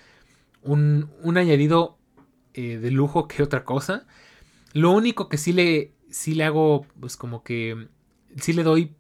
un, 0.61 1.09
añadido 1.35 1.97
eh, 2.53 2.77
de 2.77 2.91
lujo 2.91 3.27
que 3.27 3.43
otra 3.43 3.65
cosa. 3.65 4.07
Lo 4.73 4.91
único 4.91 5.29
que 5.29 5.37
sí 5.37 5.53
le, 5.53 5.93
sí 6.09 6.35
le 6.35 6.45
hago, 6.45 6.85
pues 6.99 7.17
como 7.17 7.43
que 7.43 7.89
sí 8.37 8.53
le 8.53 8.63
doy 8.63 8.95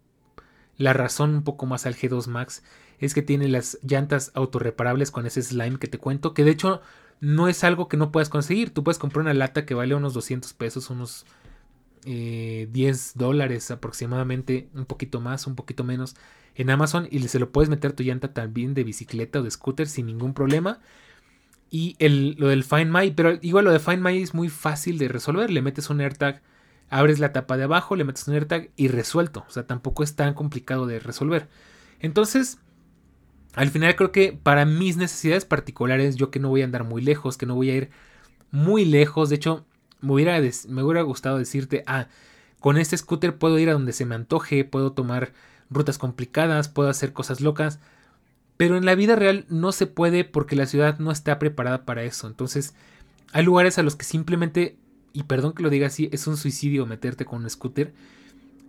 la 0.77 0.93
razón 0.93 1.35
un 1.35 1.43
poco 1.43 1.65
más 1.65 1.85
al 1.85 1.95
G2 1.95 2.27
Max 2.27 2.63
es 2.99 3.13
que 3.13 3.21
tiene 3.21 3.47
las 3.47 3.77
llantas 3.83 4.31
autorreparables 4.33 5.11
con 5.11 5.25
ese 5.25 5.41
slime 5.41 5.79
que 5.79 5.87
te 5.87 5.97
cuento, 5.97 6.33
que 6.33 6.43
de 6.43 6.51
hecho 6.51 6.81
no 7.19 7.47
es 7.47 7.63
algo 7.63 7.87
que 7.87 7.97
no 7.97 8.11
puedas 8.11 8.29
conseguir. 8.29 8.73
Tú 8.73 8.83
puedes 8.83 8.99
comprar 8.99 9.21
una 9.21 9.33
lata 9.33 9.65
que 9.65 9.73
vale 9.73 9.95
unos 9.95 10.13
200 10.13 10.53
pesos, 10.53 10.89
unos 10.89 11.25
10 12.05 12.05
eh, 12.05 13.11
dólares 13.15 13.71
aproximadamente, 13.71 14.69
un 14.73 14.85
poquito 14.85 15.21
más, 15.21 15.47
un 15.47 15.55
poquito 15.55 15.83
menos 15.83 16.15
en 16.55 16.69
Amazon 16.69 17.07
y 17.09 17.19
se 17.27 17.39
lo 17.39 17.51
puedes 17.51 17.69
meter 17.69 17.93
tu 17.93 18.03
llanta 18.03 18.33
también 18.33 18.73
de 18.73 18.83
bicicleta 18.83 19.39
o 19.39 19.43
de 19.43 19.51
scooter 19.51 19.87
sin 19.87 20.05
ningún 20.05 20.33
problema. 20.33 20.79
Y 21.69 21.95
el, 21.99 22.35
lo 22.37 22.47
del 22.47 22.63
Find 22.63 22.91
My, 22.91 23.11
pero 23.11 23.37
igual 23.41 23.65
lo 23.65 23.71
de 23.71 23.79
Find 23.79 24.01
My 24.01 24.21
es 24.21 24.33
muy 24.33 24.49
fácil 24.49 24.97
de 24.97 25.07
resolver. 25.07 25.49
Le 25.49 25.61
metes 25.61 25.89
un 25.89 25.99
AirTag 25.99 26.41
abres 26.89 27.19
la 27.19 27.33
tapa 27.33 27.57
de 27.57 27.63
abajo, 27.63 27.95
le 27.95 28.03
metes 28.03 28.27
un 28.27 28.35
AirTag 28.35 28.69
y 28.75 28.87
resuelto. 28.87 29.45
O 29.47 29.51
sea, 29.51 29.67
tampoco 29.67 30.03
es 30.03 30.15
tan 30.15 30.33
complicado 30.33 30.87
de 30.87 30.99
resolver. 30.99 31.47
Entonces, 31.99 32.59
al 33.53 33.69
final 33.69 33.95
creo 33.95 34.11
que 34.11 34.37
para 34.41 34.65
mis 34.65 34.97
necesidades 34.97 35.45
particulares, 35.45 36.15
yo 36.15 36.29
que 36.31 36.39
no 36.39 36.49
voy 36.49 36.61
a 36.61 36.65
andar 36.65 36.83
muy 36.83 37.01
lejos, 37.01 37.37
que 37.37 37.45
no 37.45 37.55
voy 37.55 37.69
a 37.69 37.75
ir 37.75 37.89
muy 38.51 38.85
lejos, 38.85 39.29
de 39.29 39.35
hecho, 39.35 39.65
me 40.01 40.13
hubiera, 40.13 40.39
me 40.39 40.83
hubiera 40.83 41.01
gustado 41.01 41.37
decirte, 41.37 41.83
ah, 41.87 42.07
con 42.59 42.77
este 42.77 42.97
scooter 42.97 43.37
puedo 43.37 43.59
ir 43.59 43.69
a 43.69 43.73
donde 43.73 43.93
se 43.93 44.05
me 44.05 44.15
antoje, 44.15 44.65
puedo 44.65 44.91
tomar 44.91 45.33
rutas 45.69 45.97
complicadas, 45.97 46.67
puedo 46.69 46.89
hacer 46.89 47.13
cosas 47.13 47.41
locas. 47.41 47.79
Pero 48.57 48.77
en 48.77 48.85
la 48.85 48.95
vida 48.95 49.15
real 49.15 49.45
no 49.49 49.71
se 49.71 49.85
puede 49.85 50.23
porque 50.23 50.55
la 50.55 50.65
ciudad 50.65 50.97
no 50.99 51.11
está 51.11 51.39
preparada 51.39 51.85
para 51.85 52.03
eso. 52.03 52.27
Entonces, 52.27 52.73
hay 53.33 53.43
lugares 53.43 53.77
a 53.77 53.83
los 53.83 53.95
que 53.95 54.05
simplemente 54.05 54.77
y 55.15 55.23
perdón 55.23 55.53
que 55.53 55.63
lo 55.63 55.69
diga 55.69 55.87
así, 55.87 56.09
es 56.11 56.27
un 56.27 56.35
suicidio 56.35 56.85
meterte 56.85 57.23
con 57.23 57.41
un 57.41 57.49
scooter. 57.49 57.93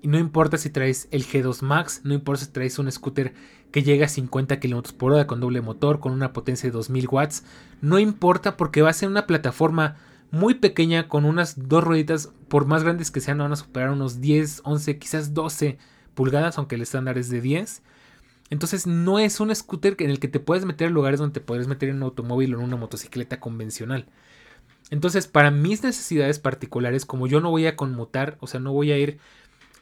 Y 0.01 0.09
no 0.09 0.16
importa 0.18 0.57
si 0.59 0.70
traes 0.70 1.09
el 1.11 1.26
G2 1.26 1.62
Max, 1.62 2.03
no 2.05 2.14
importa 2.14 2.44
si 2.44 2.53
traes 2.53 2.78
un 2.78 2.90
scooter 2.90 3.34
que 3.72 3.82
llega 3.82 4.07
a 4.07 4.09
50 4.09 4.61
km 4.61 4.92
por 4.92 5.12
hora 5.12 5.26
con 5.26 5.40
doble 5.40 5.61
motor, 5.61 5.99
con 5.99 6.12
una 6.12 6.32
potencia 6.32 6.68
de 6.68 6.72
2000 6.72 7.09
watts, 7.11 7.44
no 7.80 7.99
importa 7.99 8.57
porque 8.57 8.80
va 8.80 8.90
a 8.90 8.92
ser 8.92 9.09
una 9.09 9.26
plataforma 9.26 9.97
muy 10.30 10.55
pequeña 10.55 11.09
con 11.09 11.24
unas 11.24 11.68
dos 11.68 11.82
rueditas, 11.82 12.30
por 12.47 12.66
más 12.66 12.84
grandes 12.84 13.11
que 13.11 13.20
sean, 13.20 13.38
van 13.38 13.53
a 13.53 13.57
superar 13.57 13.90
unos 13.90 14.20
10, 14.20 14.62
11, 14.62 14.99
quizás 14.99 15.34
12 15.34 15.78
pulgadas, 16.14 16.59
aunque 16.59 16.76
el 16.76 16.82
estándar 16.82 17.18
es 17.18 17.28
de 17.28 17.40
10. 17.40 17.82
Entonces 18.51 18.86
no 18.86 19.18
es 19.18 19.40
un 19.40 19.53
scooter 19.53 19.97
en 19.99 20.11
el 20.11 20.20
que 20.20 20.28
te 20.28 20.38
puedes 20.38 20.64
meter 20.64 20.86
en 20.88 20.94
lugares 20.94 21.18
donde 21.18 21.34
te 21.34 21.40
puedes 21.40 21.66
meter 21.66 21.88
en 21.88 21.97
un 21.97 22.05
automóvil 22.05 22.55
o 22.55 22.59
en 22.59 22.64
una 22.64 22.76
motocicleta 22.76 23.40
convencional. 23.40 24.07
Entonces, 24.91 25.26
para 25.26 25.51
mis 25.51 25.82
necesidades 25.82 26.39
particulares, 26.39 27.05
como 27.05 27.26
yo 27.26 27.41
no 27.41 27.51
voy 27.51 27.66
a 27.66 27.76
conmutar, 27.76 28.37
o 28.41 28.47
sea, 28.47 28.61
no 28.61 28.72
voy 28.72 28.93
a 28.93 28.99
ir 28.99 29.18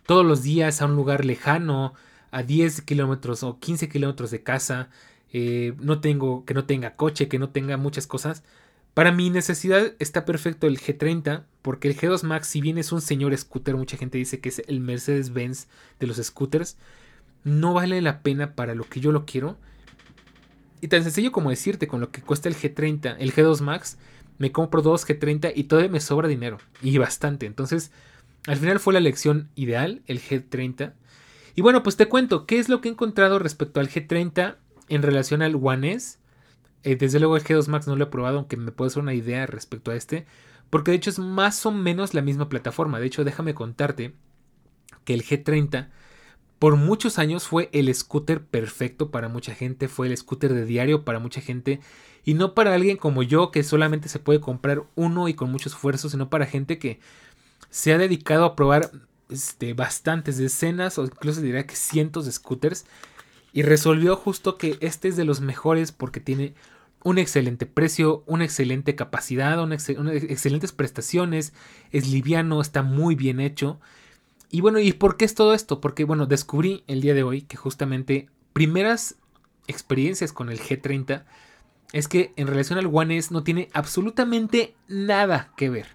todos 0.07 0.25
los 0.25 0.43
días 0.43 0.81
a 0.81 0.87
un 0.87 0.97
lugar 0.97 1.25
lejano, 1.25 1.95
a 2.31 2.43
10 2.43 2.83
kilómetros 2.83 3.43
o 3.43 3.59
15 3.59 3.89
kilómetros 3.89 4.31
de 4.31 4.43
casa, 4.43 4.89
eh, 5.33 5.75
no 5.79 6.01
tengo, 6.01 6.45
que 6.45 6.55
no 6.55 6.65
tenga 6.65 6.97
coche, 6.97 7.29
que 7.29 7.39
no 7.39 7.51
tenga 7.51 7.77
muchas 7.77 8.07
cosas. 8.07 8.43
Para 8.95 9.13
mi 9.13 9.29
necesidad 9.29 9.93
está 9.99 10.25
perfecto 10.25 10.67
el 10.67 10.79
G30, 10.79 11.45
porque 11.63 11.89
el 11.89 11.97
G2 11.97 12.23
Max, 12.23 12.47
si 12.47 12.61
bien 12.61 12.79
es 12.79 12.93
un 12.93 13.01
señor 13.01 13.37
scooter, 13.37 13.77
mucha 13.77 13.97
gente 13.97 14.19
dice 14.19 14.41
que 14.41 14.49
es 14.49 14.63
el 14.67 14.81
Mercedes-Benz 14.81 15.67
de 15.99 16.07
los 16.07 16.17
scooters, 16.19 16.77
no 17.43 17.75
vale 17.75 18.01
la 18.01 18.23
pena 18.23 18.55
para 18.55 18.75
lo 18.75 18.85
que 18.85 19.01
yo 19.01 19.13
lo 19.13 19.27
quiero. 19.27 19.59
Y 20.81 20.89
tan 20.89 21.03
sencillo 21.03 21.33
como 21.33 21.51
decirte, 21.51 21.89
con 21.89 22.01
lo 22.01 22.11
que 22.11 22.23
cuesta 22.23 22.49
el 22.49 22.57
G30, 22.57 23.17
el 23.19 23.35
G2 23.35 23.61
Max, 23.61 23.99
me 24.39 24.53
compro 24.53 24.83
dos 24.83 25.07
G30 25.07 25.53
y 25.55 25.65
todavía 25.65 25.91
me 25.91 26.01
sobra 26.01 26.29
dinero. 26.29 26.59
Y 26.83 26.99
bastante. 26.99 27.47
Entonces, 27.47 27.93
al 28.47 28.57
final 28.57 28.81
fue 28.81 28.93
la 28.93 28.99
elección 28.99 29.51
ideal, 29.55 30.03
el 30.07 30.21
G30. 30.21 30.93
Y 31.55 31.63
bueno, 31.63 31.83
pues 31.83 31.97
te 31.97 32.07
cuento, 32.07 32.47
¿qué 32.47 32.59
es 32.59 32.69
lo 32.69 32.81
que 32.81 32.89
he 32.89 32.93
encontrado 32.93 33.39
respecto 33.39 33.81
al 33.81 33.89
G30 33.89 34.57
en 34.89 35.03
relación 35.03 35.43
al 35.43 35.55
One 35.55 35.93
S? 35.93 36.19
Eh, 36.83 36.97
desde 36.97 37.21
luego 37.21 37.37
el 37.37 37.45
G2 37.45 37.69
Max 37.69 37.87
no 37.87 37.97
lo 37.97 38.05
he 38.05 38.09
probado, 38.09 38.39
aunque 38.39 38.57
me 38.57 38.73
puede 38.73 38.89
hacer 38.89 39.03
una 39.03 39.15
idea 39.15 39.47
respecto 39.47 39.91
a 39.91 39.97
este. 39.97 40.27
Porque 40.69 40.91
de 40.91 40.97
hecho 40.97 41.11
es 41.11 41.19
más 41.19 41.65
o 41.65 41.71
menos 41.71 42.15
la 42.15 42.23
misma 42.23 42.49
plataforma. 42.49 43.01
De 43.01 43.07
hecho, 43.07 43.25
déjame 43.25 43.55
contarte 43.55 44.15
que 45.05 45.15
el 45.15 45.25
G30 45.25 45.89
por 46.59 46.77
muchos 46.77 47.19
años 47.19 47.47
fue 47.47 47.69
el 47.73 47.93
scooter 47.95 48.43
perfecto 48.43 49.11
para 49.11 49.29
mucha 49.29 49.55
gente, 49.55 49.89
fue 49.89 50.07
el 50.07 50.17
scooter 50.17 50.55
de 50.55 50.65
diario 50.65 51.05
para 51.05 51.19
mucha 51.19 51.41
gente 51.41 51.81
y 52.25 52.35
no 52.35 52.55
para 52.55 52.75
alguien 52.75 52.97
como 52.97 53.23
yo 53.23 53.51
que 53.51 53.63
solamente 53.63 54.09
se 54.09 54.19
puede 54.19 54.41
comprar 54.41 54.85
uno 54.95 55.29
y 55.29 55.35
con 55.35 55.51
mucho 55.51 55.69
esfuerzo, 55.69 56.09
sino 56.09 56.31
para 56.31 56.47
gente 56.47 56.79
que 56.79 57.01
se 57.71 57.93
ha 57.93 57.99
dedicado 57.99 58.45
a 58.45 58.57
probar 58.57 58.91
este, 59.29 59.75
bastantes 59.75 60.39
decenas 60.39 60.99
o 60.99 61.05
incluso 61.05 61.41
diría 61.41 61.67
que 61.67 61.77
cientos 61.77 62.25
de 62.25 62.33
scooters 62.33 62.87
y 63.53 63.63
resolvió 63.63 64.17
justo 64.17 64.57
que 64.57 64.79
este 64.81 65.09
es 65.09 65.17
de 65.17 65.25
los 65.25 65.41
mejores 65.41 65.93
porque 65.93 66.21
tiene 66.21 66.55
un 67.03 67.19
excelente 67.19 67.67
precio, 67.67 68.25
una 68.27 68.45
excelente 68.45 68.95
capacidad, 68.95 69.71
excelentes 69.71 70.73
prestaciones, 70.73 71.53
es 71.91 72.09
liviano, 72.09 72.61
está 72.63 72.83
muy 72.83 73.15
bien 73.15 73.41
hecho 73.41 73.79
y 74.51 74.61
bueno, 74.61 74.79
¿y 74.79 74.93
por 74.93 75.17
qué 75.17 75.25
es 75.25 75.35
todo 75.35 75.55
esto? 75.55 75.81
Porque 75.81 76.05
bueno, 76.05 76.27
descubrí 76.27 76.85
el 76.87 77.01
día 77.01 77.15
de 77.15 77.23
hoy 77.23 77.43
que 77.43 77.57
justamente 77.57 78.29
primeras 78.53 79.17
experiencias 79.67 80.33
con 80.33 80.51
el 80.51 80.61
G30 80.61 81.25
es 81.93 82.09
que 82.09 82.33
en 82.37 82.47
relación 82.47 82.79
al 82.79 82.91
One 82.93 83.17
S 83.17 83.33
no 83.33 83.45
tiene 83.45 83.69
absolutamente 83.73 84.75
nada 84.89 85.53
que 85.57 85.71
ver 85.71 85.87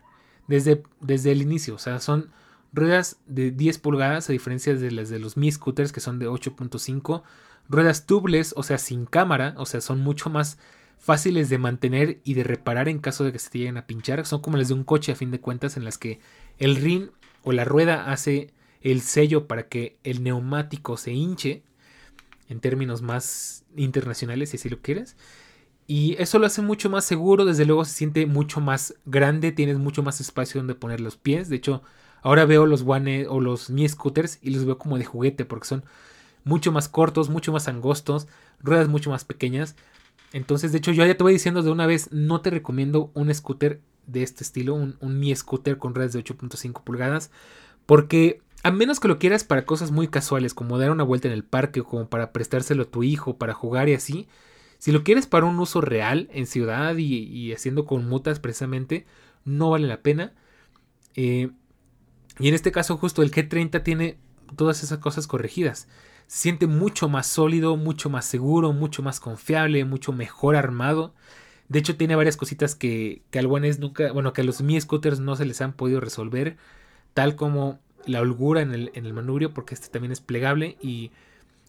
desde, 0.47 0.83
desde 1.01 1.31
el 1.31 1.41
inicio. 1.41 1.75
O 1.75 1.79
sea, 1.79 1.99
son 1.99 2.31
ruedas 2.71 3.17
de 3.25 3.51
10 3.51 3.79
pulgadas 3.79 4.29
a 4.29 4.33
diferencia 4.33 4.75
de 4.75 4.91
las 4.91 5.09
de 5.09 5.19
los 5.19 5.37
Mi 5.37 5.51
Scooters 5.51 5.91
que 5.91 5.99
son 5.99 6.19
de 6.19 6.29
8.5. 6.29 7.23
Ruedas 7.67 8.05
tubeless, 8.05 8.53
o 8.57 8.63
sea, 8.63 8.77
sin 8.77 9.05
cámara, 9.05 9.53
o 9.57 9.65
sea, 9.65 9.81
son 9.81 9.99
mucho 9.99 10.29
más 10.29 10.57
fáciles 10.97 11.49
de 11.49 11.57
mantener 11.57 12.19
y 12.23 12.33
de 12.33 12.43
reparar 12.43 12.89
en 12.89 12.99
caso 12.99 13.23
de 13.23 13.31
que 13.31 13.39
se 13.39 13.49
te 13.49 13.59
lleguen 13.59 13.77
a 13.77 13.85
pinchar. 13.85 14.25
Son 14.25 14.41
como 14.41 14.57
las 14.57 14.69
de 14.69 14.73
un 14.73 14.83
coche 14.83 15.11
a 15.11 15.15
fin 15.15 15.31
de 15.31 15.39
cuentas 15.39 15.77
en 15.77 15.85
las 15.85 15.97
que 15.97 16.19
el 16.57 16.75
rin 16.75 17.11
o 17.43 17.51
la 17.51 17.65
rueda 17.65 18.11
hace 18.11 18.53
el 18.81 19.01
sello 19.01 19.47
para 19.47 19.67
que 19.67 19.97
el 20.03 20.23
neumático 20.23 20.97
se 20.97 21.11
hinche 21.11 21.63
en 22.47 22.59
términos 22.59 23.01
más 23.01 23.65
internacionales, 23.75 24.49
si 24.49 24.57
así 24.57 24.69
lo 24.69 24.81
quieres. 24.81 25.15
Y 25.87 26.15
eso 26.19 26.37
lo 26.37 26.45
hace 26.45 26.61
mucho 26.61 26.89
más 26.89 27.05
seguro, 27.05 27.45
desde 27.45 27.65
luego 27.65 27.83
se 27.83 27.93
siente 27.93 28.25
mucho 28.25 28.61
más 28.61 28.95
grande, 29.05 29.51
tienes 29.51 29.77
mucho 29.79 30.03
más 30.03 30.21
espacio 30.21 30.59
donde 30.59 30.75
poner 30.75 31.01
los 31.01 31.17
pies. 31.17 31.49
De 31.49 31.55
hecho, 31.55 31.81
ahora 32.21 32.45
veo 32.45 32.65
los 32.65 32.83
One 32.85 33.27
o 33.27 33.39
los 33.39 33.69
Mi 33.69 33.87
Scooters 33.89 34.39
y 34.41 34.51
los 34.51 34.65
veo 34.65 34.77
como 34.77 34.97
de 34.97 35.05
juguete 35.05 35.45
porque 35.45 35.67
son 35.67 35.83
mucho 36.43 36.71
más 36.71 36.89
cortos, 36.89 37.29
mucho 37.29 37.51
más 37.51 37.67
angostos, 37.67 38.27
ruedas 38.59 38.87
mucho 38.87 39.09
más 39.09 39.25
pequeñas. 39.25 39.75
Entonces, 40.31 40.71
de 40.71 40.77
hecho, 40.77 40.91
yo 40.91 41.05
ya 41.05 41.17
te 41.17 41.23
voy 41.23 41.33
diciendo 41.33 41.63
de 41.63 41.71
una 41.71 41.87
vez, 41.87 42.11
no 42.11 42.41
te 42.41 42.51
recomiendo 42.51 43.11
un 43.15 43.33
scooter 43.33 43.81
de 44.12 44.24
este 44.24 44.43
estilo, 44.43 44.74
un, 44.76 44.97
Mi 45.01 45.36
Scooter 45.36 45.78
con 45.78 45.95
ruedas 45.95 46.14
de 46.14 46.24
8.5 46.24 46.84
pulgadas, 46.84 47.32
porque 47.86 48.41
a 48.64 48.72
menos 48.72 48.99
que 48.99 49.07
lo 49.07 49.20
quieras 49.20 49.43
para 49.43 49.66
cosas 49.66 49.91
muy 49.91 50.07
casuales, 50.07 50.53
como 50.53 50.78
dar 50.78 50.91
una 50.91 51.03
vuelta 51.03 51.28
en 51.28 51.34
el 51.34 51.43
parque 51.43 51.82
o 51.82 51.86
como 51.86 52.10
para 52.10 52.32
prestárselo 52.32 52.84
a 52.84 52.91
tu 52.91 53.03
hijo, 53.03 53.38
para 53.38 53.53
jugar 53.53 53.89
y 53.89 53.93
así. 53.93 54.28
Si 54.80 54.91
lo 54.91 55.03
quieres 55.03 55.28
para 55.28 55.45
un 55.45 55.60
uso 55.60 55.82
real 55.82 56.30
en 56.34 56.45
ciudad 56.45 56.95
y, 56.97 57.53
haciendo 57.53 57.86
conmutas 57.86 58.39
precisamente, 58.39 59.05
no 59.45 59.70
vale 59.70 59.88
la 59.88 60.01
pena. 60.01 60.34
Eh, 61.16 61.49
y 62.39 62.47
en 62.47 62.53
este 62.53 62.72
caso 62.72 62.97
justo 62.97 63.22
el 63.22 63.32
G30 63.32 63.84
tiene 63.84 64.18
todas 64.55 64.84
esas 64.84 64.99
cosas 64.99 65.28
corregidas. 65.28 65.88
Siente 66.28 66.68
mucho 66.68 67.10
más 67.10 67.28
sólido, 67.28 67.76
mucho 67.76 68.10
más 68.10 68.26
seguro, 68.26 68.72
mucho 68.72 69.01
más 69.01 69.20
confiable, 69.20 69.84
mucho 69.84 70.14
mejor 70.14 70.55
armado. 70.55 71.14
De 71.70 71.80
hecho 71.80 71.95
tiene 71.95 72.15
varias 72.15 72.36
cositas 72.36 72.76
que, 72.76 73.22
que 73.30 73.39
al 73.39 73.45
One 73.45 73.72
nunca, 73.80 74.11
bueno, 74.11 74.34
que 74.34 74.41
a 74.41 74.43
los 74.43 74.61
Mi 74.61 74.80
Scooters 74.80 75.20
no 75.20 75.36
se 75.36 75.45
les 75.45 75.61
han 75.61 75.74
podido 75.74 76.01
resolver. 76.01 76.57
Tal 77.13 77.36
como 77.36 77.80
la 78.05 78.22
holgura 78.22 78.61
en 78.61 78.74
el, 78.74 78.91
en 78.95 79.05
el 79.05 79.13
manubrio, 79.13 79.53
porque 79.53 79.76
este 79.76 79.89
también 79.89 80.11
es 80.11 80.20
plegable. 80.20 80.78
Y 80.82 81.11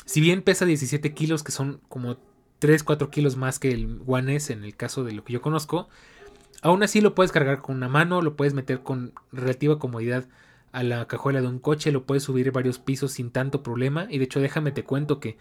si 0.06 0.20
bien 0.20 0.42
pesa 0.42 0.64
17 0.64 1.12
kilos, 1.12 1.42
que 1.42 1.52
son 1.52 1.80
como 1.88 2.16
3, 2.60 2.82
4 2.82 3.10
kilos 3.10 3.36
más 3.36 3.58
que 3.58 3.72
el 3.72 4.00
One 4.06 4.36
S 4.36 4.52
en 4.52 4.64
el 4.64 4.74
caso 4.74 5.04
de 5.04 5.12
lo 5.12 5.22
que 5.22 5.34
yo 5.34 5.42
conozco, 5.42 5.88
aún 6.62 6.82
así 6.82 7.00
lo 7.02 7.14
puedes 7.14 7.30
cargar 7.30 7.60
con 7.60 7.76
una 7.76 7.88
mano, 7.88 8.22
lo 8.22 8.36
puedes 8.36 8.54
meter 8.54 8.80
con 8.80 9.12
relativa 9.32 9.78
comodidad 9.78 10.26
a 10.72 10.82
la 10.82 11.06
cajuela 11.08 11.40
de 11.40 11.48
un 11.48 11.58
coche, 11.58 11.92
lo 11.92 12.04
puedes 12.04 12.22
subir 12.22 12.52
varios 12.52 12.78
pisos 12.78 13.12
sin 13.12 13.30
tanto 13.30 13.62
problema. 13.62 14.06
Y 14.08 14.18
de 14.18 14.24
hecho, 14.24 14.40
déjame 14.40 14.72
te 14.72 14.84
cuento 14.84 15.20
que 15.20 15.36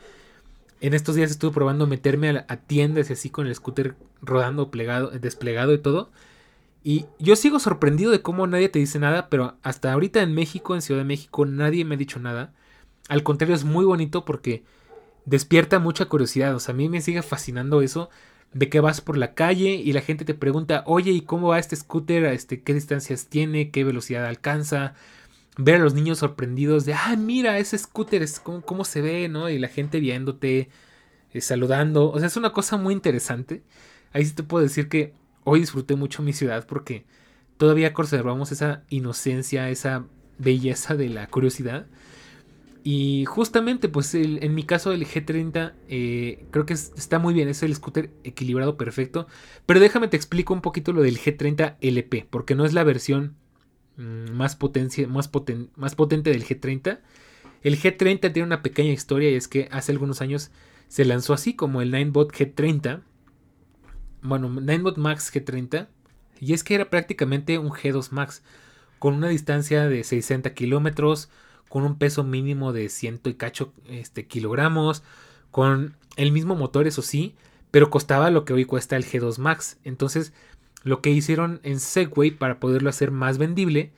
en 0.81 0.93
estos 0.93 1.15
días 1.15 1.31
estuve 1.31 1.51
probando 1.51 1.87
meterme 1.87 2.29
a, 2.29 2.57
tiendas 2.57 3.09
y 3.09 3.13
así 3.13 3.29
con 3.29 3.47
el 3.47 3.55
scooter 3.55 3.95
rodando, 4.21 4.71
plegado, 4.71 5.09
desplegado 5.09 5.73
y 5.73 5.79
todo. 5.79 6.11
Y 6.83 7.05
yo 7.19 7.35
sigo 7.35 7.59
sorprendido 7.59 8.11
de 8.11 8.21
cómo 8.21 8.47
nadie 8.47 8.69
te 8.69 8.79
dice 8.79 8.99
nada, 8.99 9.29
pero 9.29 9.57
hasta 9.63 9.91
ahorita 9.91 10.21
en 10.21 10.33
México, 10.33 10.75
en 10.75 10.81
Ciudad 10.81 11.01
de 11.01 11.05
México, 11.05 11.45
nadie 11.45 11.83
me 11.83 11.95
ha 11.95 11.97
dicho 11.97 12.19
nada. 12.19 12.53
Al 13.09 13.23
contrario, 13.23 13.55
es 13.55 13.65
muy 13.65 13.85
bonito 13.85 14.23
porque 14.23 14.63
despierta 15.25 15.79
mucha 15.79 16.05
curiosidad. 16.05 16.55
O 16.55 16.59
sea, 16.59 16.73
a 16.73 16.77
mí 16.77 16.87
me 16.87 17.01
sigue 17.01 17.21
fascinando 17.21 17.81
eso 17.81 18.09
de 18.53 18.69
que 18.69 18.79
vas 18.79 19.01
por 19.01 19.17
la 19.17 19.33
calle 19.33 19.75
y 19.75 19.93
la 19.93 20.01
gente 20.01 20.25
te 20.25 20.33
pregunta, 20.33 20.83
oye, 20.87 21.11
¿y 21.11 21.21
cómo 21.21 21.49
va 21.49 21.59
este 21.59 21.75
scooter? 21.75 22.25
Este, 22.25 22.61
¿Qué 22.61 22.73
distancias 22.73 23.27
tiene? 23.27 23.71
¿Qué 23.71 23.83
velocidad 23.83 24.25
alcanza? 24.25 24.95
Ver 25.61 25.75
a 25.75 25.79
los 25.79 25.93
niños 25.93 26.19
sorprendidos 26.19 26.85
de, 26.85 26.93
ah, 26.93 27.15
mira, 27.17 27.57
ese 27.57 27.77
scooter, 27.77 28.23
es 28.23 28.39
cómo, 28.39 28.85
se 28.85 29.01
ve, 29.01 29.27
¿no? 29.27 29.49
Y 29.49 29.59
la 29.59 29.67
gente 29.67 29.99
viéndote, 29.99 30.69
eh, 31.33 31.41
saludando. 31.41 32.09
O 32.11 32.17
sea, 32.17 32.27
es 32.27 32.37
una 32.37 32.53
cosa 32.53 32.77
muy 32.77 32.93
interesante. 32.93 33.61
Ahí 34.13 34.25
sí 34.25 34.33
te 34.33 34.43
puedo 34.43 34.63
decir 34.63 34.87
que 34.87 35.13
hoy 35.43 35.59
disfruté 35.59 35.95
mucho 35.95 36.23
mi 36.23 36.31
ciudad 36.31 36.65
porque 36.65 37.05
todavía 37.57 37.93
conservamos 37.93 38.53
esa 38.53 38.83
inocencia, 38.89 39.69
esa 39.69 40.05
belleza 40.37 40.95
de 40.95 41.09
la 41.09 41.27
curiosidad. 41.27 41.87
Y 42.83 43.25
justamente, 43.25 43.89
pues 43.89 44.15
en 44.15 44.55
mi 44.55 44.63
caso 44.63 44.93
el 44.93 45.05
G30 45.05 45.73
eh, 45.89 46.45
creo 46.51 46.65
que 46.65 46.73
está 46.73 47.19
muy 47.19 47.33
bien, 47.33 47.49
es 47.49 47.61
el 47.63 47.75
scooter 47.75 48.11
equilibrado 48.23 48.77
perfecto. 48.77 49.27
Pero 49.65 49.81
déjame 49.81 50.07
te 50.07 50.15
explico 50.15 50.53
un 50.53 50.61
poquito 50.61 50.93
lo 50.93 51.01
del 51.01 51.19
G30 51.19 51.75
LP, 51.81 52.27
porque 52.29 52.55
no 52.55 52.65
es 52.65 52.73
la 52.73 52.85
versión 52.85 53.35
más, 53.99 54.55
potencia, 54.55 55.07
más, 55.07 55.29
más 55.75 55.95
potente 55.95 56.31
del 56.31 56.45
G30. 56.45 56.99
El 57.61 57.79
G30 57.79 58.33
tiene 58.33 58.43
una 58.43 58.61
pequeña 58.61 58.91
historia 58.91 59.29
y 59.29 59.35
es 59.35 59.47
que 59.47 59.69
hace 59.71 59.91
algunos 59.91 60.21
años 60.21 60.51
se 60.87 61.05
lanzó 61.05 61.33
así 61.33 61.55
como 61.55 61.81
el 61.81 61.91
Ninebot 61.91 62.31
G30 62.33 63.01
bueno, 64.21 64.49
Ninebot 64.49 64.97
Max 64.97 65.31
G30, 65.33 65.87
y 66.39 66.53
es 66.53 66.63
que 66.63 66.75
era 66.75 66.89
prácticamente 66.89 67.57
un 67.57 67.69
G2 67.69 68.11
Max, 68.11 68.43
con 68.97 69.13
una 69.13 69.29
distancia 69.29 69.87
de 69.87 70.03
60 70.03 70.53
kilómetros, 70.53 71.29
con 71.69 71.83
un 71.83 71.97
peso 71.97 72.23
mínimo 72.23 72.73
de 72.73 72.89
100 72.89 73.21
y 73.25 73.33
cacho 73.35 73.73
este, 73.87 74.25
kilogramos, 74.25 75.03
con 75.51 75.95
el 76.15 76.31
mismo 76.31 76.55
motor, 76.55 76.87
eso 76.87 77.01
sí, 77.01 77.35
pero 77.71 77.89
costaba 77.89 78.31
lo 78.31 78.45
que 78.45 78.53
hoy 78.53 78.65
cuesta 78.65 78.95
el 78.95 79.05
G2 79.05 79.37
Max. 79.37 79.77
Entonces, 79.83 80.33
lo 80.83 81.01
que 81.01 81.09
hicieron 81.09 81.59
en 81.63 81.79
Segway 81.79 82.31
para 82.31 82.59
poderlo 82.59 82.89
hacer 82.89 83.11
más 83.11 83.37
vendible 83.37 83.91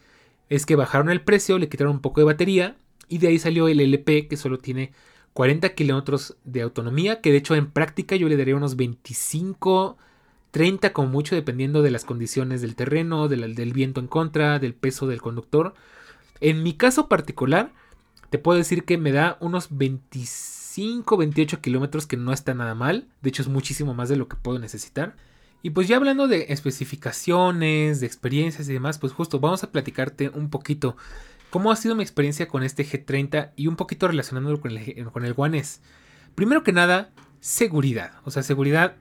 es 0.49 0.65
que 0.65 0.75
bajaron 0.75 1.09
el 1.09 1.21
precio, 1.21 1.57
le 1.59 1.69
quitaron 1.69 1.95
un 1.95 2.01
poco 2.01 2.21
de 2.21 2.25
batería 2.25 2.75
y 3.07 3.19
de 3.19 3.27
ahí 3.27 3.39
salió 3.39 3.67
el 3.67 3.79
LP 3.79 4.27
que 4.27 4.38
solo 4.38 4.57
tiene 4.57 4.91
40 5.34 5.73
kilómetros 5.75 6.36
de 6.43 6.61
autonomía, 6.61 7.21
que 7.21 7.32
de 7.32 7.38
hecho 7.38 7.55
en 7.55 7.71
práctica 7.71 8.15
yo 8.15 8.27
le 8.27 8.38
daría 8.38 8.55
unos 8.55 8.75
25 8.75 9.97
30 10.51 10.91
como 10.93 11.07
mucho 11.07 11.36
dependiendo 11.36 11.82
de 11.82 11.91
las 11.91 12.05
condiciones 12.05 12.61
del 12.61 12.75
terreno, 12.75 13.27
del, 13.27 13.73
viento 13.73 13.99
en 13.99 14.07
contra, 14.07 14.59
del 14.59 14.73
peso 14.73 15.07
del 15.07 15.21
conductor. 15.21 15.73
En 16.41 16.61
mi 16.61 16.73
caso 16.73 17.07
particular, 17.07 17.71
te 18.29 18.38
puedo 18.38 18.57
decir 18.57 18.84
que 18.84 18.97
me 18.97 19.11
da 19.11 19.38
unos 19.39 19.69
25, 19.77 21.17
28 21.17 21.61
kilómetros 21.61 22.05
que 22.05 22.17
no 22.17 22.34
está 22.34 22.53
nada 22.53 22.75
mal. 22.75 23.07
De 23.21 23.29
hecho 23.29 23.41
es 23.41 23.47
muchísimo 23.47 23.93
más 23.93 24.09
de 24.09 24.17
lo 24.17 24.27
que 24.27 24.36
puedo 24.36 24.59
necesitar. 24.59 25.15
Y 25.64 25.72
pues 25.72 25.88
ya 25.88 25.97
hablando 25.97 26.28
de 26.28 26.47
especificaciones, 26.49 27.99
de 27.99 28.07
experiencias 28.07 28.68
y 28.68 28.74
demás, 28.74 28.97
pues 28.97 29.14
justo 29.14 29.39
vamos 29.39 29.64
a 29.64 29.72
platicarte 29.72 30.30
un 30.30 30.49
poquito 30.49 30.95
cómo 31.51 31.72
ha 31.72 31.76
sido 31.76 31.95
mi 31.95 32.01
experiencia 32.01 32.47
con 32.47 32.64
este 32.64 32.84
G30 32.86 33.51
y 33.55 33.68
un 33.68 33.76
poquito 33.76 34.07
relacionándolo 34.07 34.59
con 34.59 34.76
el, 34.76 35.05
con 35.12 35.34
One 35.36 35.59
S. 35.59 35.82
Primero 36.34 36.64
que 36.64 36.72
nada, 36.72 37.12
seguridad. 37.41 38.14
O 38.24 38.32
sea, 38.32 38.41
seguridad 38.41 38.95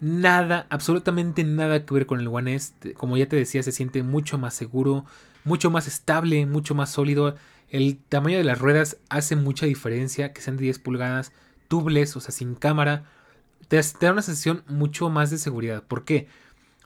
nada, 0.00 0.66
absolutamente 0.70 1.44
nada 1.44 1.84
que 1.84 1.94
ver 1.94 2.06
con 2.06 2.20
el 2.20 2.28
One 2.28 2.54
S. 2.54 2.72
Como 2.94 3.16
ya 3.16 3.28
te 3.28 3.36
decía, 3.36 3.62
se 3.62 3.72
siente 3.72 4.02
mucho 4.02 4.38
más 4.38 4.54
seguro, 4.54 5.04
mucho 5.44 5.70
más 5.70 5.86
estable, 5.86 6.46
mucho 6.46 6.74
más 6.74 6.90
sólido. 6.90 7.36
El 7.68 7.98
tamaño 7.98 8.38
de 8.38 8.44
las 8.44 8.58
ruedas 8.58 8.98
hace 9.10 9.36
mucha 9.36 9.66
diferencia, 9.66 10.32
que 10.32 10.40
sean 10.40 10.56
de 10.56 10.62
10 10.62 10.78
pulgadas, 10.78 11.32
tubeless, 11.68 12.16
o 12.16 12.20
sea, 12.20 12.30
sin 12.30 12.54
cámara. 12.54 13.04
Te, 13.68 13.80
da 14.00 14.12
una 14.12 14.22
sensación 14.22 14.62
mucho 14.66 15.08
más 15.10 15.30
de 15.30 15.38
seguridad. 15.38 15.82
¿Por 15.82 16.04
qué? 16.04 16.28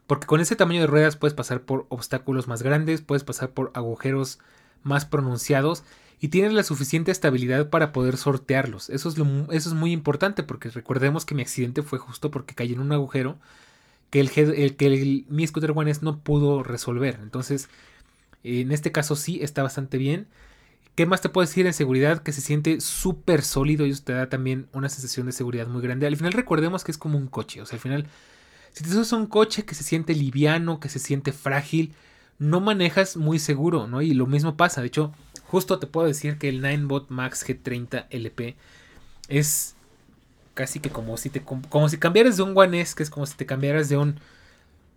Porque 0.06 0.26
con 0.26 0.40
ese 0.40 0.56
tamaño 0.56 0.80
de 0.80 0.86
ruedas 0.86 1.16
puedes 1.16 1.34
pasar 1.34 1.62
por 1.62 1.86
obstáculos 1.88 2.48
más 2.48 2.62
grandes, 2.62 3.02
puedes 3.02 3.24
pasar 3.24 3.50
por 3.50 3.70
agujeros 3.74 4.38
más 4.82 5.04
pronunciados 5.04 5.84
y 6.20 6.28
tienes 6.28 6.52
la 6.52 6.62
suficiente 6.62 7.10
estabilidad 7.10 7.70
para 7.70 7.92
poder 7.92 8.16
sortearlos. 8.16 8.90
Eso 8.90 9.08
es, 9.08 9.16
eso 9.16 9.68
es 9.68 9.74
muy 9.74 9.92
importante 9.92 10.42
porque 10.42 10.70
recordemos 10.70 11.24
que 11.24 11.34
mi 11.34 11.42
accidente 11.42 11.82
fue 11.82 11.98
justo 11.98 12.30
porque 12.30 12.54
caí 12.54 12.72
en 12.72 12.80
un 12.80 12.92
agujero 12.92 13.38
que 14.10 14.20
el, 14.20 14.30
que 14.76 15.24
mi 15.28 15.46
scooter 15.46 15.72
One 15.74 15.90
S 15.90 16.00
no 16.02 16.18
pudo 16.18 16.62
resolver. 16.62 17.18
Entonces, 17.22 17.68
en 18.42 18.72
este 18.72 18.92
caso 18.92 19.16
sí 19.16 19.40
está 19.42 19.62
bastante 19.62 19.98
bien. 19.98 20.26
¿Qué 20.98 21.06
más 21.06 21.20
te 21.20 21.28
puedo 21.28 21.46
decir 21.46 21.64
en 21.64 21.74
seguridad? 21.74 22.24
Que 22.24 22.32
se 22.32 22.40
siente 22.40 22.80
súper 22.80 23.42
sólido 23.42 23.86
y 23.86 23.90
eso 23.90 24.02
te 24.02 24.14
da 24.14 24.28
también 24.28 24.66
una 24.72 24.88
sensación 24.88 25.26
de 25.26 25.32
seguridad 25.32 25.68
muy 25.68 25.80
grande. 25.80 26.08
Al 26.08 26.16
final 26.16 26.32
recordemos 26.32 26.82
que 26.82 26.90
es 26.90 26.98
como 26.98 27.16
un 27.16 27.28
coche. 27.28 27.62
O 27.62 27.66
sea, 27.66 27.76
al 27.76 27.80
final, 27.80 28.08
si 28.72 28.82
te 28.82 28.90
subes 28.90 29.12
un 29.12 29.28
coche 29.28 29.64
que 29.64 29.76
se 29.76 29.84
siente 29.84 30.12
liviano, 30.12 30.80
que 30.80 30.88
se 30.88 30.98
siente 30.98 31.30
frágil, 31.30 31.94
no 32.40 32.60
manejas 32.60 33.16
muy 33.16 33.38
seguro, 33.38 33.86
¿no? 33.86 34.02
Y 34.02 34.12
lo 34.12 34.26
mismo 34.26 34.56
pasa. 34.56 34.80
De 34.80 34.88
hecho, 34.88 35.12
Justo 35.48 35.78
te 35.78 35.86
puedo 35.86 36.06
decir 36.06 36.36
que 36.36 36.50
el 36.50 36.60
Ninebot 36.60 37.08
Max 37.08 37.46
G30 37.46 38.06
LP 38.10 38.56
es 39.28 39.76
casi 40.52 40.78
que 40.78 40.90
como 40.90 41.16
si 41.16 41.30
te 41.30 41.42
como 41.42 41.88
si 41.88 41.96
cambiaras 41.98 42.36
de 42.36 42.42
un 42.42 42.52
One 42.58 42.80
S, 42.80 42.94
que 42.94 43.02
es 43.02 43.08
como 43.08 43.24
si 43.24 43.34
te 43.34 43.46
cambiaras 43.46 43.88
de 43.88 43.96
un, 43.96 44.20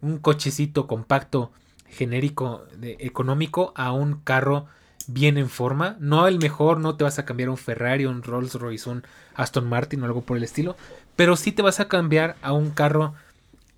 un 0.02 0.18
cochecito 0.18 0.88
compacto 0.88 1.54
genérico 1.88 2.66
económico 2.82 3.72
a 3.78 3.94
un 3.94 4.16
carro 4.16 4.68
bien 5.08 5.38
en 5.38 5.50
forma. 5.50 5.98
No 6.00 6.28
el 6.28 6.40
mejor, 6.40 6.80
no 6.80 6.96
te 6.96 7.04
vas 7.04 7.20
a 7.20 7.26
cambiar 7.26 7.50
un 7.50 7.58
Ferrari, 7.58 8.06
un 8.06 8.24
Rolls 8.24 8.56
Royce, 8.56 8.90
un 8.90 9.04
Aston 9.36 9.68
Martin 9.68 10.02
o 10.02 10.06
algo 10.06 10.22
por 10.22 10.38
el 10.38 10.44
estilo, 10.44 10.76
pero 11.16 11.36
sí 11.36 11.52
te 11.52 11.62
vas 11.62 11.80
a 11.80 11.88
cambiar 11.88 12.36
a 12.42 12.54
un 12.54 12.72
carro 12.72 13.14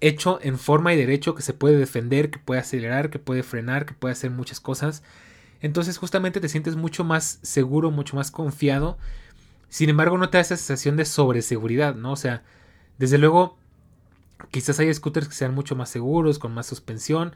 hecho 0.01 0.39
en 0.41 0.59
forma 0.59 0.93
y 0.93 0.97
derecho 0.97 1.33
que 1.33 1.41
se 1.41 1.53
puede 1.53 1.77
defender, 1.77 2.29
que 2.29 2.39
puede 2.39 2.59
acelerar, 2.59 3.09
que 3.09 3.19
puede 3.19 3.43
frenar, 3.43 3.85
que 3.85 3.93
puede 3.93 4.11
hacer 4.11 4.31
muchas 4.31 4.59
cosas. 4.59 5.03
Entonces 5.61 5.97
justamente 5.97 6.41
te 6.41 6.49
sientes 6.49 6.75
mucho 6.75 7.05
más 7.05 7.39
seguro, 7.41 7.89
mucho 7.89 8.17
más 8.17 8.29
confiado. 8.29 8.97
Sin 9.69 9.89
embargo, 9.89 10.17
no 10.17 10.29
te 10.29 10.37
da 10.37 10.41
esa 10.41 10.57
sensación 10.57 10.97
de 10.97 11.05
sobreseguridad, 11.05 11.95
¿no? 11.95 12.11
O 12.11 12.15
sea, 12.17 12.43
desde 12.97 13.17
luego, 13.17 13.57
quizás 14.51 14.77
hay 14.79 14.93
scooters 14.93 15.29
que 15.29 15.35
sean 15.35 15.55
mucho 15.55 15.75
más 15.75 15.89
seguros, 15.89 16.37
con 16.37 16.53
más 16.53 16.67
suspensión. 16.67 17.33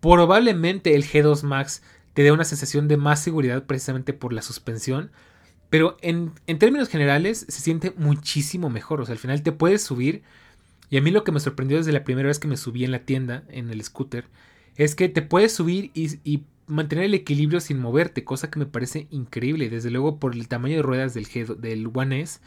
Probablemente 0.00 0.94
el 0.94 1.04
G2 1.04 1.42
Max 1.42 1.82
te 2.14 2.22
dé 2.22 2.32
una 2.32 2.44
sensación 2.44 2.88
de 2.88 2.96
más 2.96 3.22
seguridad 3.22 3.64
precisamente 3.64 4.12
por 4.12 4.32
la 4.32 4.42
suspensión. 4.42 5.10
Pero 5.70 5.96
en, 6.00 6.32
en, 6.46 6.58
términos 6.58 6.88
generales 6.88 7.44
se 7.48 7.60
siente 7.60 7.92
muchísimo 7.96 8.70
mejor. 8.70 9.00
O 9.00 9.06
sea, 9.06 9.12
al 9.12 9.18
final 9.18 9.42
te 9.42 9.52
puedes 9.52 9.82
subir. 9.82 10.22
Y 10.90 10.96
a 10.96 11.02
mí 11.02 11.10
lo 11.10 11.24
que 11.24 11.32
me 11.32 11.40
sorprendió 11.40 11.76
desde 11.76 11.92
la 11.92 12.04
primera 12.04 12.28
vez 12.28 12.38
que 12.38 12.48
me 12.48 12.56
subí 12.56 12.84
en 12.84 12.90
la 12.90 13.00
tienda, 13.00 13.44
en 13.48 13.70
el 13.70 13.82
scooter, 13.82 14.24
es 14.76 14.94
que 14.94 15.08
te 15.08 15.22
puedes 15.22 15.52
subir 15.52 15.90
y, 15.94 16.44
mantener 16.66 17.06
el 17.06 17.14
equilibrio 17.14 17.60
sin 17.60 17.78
moverte, 17.78 18.24
cosa 18.24 18.50
que 18.50 18.58
me 18.58 18.66
parece 18.66 19.06
increíble. 19.10 19.70
Desde 19.70 19.90
luego, 19.90 20.18
por 20.18 20.34
el 20.34 20.48
tamaño 20.48 20.76
de 20.76 20.82
ruedas 20.82 21.14
del, 21.14 21.26
del 21.60 21.90
One 21.92 22.20
S, 22.20 22.40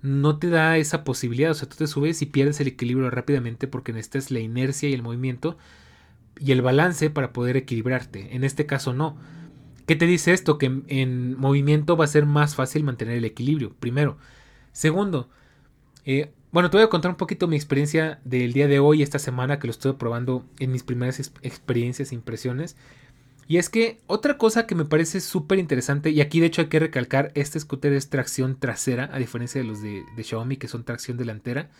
no 0.00 0.38
te 0.38 0.48
da 0.48 0.76
esa 0.76 1.04
posibilidad. 1.04 1.50
O 1.50 1.54
sea, 1.54 1.68
tú 1.68 1.76
te 1.76 1.86
subes 1.86 2.22
y 2.22 2.26
pierdes 2.26 2.60
el 2.60 2.68
equilibrio 2.68 3.10
rápidamente 3.10 3.66
porque 3.66 3.92
necesitas 3.92 4.30
la 4.30 4.40
inercia 4.40 4.88
y 4.88 4.94
el 4.94 5.02
movimiento 5.02 5.58
y 6.40 6.52
el 6.52 6.62
balance 6.62 7.10
para 7.10 7.32
poder 7.32 7.56
equilibrarte. 7.56 8.34
En 8.34 8.44
este 8.44 8.66
caso, 8.66 8.92
no. 8.92 9.16
¿Qué 9.86 9.96
te 9.96 10.06
dice 10.06 10.32
esto? 10.32 10.58
Que 10.58 10.82
en, 10.86 11.38
movimiento 11.38 11.96
va 11.96 12.04
a 12.04 12.08
ser 12.08 12.26
más 12.26 12.54
fácil 12.54 12.84
mantener 12.84 13.16
el 13.16 13.24
equilibrio, 13.24 13.74
primero. 13.80 14.18
Segundo, 14.72 15.28
eh, 16.04 16.30
bueno, 16.50 16.70
te 16.70 16.76
voy 16.76 16.84
a 16.84 16.90
contar 16.90 17.10
un 17.10 17.16
poquito 17.16 17.46
mi 17.46 17.56
experiencia 17.56 18.20
del 18.24 18.52
día 18.52 18.68
de 18.68 18.78
hoy, 18.78 19.02
esta 19.02 19.18
semana 19.18 19.58
que 19.58 19.66
lo 19.66 19.70
estuve 19.70 19.94
probando 19.94 20.46
en 20.58 20.72
mis 20.72 20.82
primeras 20.82 21.20
experiencias 21.42 22.12
e 22.12 22.14
impresiones. 22.14 22.76
Y 23.48 23.56
es 23.56 23.70
que 23.70 23.98
otra 24.06 24.36
cosa 24.36 24.66
que 24.66 24.74
me 24.74 24.84
parece 24.84 25.20
súper 25.20 25.58
interesante, 25.58 26.10
y 26.10 26.20
aquí 26.20 26.38
de 26.38 26.46
hecho 26.46 26.60
hay 26.60 26.68
que 26.68 26.78
recalcar, 26.78 27.32
este 27.34 27.58
scooter 27.58 27.94
es 27.94 28.10
tracción 28.10 28.60
trasera, 28.60 29.08
a 29.10 29.18
diferencia 29.18 29.60
de 29.60 29.66
los 29.66 29.80
de, 29.80 30.04
Xiaomi 30.22 30.58
que 30.58 30.68
son 30.68 30.84
tracción 30.84 31.16
delantera. 31.16 31.70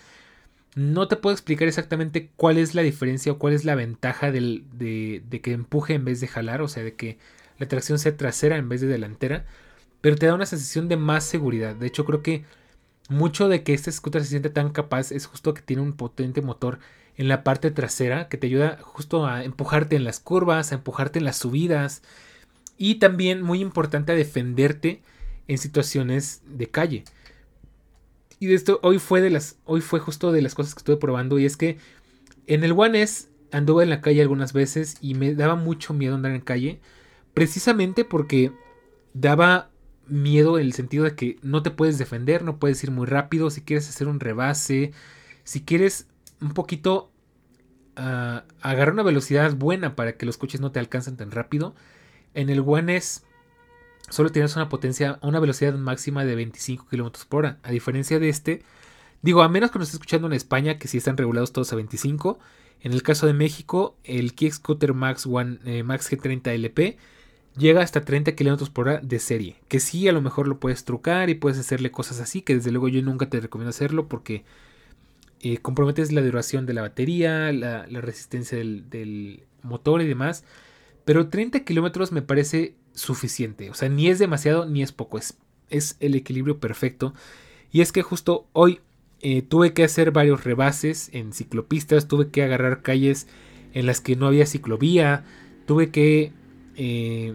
No 0.79 1.09
te 1.09 1.17
puedo 1.17 1.35
explicar 1.35 1.67
exactamente 1.67 2.31
cuál 2.37 2.57
es 2.57 2.77
la 2.77 2.83
diferencia 2.83 3.33
o 3.33 3.39
cuál 3.39 3.53
es 3.53 3.65
la 3.65 3.75
ventaja 3.75 4.31
de, 4.31 4.63
de, 4.73 5.41
que 5.41 5.51
empuje 5.53 5.95
en 5.95 6.05
vez 6.05 6.21
de 6.21 6.29
jalar, 6.29 6.63
o 6.63 6.69
sea, 6.69 6.85
de 6.85 6.95
que 6.95 7.19
la 7.59 7.67
tracción 7.67 7.99
sea 7.99 8.17
trasera 8.17 8.57
en 8.59 8.69
vez 8.69 8.81
de 8.81 8.87
delantera, 8.87 9.45
pero 10.01 10.15
te 10.15 10.27
da 10.27 10.35
una 10.35 10.47
sensación 10.47 10.89
de 10.89 10.97
más 10.97 11.25
seguridad. 11.25 11.75
De 11.75 11.89
hecho, 11.89 12.05
creo 12.05 12.23
que 12.23 12.45
mucho 13.09 13.49
de 13.49 13.65
que 13.65 13.75
este 13.75 13.91
scooter 13.91 14.23
se 14.23 14.29
siente 14.29 14.51
tan 14.51 14.71
capaz 14.71 15.11
es 15.11 15.27
justo 15.27 15.53
que 15.53 15.63
tiene 15.63 15.83
un 15.83 15.95
potente 15.95 16.43
motor 16.43 16.79
en 17.17 17.27
la 17.27 17.43
parte 17.43 17.73
trasera 17.73 18.29
que 18.29 18.37
te 18.37 18.47
ayuda 18.47 18.79
justo 18.81 19.27
a 19.27 19.43
empujarte 19.43 19.97
en 19.97 20.05
las 20.05 20.21
curvas, 20.21 20.71
a 20.71 20.77
empujarte 20.77 21.19
en 21.19 21.25
las 21.25 21.39
subidas 21.39 22.03
y 22.77 22.97
también 23.01 23.43
muy 23.43 23.61
importante 23.61 24.13
a 24.13 24.15
defenderte 24.15 25.03
en 25.49 25.59
situaciones 25.59 26.41
de 26.47 26.71
calle. 26.71 27.05
Y 28.41 28.47
de 28.47 28.55
esto 28.55 28.79
hoy 28.83 28.99
fue 28.99 29.21
de 29.21 29.31
las 29.31 29.59
hoy 29.65 29.81
fue 29.81 30.01
justo 30.01 30.33
de 30.33 30.43
las 30.43 30.55
cosas 30.55 30.75
que 30.75 30.79
estuve 30.79 30.97
probando 30.97 31.39
y 31.39 31.45
es 31.45 31.57
que 31.57 31.79
en 32.47 32.65
el 32.65 32.73
One 32.73 33.03
S 33.03 33.29
anduve 33.51 33.83
en 33.83 33.91
la 33.91 34.01
calle 34.01 34.23
algunas 34.23 34.53
veces 34.53 34.97
y 35.01 35.15
me 35.15 35.35
daba 35.35 35.57
mucho 35.57 35.93
miedo 35.95 36.15
andar 36.15 36.33
en 36.33 36.41
calle 36.41 36.81
precisamente 37.35 38.05
porque 38.05 38.53
daba 39.13 39.71
miedo 40.07 40.59
en 40.59 40.67
el 40.67 40.73
sentido 40.73 41.05
de 41.05 41.15
que 41.15 41.37
no 41.43 41.63
te 41.63 41.71
puedes 41.71 41.99
defender, 41.99 42.43
no 42.43 42.59
puedes 42.59 42.83
ir 42.83 42.91
muy 42.91 43.07
rápido, 43.07 43.51
si 43.51 43.63
quieres 43.63 43.89
hacer 43.89 44.09
un 44.09 44.21
rebase, 44.21 44.93
si 45.45 45.63
quieres 45.63 46.07
un 46.41 46.55
poquito 46.55 47.11
uh, 47.97 48.41
agarrar 48.61 48.93
una 48.93 49.03
velocidad 49.03 49.55
buena 49.55 49.97
para 49.97 50.17
que 50.17 50.27
los 50.27 50.39
coches 50.39 50.61
no 50.61 50.73
te 50.73 50.81
alcancen 50.81 51.17
tan 51.17 51.31
rápido. 51.31 51.75
En 52.35 52.51
el 52.51 52.61
One 52.61 52.97
S 52.97 53.23
solo 54.09 54.31
tienes 54.31 54.57
una 54.57 54.69
potencia, 54.69 55.19
una 55.23 55.41
velocidad 55.41 55.75
máxima 55.75 56.25
de 56.25 56.35
25 56.35 56.87
km 56.91 57.27
por 57.27 57.45
hora. 57.45 57.59
A 57.63 57.71
diferencia 57.71 58.19
de 58.19 58.29
este, 58.29 58.63
digo, 59.23 59.43
a 59.43 59.49
menos 59.49 59.71
que 59.71 59.79
nos 59.79 59.89
esté 59.89 59.97
escuchando 59.97 60.27
en 60.27 60.35
España, 60.35 60.79
que 60.79 60.89
sí 60.89 60.99
están 60.99 61.17
regulados 61.17 61.53
todos 61.53 61.73
a 61.73 61.77
25. 61.77 62.39
En 62.81 62.93
el 62.93 63.03
caso 63.03 63.27
de 63.27 63.35
México, 63.35 63.97
el 64.05 64.35
Kick 64.35 64.53
Scooter 64.53 64.95
Max, 64.95 65.27
One, 65.27 65.59
eh, 65.65 65.83
Max 65.83 66.11
G30 66.11 66.49
LP 66.55 66.97
llega 67.59 67.83
hasta 67.83 68.05
30 68.05 68.35
km 68.37 68.71
por 68.71 68.89
hora 68.89 69.01
de 69.03 69.19
serie. 69.19 69.57
Que 69.69 69.81
sí, 69.81 70.09
a 70.09 70.13
lo 70.13 70.23
mejor 70.23 70.49
lo 70.49 70.61
puedes 70.61 70.85
trucar 70.85 71.29
y 71.29 71.35
puedes 71.35 71.59
hacerle 71.59 71.91
cosas 71.91 72.21
así, 72.21 72.43
que 72.43 72.55
desde 72.55 72.71
luego 72.71 72.89
yo 72.89 73.03
nunca 73.03 73.29
te 73.29 73.41
recomiendo 73.41 73.71
hacerlo 73.71 74.09
porque 74.09 74.45
eh, 75.41 75.59
comprometes 75.59 76.13
la 76.13 76.23
duración 76.23 76.67
de 76.67 76.73
la 76.73 76.83
batería, 76.83 77.53
la, 77.53 77.85
resistencia 78.01 78.59
del, 78.59 79.45
motor 79.63 80.01
y 80.01 80.07
demás. 80.07 80.45
Pero 81.05 81.29
30 81.29 81.61
kilómetros 81.65 82.13
me 82.13 82.23
parece 82.23 82.75
suficiente. 82.99 83.71
O 83.71 83.75
sea, 83.75 83.89
ni 83.89 84.09
es 84.09 84.19
demasiado 84.19 84.67
ni 84.67 84.83
es 84.83 84.93
poco. 84.93 85.19
Es, 85.19 85.39
es 85.71 85.97
el 86.01 86.15
equilibrio 86.15 86.59
perfecto. 86.59 87.15
Y 87.71 87.81
es 87.81 87.93
que 87.93 88.03
justo 88.03 88.47
hoy 88.53 88.81
eh, 89.21 89.43
tuve 89.43 89.73
que 89.73 89.85
hacer 89.85 90.11
varios 90.11 90.45
rebases 90.45 91.11
en 91.13 91.33
ciclopistas. 91.33 92.09
Tuve 92.09 92.31
que 92.31 92.43
agarrar 92.43 92.83
calles 92.83 93.27
en 93.73 93.87
las 93.87 94.01
que 94.01 94.17
no 94.17 94.27
había 94.27 94.47
ciclovía. 94.47 95.25
Tuve 95.67 95.91
que 95.91 96.33
eh, 96.77 97.35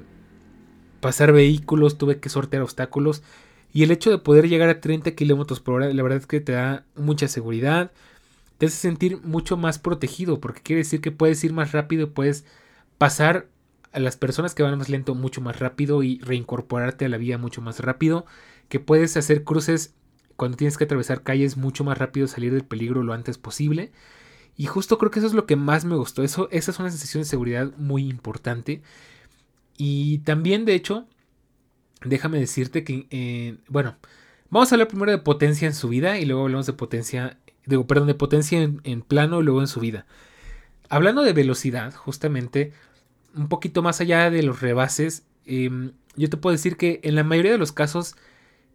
pasar 1.00 1.32
vehículos. 1.32 1.98
Tuve 1.98 2.20
que 2.20 2.30
sortear 2.30 2.64
obstáculos. 2.64 3.24
Y 3.74 3.84
el 3.84 3.92
hecho 3.92 4.12
de 4.12 4.20
poder 4.20 4.48
llegar 4.48 4.70
a 4.70 4.80
30 4.82 5.12
kilómetros 5.12 5.60
por 5.60 5.76
hora, 5.76 5.92
la 5.92 6.04
verdad 6.04 6.20
es 6.20 6.28
que 6.28 6.40
te 6.40 6.52
da 6.52 6.86
mucha 6.96 7.28
seguridad. 7.28 7.92
Te 8.60 8.68
hace 8.68 8.78
sentir 8.78 9.20
mucho 9.24 9.58
más 9.58 9.80
protegido, 9.80 10.40
porque 10.40 10.62
quiere 10.62 10.84
decir 10.84 11.02
que 11.02 11.12
puedes 11.12 11.44
ir 11.44 11.54
más 11.54 11.72
rápido, 11.72 12.12
puedes 12.14 12.46
pasar 13.00 13.48
a 13.94 14.00
las 14.00 14.18
personas 14.18 14.56
que 14.56 14.64
van 14.64 14.78
más 14.78 14.90
lento 14.90 15.16
mucho 15.16 15.42
más 15.42 15.60
rápido 15.60 16.04
y 16.04 16.20
reincorporarte 16.20 17.06
a 17.06 17.10
la 17.10 17.18
vía 17.18 17.38
mucho 17.38 17.62
más 17.62 17.80
rápido. 17.80 18.26
Que 18.70 18.80
puedes 18.80 19.16
hacer 19.18 19.44
cruces 19.44 19.94
cuando 20.36 20.58
tienes 20.58 20.78
que 20.78 20.86
atravesar 20.86 21.24
calles 21.24 21.58
mucho 21.58 21.84
más 21.84 21.98
rápido, 21.98 22.28
salir 22.28 22.54
del 22.54 22.66
peligro 22.66 23.04
lo 23.04 23.14
antes 23.14 23.38
posible. 23.38 23.92
Y 24.56 24.66
justo 24.66 24.98
creo 24.98 25.12
que 25.12 25.20
eso 25.20 25.28
es 25.28 25.34
lo 25.34 25.46
que 25.46 25.56
más 25.56 25.86
me 25.86 25.96
gustó. 25.96 26.24
Eso, 26.24 26.48
esa 26.52 26.72
es 26.72 26.80
una 26.80 26.90
sensación 26.90 27.24
de 27.24 27.30
seguridad 27.30 27.72
muy 27.78 28.08
importante. 28.10 28.82
Y 29.78 30.20
también, 30.20 30.66
de 30.66 30.76
hecho, 30.76 31.08
déjame 32.04 32.40
decirte 32.40 32.84
que, 32.84 33.08
eh, 33.10 33.58
bueno, 33.68 33.96
vamos 34.50 34.72
a 34.72 34.76
hablar 34.76 34.88
primero 34.88 35.12
de 35.12 35.18
potencia 35.18 35.68
en 35.68 35.74
subida 35.74 36.20
y 36.20 36.26
luego 36.26 36.44
hablamos 36.44 36.66
de 36.66 36.74
potencia, 36.74 37.38
digo, 37.66 37.88
perdón, 37.88 38.08
de 38.08 38.16
potencia 38.16 38.62
en, 38.62 39.02
plano 39.02 39.42
y 39.42 39.44
luego 39.44 39.62
en 39.62 39.68
subida. 39.68 40.06
Hablando 40.90 41.24
de 41.24 41.34
velocidad, 41.34 41.94
justamente, 41.94 42.74
un 43.36 43.48
poquito 43.50 43.82
más 43.82 44.02
allá 44.02 44.30
de 44.30 44.44
los 44.44 44.62
rebases, 44.62 45.26
em, 45.46 45.94
yo 46.16 46.30
te 46.30 46.38
puedo 46.38 46.54
decir 46.54 46.78
que 46.78 47.00
en 47.04 47.16
la 47.16 47.24
mayoría 47.24 47.52
de 47.52 47.58
los 47.58 47.72
casos 47.72 48.16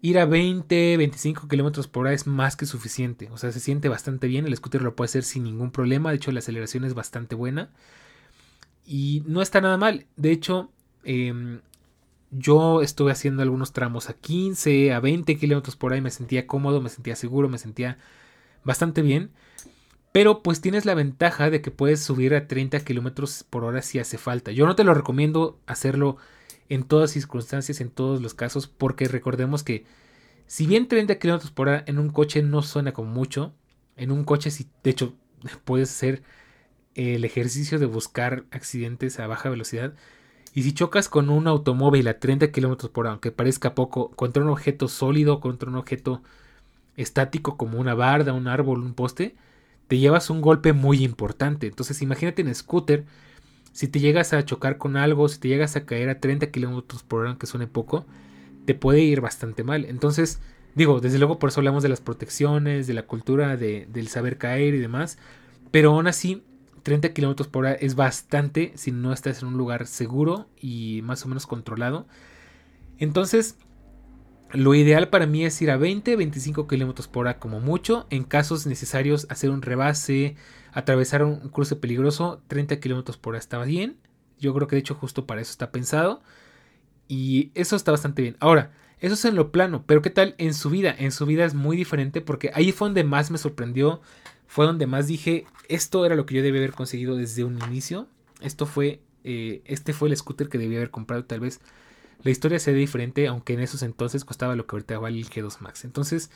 ir 0.03 0.19
a 0.19 0.27
20, 0.27 0.97
25 0.97 1.49
kilómetros 1.49 1.89
por 1.89 2.07
hora 2.07 2.15
es 2.15 2.27
más 2.27 2.57
que 2.57 2.67
suficiente. 2.67 3.29
O 3.33 3.39
sea, 3.39 3.53
se 3.53 3.61
siente 3.61 3.89
bastante 3.89 4.27
bien. 4.29 4.47
El 4.47 4.57
scooter 4.57 4.83
lo 4.83 4.95
puede 4.95 5.07
hacer 5.07 5.25
sin 5.25 5.45
ningún 5.45 5.71
problema. 5.71 6.11
De 6.11 6.17
hecho, 6.17 6.33
la 6.33 6.39
aceleración 6.41 6.85
es 6.85 6.95
bastante 6.95 7.35
buena. 7.35 7.71
Y 8.87 9.23
no 9.27 9.43
está 9.43 9.61
nada 9.61 9.77
mal. 9.77 10.07
De 10.17 10.31
hecho, 10.31 10.71
eh, 11.05 11.61
yo 12.31 12.83
estuve 12.83 13.13
haciendo 13.13 13.43
algunos 13.43 13.73
tramos 13.73 14.11
a 14.11 14.15
15, 14.15 14.93
a 14.93 15.01
20 15.01 15.37
kilómetros 15.37 15.77
por 15.77 15.93
ahí, 15.93 16.01
me 16.01 16.11
sentía 16.11 16.47
cómodo, 16.47 16.81
me 16.81 16.91
sentía 16.91 17.17
seguro, 17.17 17.49
me 17.49 17.59
sentía 17.59 17.99
bastante 18.65 19.03
bien. 19.03 19.31
Pero 20.19 20.43
pues 20.43 20.61
tienes 20.61 20.85
la 20.85 20.97
ventaja 20.97 21.49
de 21.49 21.63
que 21.63 21.71
puedes 21.71 22.03
subir 22.03 22.35
a 22.35 22.49
30 22.49 22.81
kilómetros 22.81 23.45
por 23.49 23.63
hora 23.63 23.83
si 23.83 24.01
hace 24.01 24.19
falta. 24.19 24.51
Yo 24.51 24.67
no 24.67 24.75
te 24.75 24.83
lo 24.83 24.93
recomiendo 24.93 25.61
hacerlo 25.69 26.17
en 26.69 26.83
todas 26.83 27.13
circunstancias, 27.13 27.81
en 27.81 27.89
todos 27.89 28.21
los 28.21 28.35
casos, 28.35 28.67
porque 28.67 29.07
recordemos 29.07 29.63
que 29.63 29.85
si 30.49 30.67
bien 30.67 30.89
30 30.89 31.21
kilómetros 31.21 31.53
por 31.53 31.69
hora 31.69 31.85
en 31.87 32.01
un 32.01 32.11
coche 32.11 32.43
no 32.43 32.63
suena 32.63 32.93
como 32.93 33.13
mucho, 33.13 33.55
en 33.97 34.11
un 34.11 34.25
coche 34.25 34.51
si 34.51 34.67
de 34.83 34.91
hecho 34.91 35.15
puedes 35.65 35.89
hacer 35.89 36.25
el 36.97 37.25
ejercicio 37.25 37.79
de 37.79 37.87
buscar 37.87 38.43
accidentes 38.51 39.21
a 39.21 39.29
baja 39.29 39.51
velocidad, 39.51 39.95
y 40.53 40.65
si 40.65 40.73
chocas 40.73 41.09
con 41.09 41.31
un 41.31 41.47
automóvil 41.47 42.09
a 42.09 42.19
30 42.19 42.51
km 42.51 42.91
por 42.91 43.05
hora, 43.05 43.13
aunque 43.13 43.31
parezca 43.31 43.77
poco, 43.77 44.11
contra 44.11 44.43
un 44.43 44.49
objeto 44.49 44.89
sólido, 44.89 45.39
contra 45.39 45.71
un 45.71 45.77
objeto 45.77 46.25
estático 46.97 47.57
como 47.57 47.79
una 47.79 47.95
barda, 47.95 48.33
un 48.33 48.49
árbol, 48.49 48.83
un 48.83 48.95
poste, 48.95 49.37
te 49.89 49.99
llevas 49.99 50.31
un 50.31 50.41
golpe 50.41 50.73
muy 50.73 51.03
importante. 51.03 51.67
Entonces 51.67 52.01
imagínate 52.03 52.43
en 52.43 52.55
scooter, 52.55 53.05
si 53.73 53.89
te 53.89 54.01
llegas 54.01 54.33
a 54.33 54.45
chocar 54.45 54.79
con 54.79 54.97
algo, 54.97 55.29
si 55.29 55.39
te 55.39 55.49
llegas 55.49 55.77
a 55.77 55.85
caer 55.85 56.11
a 56.11 56.21
30 56.21 56.51
km 56.51 57.03
por 57.07 57.21
hora, 57.21 57.31
aunque 57.31 57.47
suene 57.47 57.67
poco, 57.67 58.07
te 58.67 58.75
puede 58.75 59.01
ir 59.01 59.21
bastante 59.21 59.65
mal. 59.65 59.85
Entonces, 59.87 60.41
digo, 60.75 61.01
desde 61.01 61.19
luego 61.19 61.39
por 61.39 61.49
eso 61.51 61.61
hablamos 61.61 61.83
de 61.83 61.89
las 61.89 62.01
protecciones, 62.01 62.87
de 62.87 62.95
la 62.95 63.07
cultura, 63.07 63.57
de, 63.57 63.87
del 63.91 64.09
saber 64.09 64.37
caer 64.37 64.75
y 64.75 64.79
demás. 64.79 65.19
Pero 65.71 65.93
aún 65.93 66.07
así, 66.07 66.43
30 66.83 67.13
kilómetros 67.13 67.49
por 67.49 67.65
hora 67.65 67.75
es 67.75 67.95
bastante 67.95 68.73
si 68.75 68.93
no 68.93 69.13
estás 69.13 69.43
en 69.43 69.49
un 69.49 69.57
lugar 69.57 69.87
seguro 69.87 70.49
y 70.61 71.01
más 71.03 71.25
o 71.25 71.29
menos 71.29 71.47
controlado. 71.47 72.07
Entonces, 72.99 73.57
lo 74.53 74.75
ideal 74.75 75.09
para 75.09 75.27
mí 75.27 75.45
es 75.45 75.61
ir 75.63 75.71
a 75.71 75.77
20, 75.77 76.17
25 76.17 76.67
kilómetros 76.67 77.09
por 77.09 77.27
hora 77.27 77.39
como 77.39 77.61
mucho. 77.61 78.07
En 78.11 78.25
casos 78.25 78.67
necesarios, 78.67 79.27
hacer 79.31 79.51
un 79.51 79.63
rebase, 79.63 80.37
atravesar 80.73 81.23
un 81.25 81.49
cruce 81.49 81.77
peligroso, 81.77 82.43
30 82.49 82.81
kilómetros 82.81 83.17
por 83.17 83.33
hora 83.33 83.39
está 83.39 83.63
bien. 83.63 83.99
Yo 84.39 84.55
creo 84.55 84.69
que 84.69 84.77
de 84.77 84.81
hecho 84.81 84.95
justo 84.95 85.27
para 85.27 85.41
eso 85.41 85.51
está 85.51 85.71
pensado. 85.71 86.23
Y 87.09 87.51
eso 87.55 87.77
está 87.77 87.91
bastante 87.91 88.23
bien. 88.23 88.37
Ahora, 88.41 88.73
eso 89.01 89.15
es 89.15 89.25
en 89.25 89.37
lo 89.37 89.53
plano, 89.53 89.85
pero 89.87 90.03
¿qué 90.03 90.11
tal 90.11 90.35
en 90.39 90.55
su 90.55 90.71
vida? 90.71 90.95
En 90.99 91.13
su 91.13 91.25
vida 91.25 91.45
es 91.45 91.55
muy 91.55 91.77
diferente 91.77 92.21
porque 92.21 92.51
ahí 92.55 92.73
fue 92.73 92.89
donde 92.89 93.05
más 93.05 93.31
me 93.31 93.39
sorprendió 93.39 94.01
fue 94.49 94.65
donde 94.65 94.87
más 94.87 95.07
dije, 95.07 95.45
esto 95.69 96.05
era 96.07 96.17
lo 96.17 96.25
que 96.25 96.35
yo 96.35 96.43
debía 96.43 96.63
haber 96.63 96.73
conseguido 96.73 97.17
desde 97.17 97.45
un 97.45 97.59
inicio. 97.69 98.09
Esto 98.41 98.65
fue, 98.65 99.03
eh, 99.23 99.61
este 99.67 99.93
fue 99.93 100.09
el 100.09 100.17
scooter 100.17 100.49
que 100.49 100.57
debía 100.57 100.79
haber 100.79 100.91
comprado. 100.91 101.27
Tal 101.27 101.41
vez 101.41 101.61
la 102.23 102.31
historia 102.31 102.59
sea 102.59 102.75
diferente, 102.75 103.27
aunque 103.29 103.55
en 103.55 103.61
esos 103.61 103.83
entonces 103.83 104.25
costaba 104.25 104.57
lo 104.57 104.67
que 104.67 104.77
ahorita 104.77 104.99
vale 104.99 105.19
el 105.19 105.29
G2 105.31 105.61
Max. 105.61 105.85
Entonces, 105.85 106.31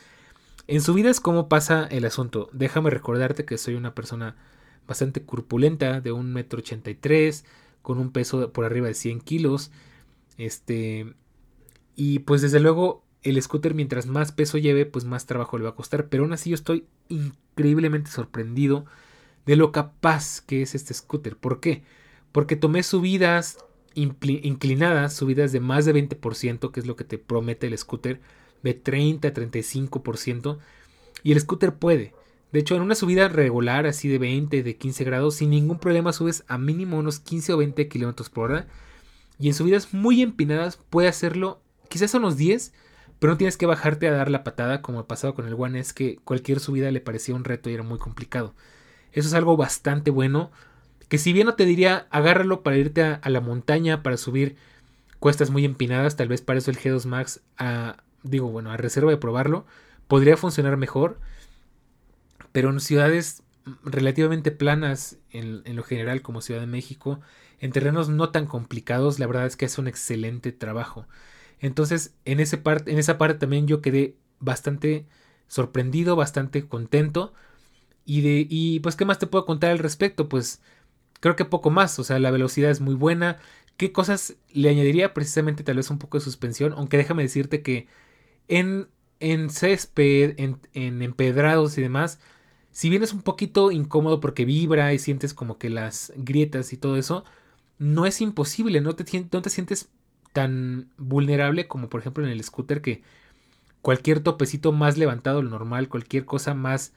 en 0.67 0.81
su 0.81 0.93
vida 0.93 1.09
es 1.09 1.19
como 1.19 1.49
pasa 1.49 1.85
el 1.87 2.05
asunto. 2.05 2.49
Déjame 2.53 2.89
recordarte 2.89 3.45
que 3.45 3.57
soy 3.57 3.75
una 3.75 3.93
persona 3.93 4.35
bastante 4.87 5.23
corpulenta, 5.23 6.01
de 6.01 6.11
un 6.11 6.31
metro 6.31 6.59
ochenta 6.59 6.89
y 6.89 6.95
tres, 6.95 7.45
con 7.81 7.99
un 7.99 8.11
peso 8.11 8.51
por 8.53 8.65
arriba 8.65 8.87
de 8.87 8.93
100 8.93 9.21
kilos. 9.21 9.71
Este, 10.37 11.13
y 11.95 12.19
pues 12.19 12.41
desde 12.41 12.59
luego 12.59 13.03
el 13.21 13.41
scooter 13.41 13.73
mientras 13.73 14.05
más 14.05 14.31
peso 14.31 14.57
lleve, 14.57 14.85
pues 14.85 15.05
más 15.05 15.25
trabajo 15.25 15.57
le 15.57 15.65
va 15.65 15.71
a 15.71 15.75
costar. 15.75 16.07
Pero 16.07 16.23
aún 16.23 16.33
así 16.33 16.49
yo 16.49 16.55
estoy 16.55 16.85
increíblemente 17.09 18.09
sorprendido 18.09 18.85
de 19.45 19.57
lo 19.57 19.71
capaz 19.71 20.41
que 20.41 20.61
es 20.61 20.75
este 20.75 20.93
scooter. 20.93 21.35
¿Por 21.35 21.59
qué? 21.59 21.83
Porque 22.31 22.55
tomé 22.55 22.83
subidas 22.83 23.57
inclinadas, 23.95 25.13
subidas 25.13 25.51
de 25.51 25.59
más 25.59 25.85
de 25.85 25.93
20%, 25.93 26.71
que 26.71 26.79
es 26.79 26.85
lo 26.85 26.95
que 26.95 27.03
te 27.03 27.17
promete 27.17 27.67
el 27.67 27.77
scooter, 27.77 28.21
de 28.63 28.73
30 28.73 29.27
a 29.27 29.33
35%, 29.33 30.57
y 31.23 31.31
el 31.31 31.39
scooter 31.39 31.75
puede. 31.75 32.13
De 32.51 32.59
hecho, 32.59 32.75
en 32.75 32.83
una 32.83 32.95
subida 32.95 33.27
regular, 33.29 33.87
así 33.87 34.07
de 34.07 34.19
20, 34.19 34.61
de 34.61 34.77
15 34.77 35.03
grados, 35.03 35.35
sin 35.35 35.49
ningún 35.49 35.79
problema 35.79 36.13
subes 36.13 36.43
a 36.47 36.59
mínimo 36.59 36.99
unos 36.99 37.19
15 37.19 37.53
o 37.53 37.57
20 37.57 37.87
kilómetros 37.87 38.29
por 38.29 38.51
hora. 38.51 38.67
Y 39.39 39.47
en 39.47 39.55
subidas 39.55 39.93
muy 39.93 40.21
empinadas 40.21 40.77
puede 40.77 41.07
hacerlo 41.07 41.61
quizás 41.89 42.13
a 42.13 42.19
unos 42.19 42.37
10, 42.37 42.73
pero 43.17 43.33
no 43.33 43.37
tienes 43.37 43.57
que 43.57 43.65
bajarte 43.65 44.07
a 44.07 44.11
dar 44.11 44.29
la 44.29 44.43
patada 44.43 44.81
como 44.83 44.99
ha 44.99 45.07
pasado 45.07 45.33
con 45.33 45.47
el 45.47 45.55
One 45.55 45.79
S, 45.79 45.93
que 45.95 46.17
cualquier 46.23 46.59
subida 46.59 46.91
le 46.91 47.01
parecía 47.01 47.33
un 47.33 47.43
reto 47.43 47.69
y 47.69 47.73
era 47.73 47.81
muy 47.81 47.97
complicado. 47.97 48.53
Eso 49.13 49.27
es 49.27 49.33
algo 49.33 49.57
bastante 49.57 50.11
bueno. 50.11 50.51
Que 51.13 51.19
si 51.19 51.31
bien 51.31 51.45
no 51.45 51.53
te 51.53 51.67
diría 51.67 52.07
agárralo 52.09 52.63
para 52.63 52.75
irte 52.75 53.03
a, 53.03 53.29
la 53.29 53.39
montaña, 53.39 54.01
para 54.01 54.17
subir 54.17 54.55
cuestas 55.19 55.51
muy 55.51 55.63
empinadas, 55.63 56.15
tal 56.15 56.27
vez 56.27 56.41
para 56.41 56.57
eso 56.57 56.71
el 56.71 56.79
G2 56.79 57.05
Max, 57.05 57.41
a, 57.55 57.97
digo, 58.23 58.49
bueno, 58.49 58.71
a 58.71 58.77
reserva 58.77 59.11
de 59.11 59.17
probarlo, 59.17 59.67
podría 60.07 60.37
funcionar 60.37 60.75
mejor. 60.75 61.19
Pero 62.51 62.71
en 62.71 62.79
ciudades 62.79 63.43
relativamente 63.83 64.49
planas, 64.49 65.19
en, 65.29 65.61
en 65.65 65.75
lo 65.75 65.83
general, 65.83 66.23
como 66.23 66.41
Ciudad 66.41 66.61
de 66.61 66.65
México, 66.65 67.19
en 67.59 67.71
terrenos 67.71 68.09
no 68.09 68.31
tan 68.31 68.47
complicados, 68.47 69.19
la 69.19 69.27
verdad 69.27 69.45
es 69.45 69.55
que 69.55 69.65
hace 69.65 69.81
un 69.81 69.87
excelente 69.87 70.51
trabajo. 70.51 71.05
Entonces, 71.59 72.15
en, 72.25 72.39
ese 72.39 72.57
parte, 72.57 72.91
en 72.91 72.97
esa 72.97 73.19
parte 73.19 73.37
también 73.37 73.67
yo 73.67 73.83
quedé 73.83 74.15
bastante 74.39 75.05
sorprendido, 75.47 76.15
bastante 76.15 76.67
contento. 76.67 77.35
Y, 78.03 78.21
de, 78.21 78.47
y 78.49 78.79
pues, 78.79 78.95
¿qué 78.95 79.05
más 79.05 79.19
te 79.19 79.27
puedo 79.27 79.45
contar 79.45 79.69
al 79.69 79.77
respecto? 79.77 80.27
Pues 80.27 80.59
creo 81.23 81.37
que 81.37 81.45
poco 81.45 81.69
más. 81.69 81.97
O 81.99 82.03
sea, 82.03 82.19
la 82.19 82.31
velocidad 82.31 82.69
es 82.69 82.81
muy 82.81 82.95
buena. 82.95 83.37
¿Qué 83.77 83.93
cosas 83.93 84.35
le 84.51 84.69
añadiría? 84.69 85.13
Precisamente 85.13 85.63
tal 85.63 85.77
vez 85.77 85.89
un 85.89 85.97
poco 85.97 86.17
de 86.17 86.23
suspensión. 86.25 86.73
Aunque 86.73 86.97
déjame 86.97 87.23
decirte 87.23 87.61
que 87.61 87.87
en, 88.49 88.89
en 89.21 89.49
césped, 89.49 90.35
en, 90.37 90.59
en 90.73 91.01
empedrados 91.01 91.77
y 91.77 91.81
demás, 91.81 92.19
si 92.71 92.89
bien 92.89 93.03
es 93.03 93.13
un 93.13 93.21
poquito 93.21 93.71
incómodo 93.71 94.19
porque 94.19 94.43
vibra 94.43 94.93
y 94.93 94.99
sientes 94.99 95.33
como 95.33 95.57
que 95.57 95.69
las 95.69 96.11
grietas 96.17 96.73
y 96.73 96.77
todo 96.77 96.97
eso, 96.97 97.23
no 97.79 98.05
es 98.05 98.19
imposible, 98.19 98.81
no 98.81 98.93
te, 98.93 99.05
no 99.31 99.41
te 99.41 99.49
sientes 99.49 99.89
tan 100.33 100.89
vulnerable 100.97 101.69
como 101.69 101.89
por 101.89 102.01
ejemplo 102.01 102.25
en 102.25 102.31
el 102.31 102.43
scooter 102.43 102.81
que 102.81 103.01
cualquier 103.81 104.19
topecito 104.21 104.73
más 104.73 104.97
levantado 104.97 105.37
de 105.37 105.43
lo 105.43 105.51
normal, 105.51 105.87
cualquier 105.87 106.25
cosa 106.25 106.53
más, 106.53 106.93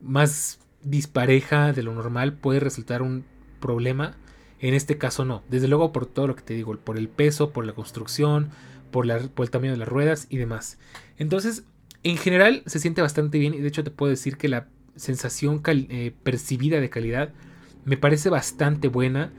más 0.00 0.58
dispareja 0.82 1.72
de 1.72 1.84
lo 1.84 1.94
normal 1.94 2.34
puede 2.34 2.60
resultar 2.60 3.02
un 3.02 3.24
problema. 3.60 4.16
En 4.58 4.74
este 4.74 4.98
caso 4.98 5.24
no. 5.24 5.42
Desde 5.48 5.68
luego 5.68 5.92
por 5.92 6.06
todo 6.06 6.26
lo 6.26 6.36
que 6.36 6.42
te 6.42 6.54
digo, 6.54 6.76
por 6.76 6.98
el 6.98 7.08
peso, 7.08 7.50
por 7.50 7.64
la 7.64 7.72
construcción, 7.72 8.50
por, 8.90 9.08
el 9.10 9.50
tamaño 9.50 9.72
de 9.72 9.78
las 9.78 9.88
ruedas 9.88 10.26
y 10.28 10.36
demás. 10.36 10.78
Entonces, 11.18 11.64
en 12.02 12.16
general 12.16 12.62
se 12.66 12.78
siente 12.78 13.02
bastante 13.02 13.38
bien 13.38 13.54
y 13.54 13.58
de 13.58 13.68
hecho 13.68 13.84
te 13.84 13.90
puedo 13.90 14.10
decir 14.10 14.36
que 14.36 14.48
la 14.48 14.66
sensación 14.96 15.62
eh, 15.66 16.12
percibida 16.22 16.80
de 16.80 16.90
calidad 16.90 17.32
me 17.84 17.96
parece 17.96 18.28
bastante 18.28 18.88
buena. 18.88 19.32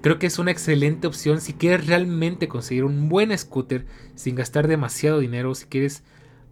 Creo 0.00 0.18
que 0.18 0.26
es 0.26 0.38
una 0.38 0.50
excelente 0.50 1.06
opción 1.06 1.40
si 1.40 1.54
quieres 1.54 1.86
realmente 1.86 2.48
conseguir 2.48 2.84
un 2.84 3.08
buen 3.08 3.36
scooter 3.36 3.86
sin 4.14 4.34
gastar 4.34 4.68
demasiado 4.68 5.18
dinero, 5.18 5.54
si 5.54 5.66
quieres 5.66 6.02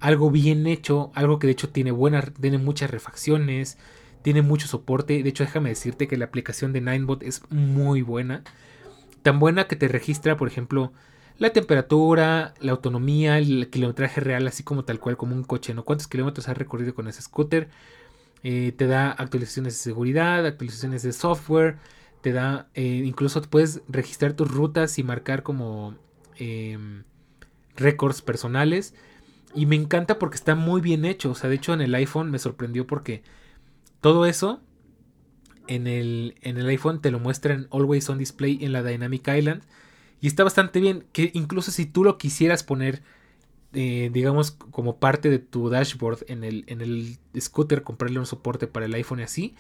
algo 0.01 0.31
bien 0.31 0.67
hecho, 0.67 1.13
algo 1.15 1.39
que 1.39 1.47
de 1.47 1.53
hecho 1.53 1.69
tiene 1.69 1.93
buenas, 1.93 2.33
tiene 2.41 2.59
muchas 2.59 2.91
refacciones, 2.91 3.79
tiene 4.23 4.43
mucho 4.43 4.69
soporte. 4.69 5.23
De 5.23 5.29
hecho, 5.29 5.45
déjame 5.45 5.71
decirte 5.71 6.09
que 6.09 6.17
la 6.17 6.27
aplicación 6.27 6.73
de 6.73 6.81
Ninebot 6.81 7.23
es 7.23 7.43
muy 7.51 8.03
buena. 8.03 8.43
Tan 9.23 9.39
buena 9.39 9.67
que 9.67 9.77
te 9.77 9.89
registra, 9.89 10.37
por 10.37 10.49
ejemplo, 10.49 10.93
la 11.39 11.51
temperatura, 11.51 12.55
la 12.61 12.73
autonomía, 12.73 13.39
el 13.39 13.69
kilometraje 13.71 14.21
real, 14.21 14.47
así 14.47 14.63
como 14.63 14.85
tal 14.85 15.01
cual 15.01 15.17
como 15.17 15.35
un 15.35 15.45
coche, 15.45 15.75
¿no? 15.75 15.85
¿Cuántos 15.85 16.09
kilómetros 16.09 16.49
has 16.49 16.57
recorrido 16.57 16.95
con 16.95 17.09
ese 17.09 17.23
scooter? 17.23 17.69
Eh, 18.45 18.73
te 18.77 18.87
da 18.87 19.11
actualizaciones 19.11 19.75
de 19.75 19.81
seguridad, 19.81 20.45
actualizaciones 20.47 21.03
de 21.03 21.13
software, 21.13 21.79
te 22.21 22.33
da, 22.33 22.69
eh, 22.75 23.03
incluso 23.05 23.41
puedes 23.43 23.83
registrar 23.89 24.35
tus 24.35 24.51
rutas 24.51 24.99
y 24.99 25.03
marcar 25.03 25.43
como 25.43 25.95
em, 26.37 27.05
récords 27.77 28.23
personales. 28.23 28.95
Y 29.55 29.67
me 29.67 29.77
encanta 29.77 30.19
porque 30.19 30.37
está 30.37 30.55
muy 30.55 30.81
bien 30.81 31.05
hecho. 31.05 31.31
O 31.33 31.35
sea, 31.35 31.51
de 31.51 31.57
hecho 31.57 31.75
en 31.75 31.81
el 31.81 31.95
iPhone 31.95 32.31
me 32.31 32.39
sorprendió 32.39 32.87
porque 32.87 33.23
todo 34.03 34.27
eso 34.27 34.61
en 35.69 35.87
el, 35.87 36.35
en 36.43 36.59
el 36.59 36.67
iPhone 36.69 37.01
te 37.01 37.11
lo 37.11 37.21
muestra 37.21 37.55
en 37.55 37.69
Always 37.71 38.11
on 38.11 38.19
Display 38.19 38.59
en 38.61 38.73
la 38.73 38.83
Dynamic 38.83 39.27
Island. 39.29 39.63
Y 40.21 40.27
está 40.27 40.45
bastante 40.45 40.81
bien. 40.81 41.07
Que 41.13 41.31
incluso 41.35 41.71
si 41.71 41.87
tú 41.87 42.05
lo 42.05 42.19
quisieras 42.19 42.63
poner, 42.65 43.03
eh, 43.73 44.11
digamos, 44.13 44.51
como 44.51 44.99
parte 44.99 45.31
de 45.31 45.39
tu 45.39 45.71
dashboard 45.71 46.25
en 46.29 46.45
el, 46.45 46.65
en 46.67 46.81
el 46.81 47.19
scooter, 47.41 47.83
comprarle 47.83 48.19
un 48.19 48.27
soporte 48.27 48.67
para 48.67 48.87
el 48.87 48.95
iPhone 48.95 49.21
y 49.21 49.23
así, 49.23 49.55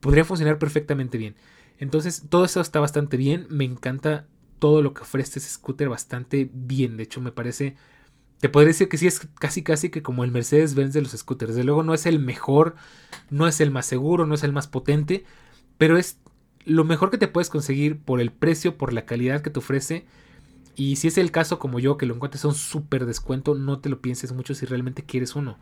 podría 0.00 0.24
funcionar 0.24 0.58
perfectamente 0.58 1.18
bien. 1.18 1.36
Entonces, 1.78 2.24
todo 2.28 2.44
eso 2.44 2.60
está 2.60 2.80
bastante 2.80 3.16
bien. 3.16 3.46
Me 3.50 3.64
encanta 3.64 4.26
todo 4.58 4.80
lo 4.82 4.94
que 4.94 5.02
ofrece 5.02 5.38
ese 5.38 5.50
scooter 5.50 5.90
bastante 5.90 6.50
bien. 6.52 6.96
De 6.96 7.04
hecho, 7.04 7.20
me 7.20 7.32
parece. 7.32 7.76
Te 8.42 8.48
podría 8.48 8.70
decir 8.70 8.88
que 8.88 8.98
sí 8.98 9.06
es 9.06 9.28
casi 9.38 9.62
casi 9.62 9.88
que 9.88 10.02
como 10.02 10.24
el 10.24 10.32
Mercedes-Benz 10.32 10.92
de 10.92 11.00
los 11.00 11.12
scooters. 11.12 11.54
Desde 11.54 11.62
luego 11.62 11.84
no 11.84 11.94
es 11.94 12.06
el 12.06 12.18
mejor, 12.18 12.74
no 13.30 13.46
es 13.46 13.60
el 13.60 13.70
más 13.70 13.86
seguro, 13.86 14.26
no 14.26 14.34
es 14.34 14.42
el 14.42 14.52
más 14.52 14.66
potente, 14.66 15.24
pero 15.78 15.96
es 15.96 16.18
lo 16.64 16.84
mejor 16.84 17.10
que 17.10 17.18
te 17.18 17.28
puedes 17.28 17.48
conseguir 17.48 18.00
por 18.00 18.20
el 18.20 18.32
precio, 18.32 18.76
por 18.76 18.92
la 18.92 19.06
calidad 19.06 19.42
que 19.42 19.50
te 19.50 19.60
ofrece. 19.60 20.06
Y 20.74 20.96
si 20.96 21.08
es 21.08 21.18
el 21.18 21.30
caso 21.30 21.58
como 21.60 21.78
yo, 21.78 21.96
que 21.96 22.06
lo 22.06 22.14
encuentres 22.14 22.44
a 22.44 22.48
un 22.48 22.54
súper 22.54 23.06
descuento, 23.06 23.54
no 23.54 23.78
te 23.78 23.88
lo 23.88 24.00
pienses 24.00 24.32
mucho 24.32 24.54
si 24.54 24.66
realmente 24.66 25.04
quieres 25.04 25.36
uno. 25.36 25.58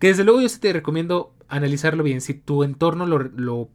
Que 0.00 0.08
desde 0.08 0.24
luego 0.24 0.40
yo 0.40 0.48
sí 0.48 0.58
te 0.58 0.72
recomiendo 0.72 1.32
analizarlo 1.48 2.02
bien. 2.02 2.20
Si 2.20 2.34
tu 2.34 2.64
entorno 2.64 3.06
lo, 3.06 3.18
lo 3.20 3.70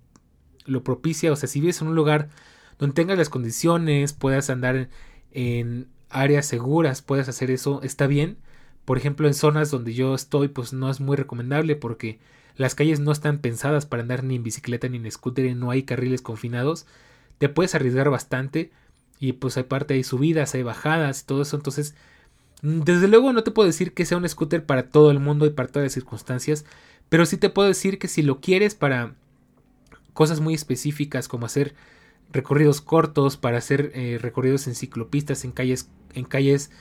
lo 0.66 0.84
propicia, 0.84 1.32
o 1.32 1.36
sea, 1.36 1.47
si 1.47 1.60
vives 1.60 1.82
en 1.82 1.88
un 1.88 1.95
lugar 1.95 2.30
donde 2.78 2.93
tengas 2.93 3.18
las 3.18 3.30
condiciones, 3.30 4.14
puedas 4.14 4.49
andar 4.49 4.89
en 5.32 5.88
áreas 6.12 6.45
seguras, 6.45 7.01
puedas 7.01 7.30
hacer 7.30 7.51
eso, 7.51 7.82
está 7.84 8.07
bien. 8.07 8.38
Por 8.86 8.97
ejemplo, 8.97 9.28
en 9.28 9.34
zonas 9.34 9.72
donde 9.72 9.93
yo 9.93 10.16
estoy, 10.16 10.47
pues 10.47 10.74
no 10.74 10.89
es 10.89 10.99
muy 10.99 11.16
recomendable 11.16 11.76
porque 11.76 12.20
las 12.55 12.76
calles 12.76 12.99
no 12.99 13.12
están 13.12 13.39
pensadas 13.39 13.86
para 13.86 14.01
andar 14.01 14.24
ni 14.24 14.36
en 14.36 14.43
bicicleta 14.43 14.88
ni 14.89 14.97
en 14.97 15.12
scooter 15.12 15.45
y 15.45 15.55
no 15.55 15.72
hay 15.72 15.84
carriles 15.84 16.22
confinados. 16.22 16.86
Te 17.38 17.49
puedes 17.49 17.76
arriesgar 17.76 18.09
bastante 18.09 18.72
y 19.20 19.34
pues 19.34 19.57
aparte 19.57 19.93
hay 19.93 20.03
subidas, 20.03 20.53
hay 20.55 20.64
bajadas 20.64 21.22
y 21.22 21.26
todo 21.26 21.41
eso. 21.43 21.55
Entonces, 21.55 21.95
desde 22.62 23.07
luego 23.07 23.34
no 23.34 23.43
te 23.43 23.51
puedo 23.51 23.68
decir 23.68 23.93
que 23.93 24.05
sea 24.05 24.18
un 24.18 24.28
scooter 24.28 24.66
para 24.66 24.89
todo 24.89 25.12
el 25.12 25.20
mundo 25.20 25.45
y 25.45 25.51
para 25.51 25.70
todas 25.70 25.86
las 25.86 25.93
circunstancias, 25.93 26.66
pero 27.09 27.26
sí 27.26 27.38
te 27.38 27.49
puedo 27.49 27.68
decir 27.68 27.99
que 27.99 28.07
si 28.07 28.22
lo 28.22 28.39
quieres 28.39 28.76
para 28.76 29.16
cosas 30.14 30.39
muy 30.39 30.53
específicas 30.53 31.28
como 31.28 31.45
hacer 31.45 31.76
recorridos 32.32 32.82
cortos, 32.82 33.38
para 33.38 33.57
hacer 33.57 33.91
eh, 33.95 34.18
recorridos 34.22 34.68
en 34.68 34.76
ciclopistas, 34.76 35.43
en 35.43 35.51
calles, 35.51 35.89
en 36.14 36.26
calles 36.26 36.72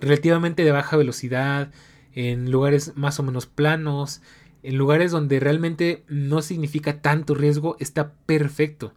relativamente 0.00 0.64
de 0.64 0.72
baja 0.72 0.96
velocidad, 0.96 1.72
en 2.14 2.50
lugares 2.50 2.96
más 2.96 3.20
o 3.20 3.22
menos 3.22 3.46
planos, 3.46 4.22
en 4.62 4.76
lugares 4.76 5.10
donde 5.10 5.40
realmente 5.40 6.04
no 6.08 6.42
significa 6.42 7.00
tanto 7.00 7.34
riesgo, 7.34 7.76
está 7.80 8.12
perfecto. 8.26 8.94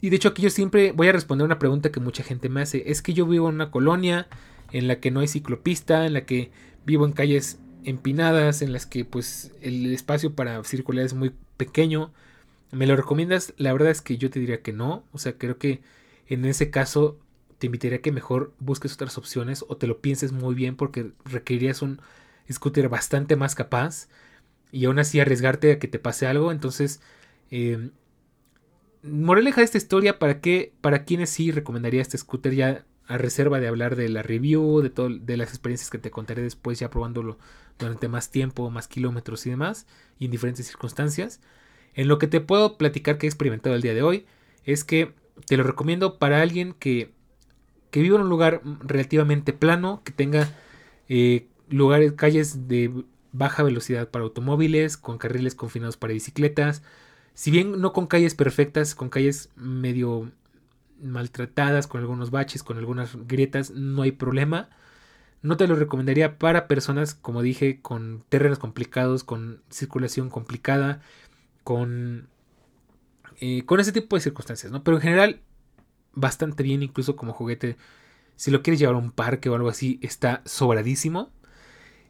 Y 0.00 0.10
de 0.10 0.16
hecho 0.16 0.28
aquí 0.28 0.42
yo 0.42 0.50
siempre 0.50 0.92
voy 0.92 1.08
a 1.08 1.12
responder 1.12 1.44
una 1.44 1.58
pregunta 1.58 1.90
que 1.90 2.00
mucha 2.00 2.22
gente 2.22 2.48
me 2.48 2.62
hace. 2.62 2.90
Es 2.90 3.02
que 3.02 3.14
yo 3.14 3.26
vivo 3.26 3.48
en 3.48 3.56
una 3.56 3.70
colonia 3.70 4.28
en 4.72 4.88
la 4.88 5.00
que 5.00 5.10
no 5.10 5.20
hay 5.20 5.28
ciclopista, 5.28 6.06
en 6.06 6.12
la 6.12 6.24
que 6.24 6.50
vivo 6.84 7.06
en 7.06 7.12
calles 7.12 7.58
empinadas, 7.84 8.62
en 8.62 8.72
las 8.72 8.86
que 8.86 9.04
pues 9.04 9.52
el 9.62 9.92
espacio 9.92 10.34
para 10.34 10.62
circular 10.64 11.04
es 11.04 11.14
muy 11.14 11.32
pequeño. 11.56 12.12
¿Me 12.72 12.86
lo 12.86 12.96
recomiendas? 12.96 13.54
La 13.56 13.72
verdad 13.72 13.90
es 13.90 14.02
que 14.02 14.18
yo 14.18 14.30
te 14.30 14.40
diría 14.40 14.62
que 14.62 14.72
no. 14.72 15.04
O 15.12 15.18
sea, 15.18 15.38
creo 15.38 15.58
que 15.58 15.80
en 16.26 16.44
ese 16.44 16.70
caso 16.70 17.18
te 17.58 17.66
invitaría 17.66 17.98
a 17.98 18.02
que 18.02 18.12
mejor 18.12 18.52
busques 18.58 18.92
otras 18.94 19.18
opciones 19.18 19.64
o 19.68 19.76
te 19.76 19.86
lo 19.86 20.00
pienses 20.00 20.32
muy 20.32 20.54
bien 20.54 20.76
porque 20.76 21.12
requerirías 21.24 21.82
un 21.82 22.00
scooter 22.50 22.88
bastante 22.88 23.36
más 23.36 23.54
capaz 23.54 24.08
y 24.72 24.84
aún 24.84 24.98
así 24.98 25.20
arriesgarte 25.20 25.72
a 25.72 25.78
que 25.78 25.88
te 25.88 25.98
pase 25.98 26.26
algo. 26.26 26.52
Entonces, 26.52 27.00
eh, 27.50 27.90
moraleja 29.02 29.60
de 29.60 29.64
esta 29.64 29.78
historia, 29.78 30.18
¿para 30.18 30.40
qué? 30.40 30.72
Para 30.80 31.04
quienes 31.04 31.30
sí 31.30 31.50
recomendaría 31.50 32.02
este 32.02 32.18
scooter 32.18 32.54
ya 32.54 32.84
a 33.06 33.18
reserva 33.18 33.60
de 33.60 33.68
hablar 33.68 33.96
de 33.96 34.08
la 34.08 34.22
review, 34.22 34.80
de, 34.82 34.90
todo, 34.90 35.10
de 35.10 35.36
las 35.36 35.50
experiencias 35.50 35.90
que 35.90 35.98
te 35.98 36.10
contaré 36.10 36.42
después 36.42 36.78
ya 36.78 36.90
probándolo 36.90 37.38
durante 37.78 38.08
más 38.08 38.30
tiempo, 38.30 38.68
más 38.70 38.88
kilómetros 38.88 39.46
y 39.46 39.50
demás, 39.50 39.86
y 40.18 40.26
en 40.26 40.30
diferentes 40.30 40.66
circunstancias. 40.66 41.40
En 41.94 42.08
lo 42.08 42.18
que 42.18 42.26
te 42.26 42.40
puedo 42.40 42.76
platicar 42.76 43.16
que 43.16 43.26
he 43.26 43.28
experimentado 43.28 43.76
el 43.76 43.82
día 43.82 43.94
de 43.94 44.02
hoy 44.02 44.26
es 44.64 44.84
que 44.84 45.14
te 45.46 45.56
lo 45.56 45.62
recomiendo 45.62 46.18
para 46.18 46.42
alguien 46.42 46.74
que, 46.74 47.12
que 47.90 48.02
viva 48.02 48.16
en 48.16 48.22
un 48.22 48.28
lugar 48.28 48.60
relativamente 48.80 49.52
plano, 49.52 50.02
que 50.04 50.12
tenga 50.12 50.48
eh, 51.08 51.48
lugares, 51.68 52.12
calles 52.12 52.68
de 52.68 53.04
baja 53.32 53.62
velocidad 53.62 54.10
para 54.10 54.24
automóviles, 54.24 54.96
con 54.96 55.18
carriles 55.18 55.54
confinados 55.54 55.96
para 55.96 56.12
bicicletas. 56.12 56.82
Si 57.34 57.50
bien 57.50 57.80
no 57.80 57.92
con 57.92 58.06
calles 58.06 58.34
perfectas, 58.34 58.94
con 58.94 59.10
calles 59.10 59.50
medio 59.56 60.30
maltratadas, 61.02 61.86
con 61.86 62.00
algunos 62.00 62.30
baches, 62.30 62.62
con 62.62 62.78
algunas 62.78 63.16
grietas, 63.26 63.70
no 63.70 64.02
hay 64.02 64.12
problema. 64.12 64.70
No 65.42 65.56
te 65.56 65.68
lo 65.68 65.76
recomendaría 65.76 66.38
para 66.38 66.66
personas, 66.66 67.14
como 67.14 67.42
dije, 67.42 67.80
con 67.80 68.24
terrenos 68.28 68.58
complicados, 68.58 69.22
con 69.22 69.60
circulación 69.70 70.30
complicada, 70.30 71.02
con, 71.62 72.28
eh, 73.40 73.64
con 73.66 73.80
ese 73.80 73.92
tipo 73.92 74.16
de 74.16 74.22
circunstancias, 74.22 74.72
¿no? 74.72 74.82
Pero 74.82 74.96
en 74.96 75.02
general, 75.02 75.40
bastante 76.16 76.64
bien, 76.64 76.82
incluso 76.82 77.14
como 77.14 77.32
juguete. 77.32 77.76
Si 78.34 78.50
lo 78.50 78.62
quieres 78.62 78.80
llevar 78.80 78.96
a 78.96 78.98
un 78.98 79.12
parque 79.12 79.48
o 79.48 79.54
algo 79.54 79.68
así, 79.68 80.00
está 80.02 80.42
sobradísimo. 80.44 81.30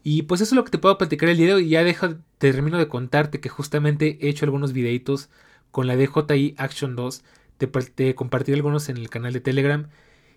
Y 0.02 0.22
pues 0.22 0.40
eso 0.40 0.54
es 0.54 0.56
lo 0.56 0.64
que 0.64 0.70
te 0.70 0.78
puedo 0.78 0.96
platicar 0.96 1.28
el 1.28 1.36
video. 1.36 1.58
Y 1.58 1.68
ya 1.70 1.84
deja, 1.84 2.16
termino 2.38 2.78
de 2.78 2.88
contarte 2.88 3.40
que 3.40 3.48
justamente 3.48 4.18
he 4.20 4.28
hecho 4.28 4.44
algunos 4.44 4.72
videitos 4.72 5.30
con 5.70 5.86
la 5.86 5.96
DJI 5.96 6.54
Action 6.56 6.96
2. 6.96 7.24
Te, 7.58 7.66
te 7.66 8.14
compartí 8.14 8.52
algunos 8.52 8.88
en 8.88 8.96
el 8.96 9.10
canal 9.10 9.32
de 9.32 9.40
Telegram. 9.40 9.88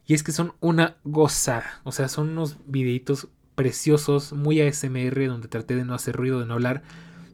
Y 0.06 0.16
es 0.16 0.24
que 0.24 0.32
son 0.32 0.54
una 0.60 0.98
gozada. 1.04 1.82
O 1.84 1.92
sea, 1.92 2.10
son 2.10 2.30
unos 2.30 2.58
videitos 2.66 3.28
preciosos, 3.54 4.34
muy 4.34 4.60
ASMR, 4.60 5.28
donde 5.28 5.48
traté 5.48 5.76
de 5.76 5.86
no 5.86 5.94
hacer 5.94 6.16
ruido, 6.16 6.40
de 6.40 6.48
no 6.48 6.56
hablar. 6.56 6.82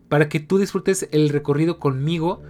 Para 0.10 0.28
que 0.28 0.42
tú 0.42 0.58
disfrutes 0.58 1.08
el 1.12 1.30
recorrido 1.30 1.80
conmigo. 1.80 2.44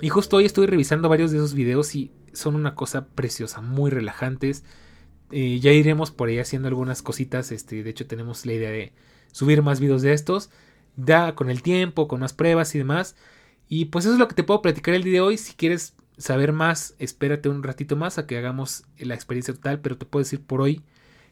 Y 0.00 0.08
justo 0.08 0.38
hoy 0.38 0.44
estuve 0.46 0.66
revisando 0.66 1.08
varios 1.08 1.30
de 1.30 1.38
esos 1.38 1.54
videos 1.54 1.94
y 1.94 2.10
son 2.32 2.54
una 2.54 2.74
cosa 2.74 3.06
preciosa, 3.06 3.60
muy 3.60 3.90
relajantes. 3.90 4.64
Eh, 5.30 5.60
ya 5.60 5.72
iremos 5.72 6.10
por 6.10 6.28
ahí 6.28 6.38
haciendo 6.38 6.68
algunas 6.68 7.02
cositas. 7.02 7.52
Este, 7.52 7.82
de 7.82 7.90
hecho, 7.90 8.06
tenemos 8.06 8.46
la 8.46 8.52
idea 8.54 8.70
de 8.70 8.92
subir 9.32 9.62
más 9.62 9.80
videos 9.80 10.02
de 10.02 10.12
estos. 10.12 10.50
Da 10.96 11.34
con 11.34 11.50
el 11.50 11.62
tiempo, 11.62 12.08
con 12.08 12.20
más 12.20 12.32
pruebas 12.32 12.74
y 12.74 12.78
demás. 12.78 13.16
Y 13.68 13.86
pues 13.86 14.04
eso 14.04 14.14
es 14.14 14.20
lo 14.20 14.28
que 14.28 14.34
te 14.34 14.42
puedo 14.42 14.62
platicar 14.62 14.94
el 14.94 15.04
día 15.04 15.14
de 15.14 15.20
hoy. 15.20 15.38
Si 15.38 15.54
quieres 15.54 15.94
saber 16.18 16.52
más, 16.52 16.94
espérate 16.98 17.48
un 17.48 17.62
ratito 17.62 17.96
más 17.96 18.18
a 18.18 18.26
que 18.26 18.36
hagamos 18.36 18.84
la 18.98 19.14
experiencia 19.14 19.54
total. 19.54 19.80
Pero 19.80 19.96
te 19.96 20.06
puedo 20.06 20.24
decir 20.24 20.42
por 20.42 20.60
hoy 20.60 20.82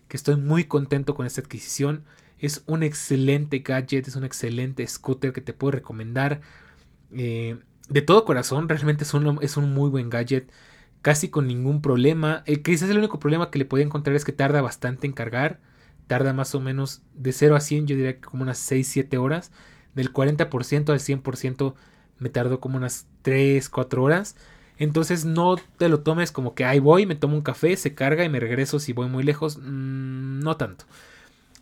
que 0.09 0.16
estoy 0.16 0.36
muy 0.36 0.64
contento 0.64 1.14
con 1.14 1.26
esta 1.26 1.40
adquisición. 1.40 2.05
Es 2.38 2.62
un 2.66 2.82
excelente 2.82 3.59
gadget, 3.61 4.07
es 4.07 4.16
un 4.16 4.24
excelente 4.24 4.86
scooter 4.86 5.32
que 5.32 5.40
te 5.40 5.53
puedo 5.53 5.72
recomendar. 5.72 6.40
Eh, 7.12 7.59
de 7.88 8.03
todo 8.03 8.24
corazón, 8.24 8.68
realmente 8.68 9.05
es 9.05 9.14
un, 9.14 9.38
es 9.42 9.57
un 9.57 9.72
muy 9.74 9.90
buen 9.90 10.11
gadget 10.11 10.51
casi 11.03 11.28
con 11.28 11.46
ningún 11.46 11.82
problema. 11.82 12.42
El 12.46 12.62
quizás 12.62 12.90
el 12.90 12.99
único 12.99 13.18
problema 13.18 13.51
que 13.51 13.59
le 13.59 13.64
podía 13.64 13.84
encontrar 13.84 14.16
es 14.16 14.24
que 14.24 14.32
tarda 14.32 14.62
bastante 14.62 15.07
en 15.07 15.12
cargar. 15.12 15.61
Tarda 16.07 16.32
más 16.32 16.55
o 16.55 16.61
menos 16.61 17.03
de 17.14 17.32
0 17.32 17.57
a 17.57 17.61
100, 17.61 17.86
yo 17.86 17.96
diría 17.96 18.14
que 18.14 18.20
como 18.20 18.42
unas 18.42 18.59
6-7 18.59 19.18
horas. 19.18 19.53
Del 19.94 20.12
40% 20.12 20.90
al 20.90 21.01
100% 21.01 21.74
me 22.18 22.30
tardó 22.30 22.61
como 22.61 22.76
unas 22.76 23.07
3-4 23.24 23.99
horas. 23.99 24.36
Entonces 24.78 25.24
no 25.24 25.57
te 25.76 25.88
lo 25.88 26.01
tomes 26.01 26.30
como 26.30 26.55
que 26.55 26.64
ahí 26.64 26.78
voy, 26.78 27.05
me 27.05 27.16
tomo 27.16 27.34
un 27.36 27.42
café, 27.42 27.76
se 27.76 27.94
carga 27.94 28.24
y 28.24 28.28
me 28.28 28.38
regreso 28.40 28.78
si 28.78 28.92
voy 28.92 29.09
muy 29.09 29.24
lejos. 29.24 29.59
Mm, 29.59 30.40
no 30.40 30.57
tanto. 30.57 30.84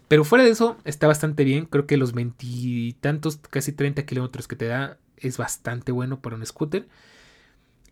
Pero 0.08 0.24
fuera 0.24 0.44
de 0.44 0.50
eso 0.50 0.76
está 0.84 1.06
bastante 1.06 1.44
bien. 1.44 1.66
Creo 1.66 1.86
que 1.86 1.96
los 1.96 2.12
veintitantos, 2.12 3.38
casi 3.50 3.72
30 3.72 4.04
kilómetros 4.04 4.46
que 4.46 4.56
te 4.56 4.66
da 4.66 4.98
es 5.16 5.38
bastante 5.38 5.92
bueno 5.92 6.20
para 6.20 6.36
un 6.36 6.44
scooter. 6.46 6.86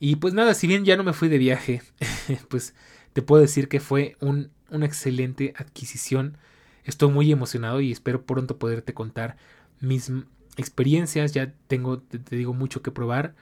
Y 0.07 0.17
pues 0.17 0.35
nada, 0.35 0.53
si 0.53 0.67
bien 0.67 0.85
ya 0.85 0.99
no 0.99 1.03
me 1.03 1.15
fui 1.15 1.31
de 1.31 1.39
viaje, 1.39 1.81
pues 2.51 2.75
te 3.15 3.23
puedo 3.23 3.41
decir 3.41 3.69
que 3.69 3.81
fue 3.81 4.19
un, 4.21 4.51
una 4.69 4.85
excelente 4.85 5.55
adquisición. 5.57 6.37
Estoy 6.85 7.11
muy 7.11 7.33
emocionado 7.33 7.81
y 7.81 7.91
espero 7.91 8.27
pronto 8.27 8.59
poderte 8.59 8.93
contar 8.93 9.39
mis 9.81 10.13
experiencias. 10.59 11.33
Ya 11.33 11.55
tengo, 11.69 12.01
te, 12.01 12.37
digo, 12.37 12.53
mucho 12.53 12.83
que 12.83 12.91
probar. 12.91 13.35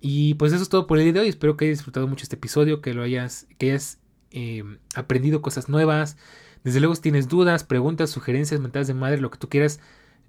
Y 0.00 0.32
pues 0.36 0.54
eso 0.54 0.62
es 0.62 0.70
todo 0.70 0.86
por 0.86 0.96
el 0.96 1.04
video 1.04 1.24
y 1.26 1.28
espero 1.28 1.58
que 1.58 1.66
hayas 1.66 1.80
disfrutado 1.80 2.08
mucho 2.08 2.22
este 2.22 2.36
episodio, 2.36 2.80
que 2.80 2.94
lo 2.94 3.02
hayas, 3.02 3.46
que 3.58 3.72
hayas 3.72 3.98
em, 4.30 4.78
aprendido 4.94 5.42
cosas 5.42 5.68
nuevas. 5.68 6.16
Desde 6.64 6.80
luego 6.80 6.94
si 6.94 7.02
tienes 7.02 7.28
dudas, 7.28 7.64
preguntas, 7.64 8.08
sugerencias, 8.08 8.62
mentadas 8.62 8.88
de 8.88 8.94
madre, 8.94 9.20
lo 9.20 9.30
que 9.30 9.36
tú 9.36 9.50
quieras, 9.50 9.78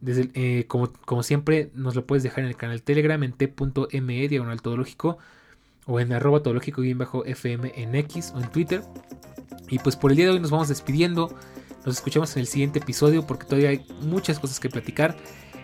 desde, 0.02 0.30
eh, 0.34 0.68
como, 0.68 0.92
como, 0.92 1.24
siempre 1.24 1.72
nos 1.74 1.96
lo 1.96 2.06
puedes 2.06 2.22
dejar 2.22 2.44
en 2.44 2.50
el 2.50 2.58
canal 2.58 2.84
Telegram 2.84 3.24
en 3.24 3.32
t.me 3.32 4.28
diagonal 4.28 4.62
todológico 4.62 5.20
o 5.86 6.00
en 6.00 6.14
arroba 6.14 6.42
todológico-fm 6.42 7.74
en 7.76 7.96
X 7.96 8.34
o 8.36 8.40
en 8.40 8.50
Twitter. 8.50 8.82
Y 9.70 9.80
pues 9.80 9.96
por 9.96 10.12
el 10.12 10.18
día 10.18 10.26
de 10.26 10.32
hoy 10.34 10.40
nos 10.40 10.52
vamos 10.52 10.68
despidiendo. 10.68 11.34
Nos 11.86 11.96
escuchamos 11.96 12.36
en 12.36 12.42
el 12.42 12.48
siguiente 12.48 12.80
episodio 12.80 13.26
porque 13.26 13.46
todavía 13.46 13.70
hay 13.70 13.86
muchas 14.02 14.40
cosas 14.40 14.60
que 14.60 14.70
platicar. 14.70 15.16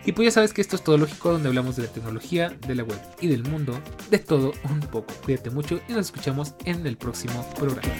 Y 0.05 0.13
pues 0.13 0.27
ya 0.27 0.31
sabes 0.31 0.53
que 0.53 0.61
esto 0.61 0.75
es 0.75 0.83
Todológico 0.83 1.31
donde 1.31 1.49
hablamos 1.49 1.75
de 1.75 1.83
la 1.83 1.89
tecnología, 1.89 2.57
de 2.67 2.75
la 2.75 2.83
web 2.83 2.99
y 3.19 3.27
del 3.27 3.43
mundo, 3.43 3.79
de 4.09 4.17
todo 4.19 4.53
un 4.69 4.79
poco. 4.79 5.13
Cuídate 5.23 5.49
mucho 5.49 5.79
y 5.87 5.93
nos 5.93 6.07
escuchamos 6.07 6.55
en 6.65 6.87
el 6.87 6.97
próximo 6.97 7.45
programa. 7.57 7.91